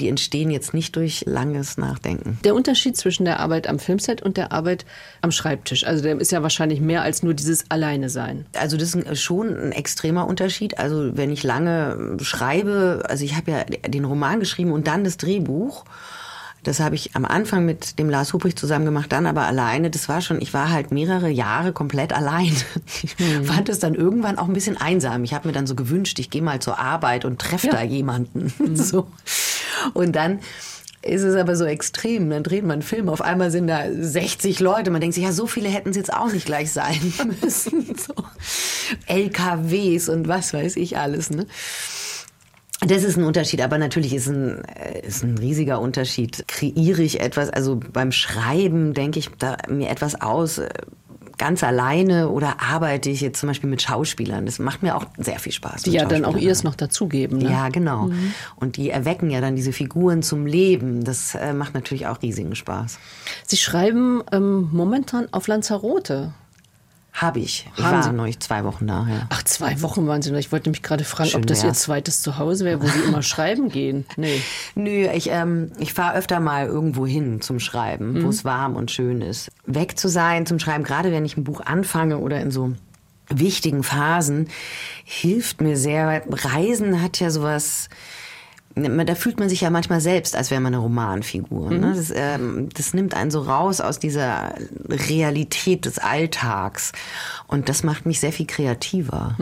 die 0.00 0.08
entstehen 0.08 0.50
jetzt 0.50 0.74
nicht 0.74 0.96
durch 0.96 1.24
langes 1.26 1.76
Nachdenken. 1.76 2.38
Der 2.44 2.54
Unterschied 2.54 2.96
zwischen 2.96 3.24
der 3.24 3.40
Arbeit 3.40 3.66
am 3.66 3.78
Filmset 3.78 4.22
und 4.22 4.36
der 4.36 4.52
Arbeit 4.52 4.84
am 5.20 5.32
Schreibtisch, 5.32 5.84
also 5.84 6.02
der 6.02 6.18
ist 6.18 6.32
ja 6.32 6.42
wahrscheinlich 6.42 6.80
mehr 6.80 7.02
als 7.02 7.22
nur 7.22 7.34
dieses 7.34 7.70
Alleine 7.70 8.08
sein. 8.08 8.46
Also 8.56 8.76
das 8.76 8.94
ist 8.94 9.22
schon 9.22 9.56
ein 9.56 9.72
extremer 9.72 10.26
Unterschied. 10.26 10.78
Also 10.78 11.16
wenn 11.16 11.30
ich 11.30 11.42
lange 11.42 12.16
schreibe, 12.20 13.01
also 13.02 13.24
ich 13.24 13.36
habe 13.36 13.50
ja 13.50 13.64
den 13.64 14.04
Roman 14.04 14.40
geschrieben 14.40 14.72
und 14.72 14.86
dann 14.86 15.04
das 15.04 15.16
Drehbuch. 15.16 15.84
Das 16.62 16.78
habe 16.78 16.94
ich 16.94 17.16
am 17.16 17.24
Anfang 17.24 17.64
mit 17.64 17.98
dem 17.98 18.08
Lars 18.08 18.32
Hubrich 18.32 18.54
zusammen 18.54 18.84
gemacht, 18.84 19.10
dann 19.10 19.26
aber 19.26 19.42
alleine. 19.42 19.90
Das 19.90 20.08
war 20.08 20.20
schon, 20.20 20.40
ich 20.40 20.54
war 20.54 20.70
halt 20.70 20.92
mehrere 20.92 21.28
Jahre 21.28 21.72
komplett 21.72 22.12
allein. 22.12 22.54
Ich 23.02 23.18
mhm. 23.18 23.44
fand 23.44 23.68
es 23.68 23.80
dann 23.80 23.94
irgendwann 23.94 24.38
auch 24.38 24.46
ein 24.46 24.52
bisschen 24.52 24.76
einsam. 24.76 25.24
Ich 25.24 25.34
habe 25.34 25.48
mir 25.48 25.52
dann 25.52 25.66
so 25.66 25.74
gewünscht, 25.74 26.20
ich 26.20 26.30
gehe 26.30 26.42
mal 26.42 26.60
zur 26.60 26.78
Arbeit 26.78 27.24
und 27.24 27.40
treffe 27.40 27.68
ja. 27.68 27.72
da 27.72 27.82
jemanden. 27.82 28.52
Mhm. 28.62 28.76
So. 28.76 29.08
Und 29.94 30.14
dann 30.14 30.40
ist 31.02 31.22
es 31.22 31.34
aber 31.34 31.56
so 31.56 31.64
extrem. 31.64 32.30
Dann 32.30 32.44
dreht 32.44 32.62
man 32.62 32.74
einen 32.74 32.82
Film, 32.82 33.08
auf 33.08 33.22
einmal 33.22 33.50
sind 33.50 33.66
da 33.66 33.84
60 33.90 34.60
Leute. 34.60 34.90
Man 34.90 35.00
denkt 35.00 35.14
sich, 35.14 35.24
ja, 35.24 35.32
so 35.32 35.46
viele 35.46 35.68
hätten 35.68 35.90
es 35.90 35.96
jetzt 35.96 36.12
auch 36.12 36.32
nicht 36.32 36.46
gleich 36.46 36.70
sein 36.70 37.12
müssen. 37.42 37.96
So. 37.96 38.14
LKWs 39.06 40.08
und 40.08 40.28
was 40.28 40.54
weiß 40.54 40.76
ich 40.76 40.98
alles. 40.98 41.30
Ne? 41.30 41.46
Das 42.86 43.04
ist 43.04 43.16
ein 43.16 43.24
Unterschied, 43.24 43.60
aber 43.60 43.78
natürlich 43.78 44.14
ist 44.14 44.28
ein, 44.28 44.64
äh, 44.64 45.06
ist 45.06 45.22
ein 45.22 45.38
riesiger 45.38 45.80
Unterschied. 45.80 46.44
Kreiere 46.48 47.02
ich 47.02 47.20
etwas, 47.20 47.48
also 47.50 47.78
beim 47.92 48.12
Schreiben 48.12 48.92
denke 48.92 49.18
ich 49.18 49.30
da 49.38 49.56
mir 49.68 49.88
etwas 49.88 50.20
aus, 50.20 50.58
äh, 50.58 50.68
ganz 51.38 51.64
alleine 51.64 52.28
oder 52.28 52.60
arbeite 52.60 53.10
ich 53.10 53.20
jetzt 53.20 53.40
zum 53.40 53.48
Beispiel 53.48 53.68
mit 53.68 53.82
Schauspielern. 53.82 54.46
Das 54.46 54.58
macht 54.58 54.82
mir 54.82 54.96
auch 54.96 55.06
sehr 55.18 55.38
viel 55.38 55.52
Spaß. 55.52 55.82
Die 55.82 55.90
ja 55.90 56.04
dann 56.04 56.24
auch 56.24 56.36
ihr 56.36 56.52
es 56.52 56.62
noch 56.62 56.76
dazugeben. 56.76 57.38
Ne? 57.38 57.50
Ja, 57.50 57.68
genau. 57.68 58.06
Mhm. 58.06 58.34
Und 58.56 58.76
die 58.76 58.90
erwecken 58.90 59.30
ja 59.30 59.40
dann 59.40 59.56
diese 59.56 59.72
Figuren 59.72 60.22
zum 60.22 60.46
Leben. 60.46 61.02
Das 61.04 61.34
äh, 61.34 61.52
macht 61.52 61.74
natürlich 61.74 62.06
auch 62.06 62.22
riesigen 62.22 62.54
Spaß. 62.54 62.98
Sie 63.46 63.56
schreiben 63.56 64.22
ähm, 64.30 64.68
momentan 64.72 65.28
auf 65.32 65.48
Lanzarote. 65.48 66.32
Habe 67.12 67.40
ich. 67.40 67.68
Ich 67.76 67.84
Haben 67.84 67.96
war 67.96 68.02
Sie? 68.02 68.12
neulich 68.12 68.40
zwei 68.40 68.64
Wochen 68.64 68.86
da. 68.86 69.06
Ja. 69.08 69.26
Ach, 69.28 69.42
zwei 69.42 69.80
Wochen 69.82 70.06
waren 70.06 70.22
Sie 70.22 70.30
noch. 70.30 70.38
Ich 70.38 70.50
wollte 70.50 70.70
mich 70.70 70.82
gerade 70.82 71.04
fragen, 71.04 71.28
Schön 71.30 71.40
ob 71.42 71.46
das 71.46 71.58
Ihr 71.60 71.66
wär's. 71.68 71.82
zweites 71.82 72.22
Zuhause 72.22 72.64
wäre, 72.64 72.82
wo 72.82 72.86
Sie 72.86 73.00
immer 73.00 73.22
schreiben 73.22 73.68
gehen. 73.68 74.06
Nee. 74.16 74.40
Nö, 74.74 75.08
ich, 75.12 75.28
ähm, 75.30 75.72
ich 75.78 75.92
fahre 75.92 76.16
öfter 76.16 76.40
mal 76.40 76.66
irgendwo 76.66 77.06
hin 77.06 77.42
zum 77.42 77.60
Schreiben, 77.60 78.24
wo 78.24 78.28
es 78.30 78.44
warm 78.46 78.76
und 78.76 78.90
schön 78.90 79.20
ist. 79.20 79.50
Weg 79.66 79.98
zu 79.98 80.08
sein 80.08 80.46
zum 80.46 80.58
Schreiben, 80.58 80.84
gerade 80.84 81.12
wenn 81.12 81.24
ich 81.26 81.36
ein 81.36 81.44
Buch 81.44 81.60
anfange 81.60 82.18
oder 82.18 82.40
in 82.40 82.50
so 82.50 82.72
wichtigen 83.28 83.82
Phasen, 83.82 84.48
hilft 85.04 85.60
mir 85.60 85.76
sehr. 85.76 86.22
Reisen 86.28 87.02
hat 87.02 87.20
ja 87.20 87.30
sowas. 87.30 87.88
Da 88.74 89.14
fühlt 89.14 89.38
man 89.38 89.48
sich 89.48 89.60
ja 89.60 89.70
manchmal 89.70 90.00
selbst, 90.00 90.34
als 90.34 90.50
wäre 90.50 90.60
man 90.60 90.74
eine 90.74 90.82
Romanfigur. 90.82 91.70
Ne? 91.70 91.92
Das, 91.94 92.12
ähm, 92.14 92.68
das 92.74 92.94
nimmt 92.94 93.14
einen 93.14 93.30
so 93.30 93.40
raus 93.40 93.80
aus 93.80 93.98
dieser 93.98 94.54
Realität 94.88 95.84
des 95.84 95.98
Alltags. 95.98 96.92
Und 97.46 97.68
das 97.68 97.82
macht 97.82 98.06
mich 98.06 98.20
sehr 98.20 98.32
viel 98.32 98.46
kreativer. 98.46 99.36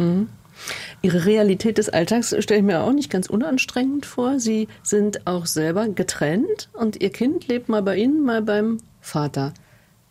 Ihre 1.02 1.24
Realität 1.24 1.78
des 1.78 1.88
Alltags 1.88 2.34
stelle 2.40 2.60
ich 2.60 2.66
mir 2.66 2.80
auch 2.80 2.92
nicht 2.92 3.10
ganz 3.10 3.28
unanstrengend 3.28 4.04
vor. 4.04 4.38
Sie 4.38 4.68
sind 4.82 5.26
auch 5.26 5.46
selber 5.46 5.88
getrennt 5.88 6.68
und 6.72 7.00
Ihr 7.00 7.10
Kind 7.10 7.48
lebt 7.48 7.68
mal 7.68 7.82
bei 7.82 7.96
Ihnen, 7.96 8.24
mal 8.24 8.42
beim 8.42 8.78
Vater. 9.00 9.54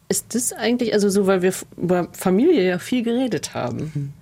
Ist 0.08 0.34
das 0.34 0.54
eigentlich, 0.54 0.94
also 0.94 1.10
so, 1.10 1.28
weil 1.28 1.42
wir 1.44 1.54
über 1.78 2.08
Familie 2.14 2.68
ja 2.68 2.80
viel 2.80 3.04
geredet 3.04 3.54
haben. 3.54 4.14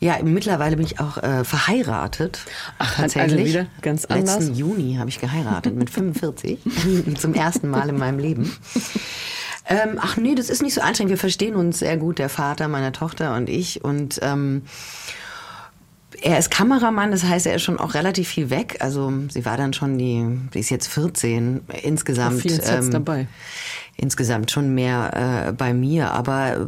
Ja, 0.00 0.18
mittlerweile 0.22 0.76
bin 0.76 0.84
ich 0.84 1.00
auch 1.00 1.18
äh, 1.18 1.44
verheiratet. 1.44 2.40
Ach, 2.78 2.96
tatsächlich. 2.96 3.32
also 3.32 3.44
wieder 3.44 3.66
ganz 3.80 4.04
anders. 4.04 4.40
Letzten 4.40 4.54
Juni 4.54 4.96
habe 4.98 5.08
ich 5.08 5.20
geheiratet 5.20 5.74
mit 5.74 5.90
45. 5.90 6.58
Zum 7.18 7.34
ersten 7.34 7.68
Mal 7.68 7.88
in 7.88 7.98
meinem 7.98 8.18
Leben. 8.18 8.52
Ähm, 9.66 9.98
ach 9.98 10.16
nee, 10.16 10.34
das 10.34 10.50
ist 10.50 10.62
nicht 10.62 10.74
so 10.74 10.80
anstrengend. 10.80 11.10
Wir 11.10 11.18
verstehen 11.18 11.54
uns 11.56 11.78
sehr 11.78 11.96
gut, 11.96 12.18
der 12.18 12.28
Vater 12.28 12.68
meiner 12.68 12.92
Tochter 12.92 13.34
und 13.34 13.48
ich. 13.48 13.82
Und 13.82 14.18
ähm, 14.22 14.62
er 16.20 16.38
ist 16.38 16.50
Kameramann, 16.50 17.10
das 17.10 17.24
heißt, 17.24 17.46
er 17.46 17.54
ist 17.54 17.62
schon 17.62 17.78
auch 17.78 17.94
relativ 17.94 18.28
viel 18.28 18.50
weg. 18.50 18.78
Also 18.80 19.12
sie 19.28 19.44
war 19.44 19.56
dann 19.56 19.72
schon 19.72 19.98
die, 19.98 20.26
die 20.52 20.58
ist 20.58 20.70
jetzt 20.70 20.88
14 20.88 21.62
insgesamt. 21.82 22.42
Viel 22.42 22.60
Sets 22.60 22.90
dabei. 22.90 23.26
Insgesamt 23.96 24.50
schon 24.50 24.74
mehr 24.74 25.46
äh, 25.48 25.52
bei 25.52 25.72
mir, 25.72 26.10
aber 26.10 26.66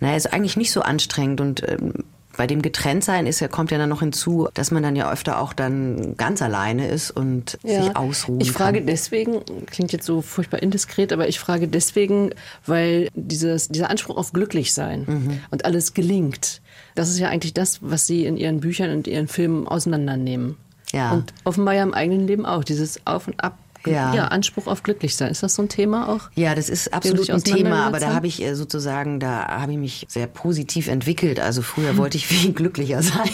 naja, 0.00 0.16
ist 0.16 0.32
eigentlich 0.32 0.56
nicht 0.56 0.70
so 0.70 0.82
anstrengend 0.82 1.40
und 1.40 1.68
ähm, 1.68 1.92
bei 2.36 2.46
dem 2.46 2.62
Getrenntsein 2.62 3.26
ist 3.26 3.40
ja, 3.40 3.48
kommt 3.48 3.70
ja 3.70 3.78
dann 3.78 3.88
noch 3.88 4.00
hinzu, 4.00 4.48
dass 4.54 4.70
man 4.70 4.82
dann 4.82 4.96
ja 4.96 5.10
öfter 5.10 5.40
auch 5.40 5.52
dann 5.52 6.16
ganz 6.16 6.42
alleine 6.42 6.88
ist 6.88 7.10
und 7.10 7.58
sich 7.62 7.96
ausruhen 7.96 8.40
Ich 8.40 8.52
frage 8.52 8.78
kann. 8.78 8.86
deswegen, 8.86 9.40
klingt 9.66 9.92
jetzt 9.92 10.06
so 10.06 10.20
furchtbar 10.22 10.62
indiskret, 10.62 11.12
aber 11.12 11.28
ich 11.28 11.38
frage 11.38 11.68
deswegen, 11.68 12.30
weil 12.66 13.08
dieses, 13.14 13.68
dieser 13.68 13.90
Anspruch 13.90 14.16
auf 14.16 14.32
Glücklichsein 14.32 15.04
Mhm. 15.06 15.40
und 15.50 15.64
alles 15.64 15.94
gelingt, 15.94 16.60
das 16.94 17.08
ist 17.10 17.18
ja 17.18 17.28
eigentlich 17.28 17.54
das, 17.54 17.78
was 17.82 18.06
Sie 18.06 18.24
in 18.24 18.36
Ihren 18.36 18.60
Büchern 18.60 18.90
und 18.92 19.06
Ihren 19.06 19.28
Filmen 19.28 19.66
auseinandernehmen. 19.68 20.56
Ja. 20.92 21.12
Und 21.12 21.32
offenbar 21.44 21.74
ja 21.74 21.82
im 21.82 21.94
eigenen 21.94 22.26
Leben 22.26 22.46
auch, 22.46 22.62
dieses 22.64 23.00
Auf 23.06 23.26
und 23.26 23.40
Ab. 23.42 23.58
Ja. 23.92 24.24
Anspruch 24.28 24.66
auf 24.66 24.82
Glücklichsein. 24.82 25.30
Ist 25.30 25.42
das 25.42 25.54
so 25.54 25.62
ein 25.62 25.68
Thema 25.68 26.08
auch? 26.08 26.30
Ja, 26.34 26.54
das 26.54 26.68
ist 26.68 26.92
absolut 26.92 27.28
ein 27.30 27.42
Thema, 27.42 27.86
aber 27.86 28.00
da 28.00 28.14
habe 28.14 28.26
ich 28.26 28.42
äh, 28.42 28.54
sozusagen, 28.54 29.20
da 29.20 29.46
habe 29.48 29.72
ich 29.72 29.78
mich 29.78 30.06
sehr 30.08 30.26
positiv 30.26 30.88
entwickelt. 30.88 31.40
Also 31.40 31.62
früher 31.62 31.96
wollte 31.96 32.16
ich 32.16 32.26
viel 32.26 32.52
glücklicher 32.54 33.02
sein. 33.02 33.30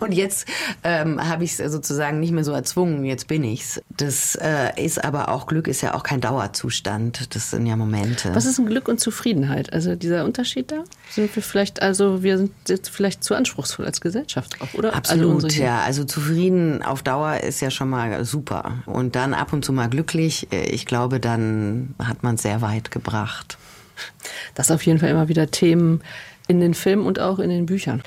Und 0.00 0.12
jetzt 0.12 0.46
ähm, 0.84 1.26
habe 1.26 1.44
ich 1.44 1.58
es 1.58 1.72
sozusagen 1.72 2.20
nicht 2.20 2.32
mehr 2.32 2.44
so 2.44 2.52
erzwungen, 2.52 3.04
jetzt 3.04 3.28
bin 3.28 3.44
ich's. 3.44 3.80
Das 3.96 4.34
äh, 4.36 4.70
ist 4.82 5.04
aber 5.04 5.28
auch, 5.28 5.46
Glück 5.46 5.68
ist 5.68 5.82
ja 5.82 5.94
auch 5.94 6.02
kein 6.02 6.20
Dauerzustand, 6.20 7.34
das 7.34 7.50
sind 7.50 7.66
ja 7.66 7.76
Momente. 7.76 8.34
Was 8.34 8.44
ist 8.44 8.58
ein 8.58 8.66
Glück 8.66 8.88
und 8.88 9.00
Zufriedenheit? 9.00 9.72
Also 9.72 9.94
dieser 9.94 10.24
Unterschied 10.24 10.70
da? 10.72 10.84
Sind 11.10 11.34
wir 11.34 11.42
vielleicht, 11.42 11.82
also 11.82 12.22
wir 12.22 12.38
sind 12.38 12.52
jetzt 12.68 12.90
vielleicht 12.90 13.24
zu 13.24 13.34
anspruchsvoll 13.34 13.86
als 13.86 14.00
Gesellschaft 14.00 14.60
auch, 14.60 14.74
oder? 14.74 14.94
Absolut, 14.94 15.24
Alle 15.24 15.34
unsere 15.34 15.52
hier. 15.52 15.64
ja. 15.64 15.80
Also 15.80 16.04
zufrieden 16.04 16.82
auf 16.82 17.02
Dauer 17.02 17.38
ist 17.38 17.60
ja 17.60 17.70
schon 17.70 17.88
mal 17.88 18.24
super. 18.24 18.82
Und 18.86 19.16
dann 19.16 19.34
ab 19.38 19.52
und 19.52 19.64
zu 19.64 19.72
mal 19.72 19.88
glücklich, 19.88 20.48
äh, 20.52 20.68
ich 20.70 20.86
glaube, 20.86 21.20
dann 21.20 21.94
hat 21.98 22.22
man 22.22 22.36
es 22.36 22.42
sehr 22.42 22.62
weit 22.62 22.90
gebracht. 22.90 23.58
Das 24.54 24.70
auf 24.70 24.82
jeden 24.82 24.98
Fall 24.98 25.10
immer 25.10 25.28
wieder 25.28 25.50
Themen 25.50 26.02
in 26.46 26.60
den 26.60 26.74
Filmen 26.74 27.06
und 27.06 27.20
auch 27.20 27.38
in 27.38 27.48
den 27.50 27.66
Büchern. 27.66 28.02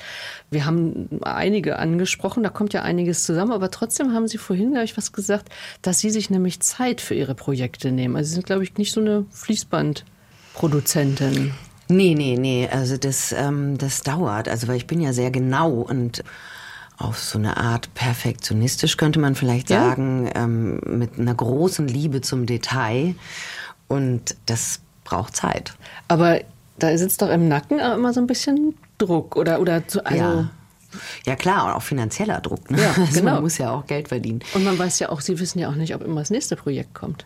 Wir 0.50 0.66
haben 0.66 1.08
einige 1.22 1.78
angesprochen, 1.78 2.42
da 2.42 2.50
kommt 2.50 2.74
ja 2.74 2.82
einiges 2.82 3.24
zusammen, 3.24 3.52
aber 3.52 3.70
trotzdem 3.70 4.12
haben 4.12 4.26
Sie 4.26 4.38
vorhin, 4.38 4.72
glaube 4.72 4.84
ich, 4.84 4.96
was 4.96 5.12
gesagt, 5.12 5.48
dass 5.80 6.00
Sie 6.00 6.10
sich 6.10 6.28
nämlich 6.28 6.58
Zeit 6.60 7.00
für 7.00 7.14
Ihre 7.14 7.34
Projekte 7.34 7.92
nehmen. 7.92 8.16
Also 8.16 8.28
Sie 8.28 8.34
sind, 8.34 8.46
glaube 8.46 8.64
ich, 8.64 8.76
nicht 8.76 8.92
so 8.92 9.00
eine 9.00 9.24
Fließbandproduzentin. 9.30 11.54
Nee, 11.88 12.14
nee, 12.14 12.36
nee. 12.38 12.68
Also 12.70 12.96
das, 12.96 13.32
ähm, 13.32 13.78
das 13.78 14.02
dauert. 14.02 14.48
Also 14.48 14.68
weil 14.68 14.76
ich 14.76 14.86
bin 14.86 15.00
ja 15.00 15.12
sehr 15.12 15.30
genau 15.30 15.70
und 15.70 16.22
auf 17.02 17.18
so 17.18 17.38
eine 17.38 17.56
Art 17.56 17.92
perfektionistisch 17.94 18.96
könnte 18.96 19.18
man 19.18 19.34
vielleicht 19.34 19.70
Ja. 19.70 19.88
sagen, 19.90 20.30
ähm, 20.34 20.80
mit 20.86 21.18
einer 21.18 21.34
großen 21.34 21.86
Liebe 21.88 22.20
zum 22.20 22.46
Detail. 22.46 23.14
Und 23.88 24.36
das 24.46 24.80
braucht 25.04 25.36
Zeit. 25.36 25.74
Aber 26.08 26.40
da 26.78 26.96
sitzt 26.96 27.20
doch 27.22 27.28
im 27.30 27.48
Nacken 27.48 27.80
auch 27.80 27.94
immer 27.96 28.12
so 28.12 28.20
ein 28.20 28.26
bisschen 28.26 28.74
Druck 28.98 29.36
oder, 29.36 29.60
oder 29.60 29.86
zu, 29.86 30.04
also. 30.06 30.16
ja. 30.22 30.50
Ja 31.24 31.36
klar, 31.36 31.64
und 31.66 31.72
auch 31.72 31.82
finanzieller 31.82 32.40
Druck. 32.40 32.70
Ne? 32.70 32.80
Ja, 32.82 32.90
also 32.98 33.18
genau. 33.20 33.32
Man 33.34 33.42
muss 33.44 33.56
ja 33.56 33.70
auch 33.70 33.86
Geld 33.86 34.08
verdienen. 34.08 34.40
Und 34.54 34.62
man 34.64 34.78
weiß 34.78 34.98
ja 34.98 35.08
auch, 35.08 35.22
Sie 35.22 35.38
wissen 35.38 35.58
ja 35.58 35.70
auch 35.70 35.74
nicht, 35.74 35.94
ob 35.94 36.02
immer 36.02 36.20
das 36.20 36.28
nächste 36.30 36.54
Projekt 36.54 36.94
kommt. 36.94 37.24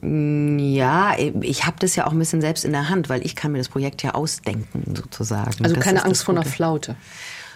Ja, 0.00 1.14
ich 1.42 1.66
habe 1.66 1.76
das 1.78 1.94
ja 1.96 2.06
auch 2.06 2.12
ein 2.12 2.18
bisschen 2.18 2.40
selbst 2.40 2.64
in 2.64 2.72
der 2.72 2.88
Hand, 2.88 3.08
weil 3.08 3.24
ich 3.24 3.36
kann 3.36 3.52
mir 3.52 3.58
das 3.58 3.68
Projekt 3.68 4.02
ja 4.02 4.14
ausdenken 4.14 4.94
sozusagen. 4.96 5.62
Also 5.62 5.74
Das 5.76 5.84
keine 5.84 6.04
Angst 6.04 6.24
vor 6.24 6.34
einer. 6.34 6.44
Flaute. 6.44 6.96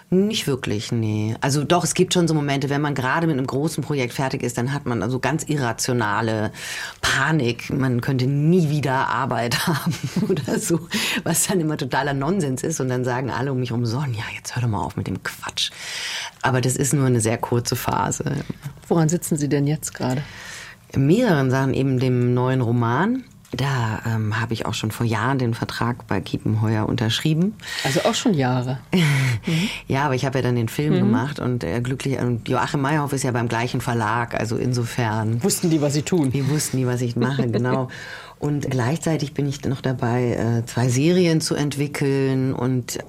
Nicht 0.09 0.47
wirklich, 0.47 0.93
nee. 0.93 1.35
Also 1.41 1.65
doch, 1.65 1.83
es 1.83 1.93
gibt 1.93 2.13
schon 2.13 2.29
so 2.29 2.33
Momente, 2.33 2.69
wenn 2.69 2.79
man 2.79 2.95
gerade 2.95 3.27
mit 3.27 3.37
einem 3.37 3.45
großen 3.45 3.83
Projekt 3.83 4.13
fertig 4.13 4.41
ist, 4.41 4.57
dann 4.57 4.73
hat 4.73 4.85
man 4.85 5.03
also 5.03 5.19
ganz 5.19 5.43
irrationale 5.43 6.53
Panik. 7.01 7.69
Man 7.69 7.99
könnte 7.99 8.25
nie 8.25 8.69
wieder 8.69 9.09
Arbeit 9.09 9.67
haben 9.67 9.93
oder 10.29 10.59
so, 10.59 10.87
was 11.25 11.47
dann 11.47 11.59
immer 11.59 11.75
totaler 11.75 12.13
Nonsens 12.13 12.63
ist. 12.63 12.79
Und 12.79 12.87
dann 12.87 13.03
sagen 13.03 13.31
alle 13.31 13.51
um 13.51 13.59
mich 13.59 13.71
herum, 13.71 13.85
Sonja, 13.85 14.23
jetzt 14.33 14.55
hör 14.55 14.61
doch 14.61 14.69
mal 14.69 14.81
auf 14.81 14.95
mit 14.95 15.07
dem 15.07 15.21
Quatsch. 15.23 15.71
Aber 16.41 16.61
das 16.61 16.77
ist 16.77 16.93
nur 16.93 17.05
eine 17.05 17.19
sehr 17.19 17.37
kurze 17.37 17.75
Phase. 17.75 18.45
Woran 18.87 19.09
sitzen 19.09 19.35
Sie 19.35 19.49
denn 19.49 19.67
jetzt 19.67 19.93
gerade? 19.93 20.23
In 20.93 21.05
mehreren 21.05 21.51
Sachen, 21.51 21.73
eben 21.73 21.99
dem 21.99 22.33
neuen 22.33 22.61
Roman 22.61 23.25
da 23.51 24.01
ähm, 24.05 24.39
habe 24.39 24.53
ich 24.53 24.65
auch 24.65 24.73
schon 24.73 24.91
vor 24.91 25.05
Jahren 25.05 25.39
den 25.39 25.53
Vertrag 25.53 26.05
bei 26.07 26.19
Kiepenheuer 26.19 26.87
unterschrieben. 26.87 27.55
Also 27.85 28.01
auch 28.01 28.13
schon 28.13 28.33
Jahre. 28.33 28.79
mhm. 28.93 29.69
Ja, 29.87 30.05
aber 30.05 30.15
ich 30.15 30.25
habe 30.25 30.39
ja 30.39 30.41
dann 30.41 30.55
den 30.55 30.67
Film 30.67 30.95
mhm. 30.95 30.99
gemacht 30.99 31.39
und 31.39 31.63
äh, 31.63 31.79
glücklich 31.79 32.19
und 32.19 32.49
Joachim 32.49 32.81
Meyerhoff 32.81 33.13
ist 33.13 33.23
ja 33.23 33.31
beim 33.31 33.47
gleichen 33.47 33.79
Verlag, 33.79 34.35
also 34.35 34.57
insofern 34.57 35.41
wussten 35.43 35.69
die, 35.69 35.81
was 35.81 35.93
sie 35.93 36.01
tun. 36.01 36.31
Die 36.31 36.49
wussten 36.49 36.77
die, 36.77 36.87
was 36.87 37.01
ich 37.01 37.15
mache, 37.15 37.47
genau. 37.51 37.87
Und 38.39 38.69
gleichzeitig 38.69 39.33
bin 39.33 39.47
ich 39.47 39.63
noch 39.63 39.81
dabei, 39.81 40.33
äh, 40.33 40.65
zwei 40.65 40.89
Serien 40.89 41.41
zu 41.41 41.55
entwickeln 41.55 42.53
und 42.53 42.99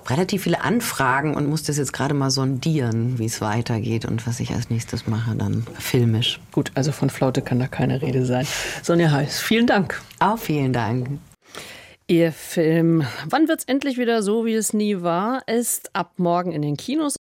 habe 0.00 0.10
relativ 0.10 0.42
viele 0.42 0.62
Anfragen 0.62 1.34
und 1.34 1.48
muss 1.48 1.62
das 1.62 1.76
jetzt 1.76 1.92
gerade 1.92 2.14
mal 2.14 2.30
sondieren, 2.30 3.18
wie 3.18 3.26
es 3.26 3.40
weitergeht 3.40 4.04
und 4.04 4.26
was 4.26 4.40
ich 4.40 4.52
als 4.52 4.70
nächstes 4.70 5.06
mache, 5.06 5.34
dann 5.36 5.66
filmisch. 5.78 6.40
Gut, 6.52 6.72
also 6.74 6.92
von 6.92 7.10
Flaute 7.10 7.42
kann 7.42 7.58
da 7.58 7.66
keine 7.66 8.02
Rede 8.02 8.24
sein. 8.24 8.46
Sonja 8.82 9.10
Heiß, 9.10 9.40
vielen 9.40 9.66
Dank. 9.66 10.00
Auch 10.18 10.38
vielen 10.38 10.72
Dank. 10.72 11.08
Ihr 12.06 12.32
Film 12.32 13.04
Wann 13.26 13.46
wird's 13.46 13.64
endlich 13.64 13.96
wieder 13.96 14.22
so, 14.22 14.44
wie 14.44 14.54
es 14.54 14.72
nie 14.72 15.02
war, 15.02 15.46
ist 15.46 15.94
ab 15.94 16.14
morgen 16.16 16.52
in 16.52 16.62
den 16.62 16.76
Kinos 16.76 17.16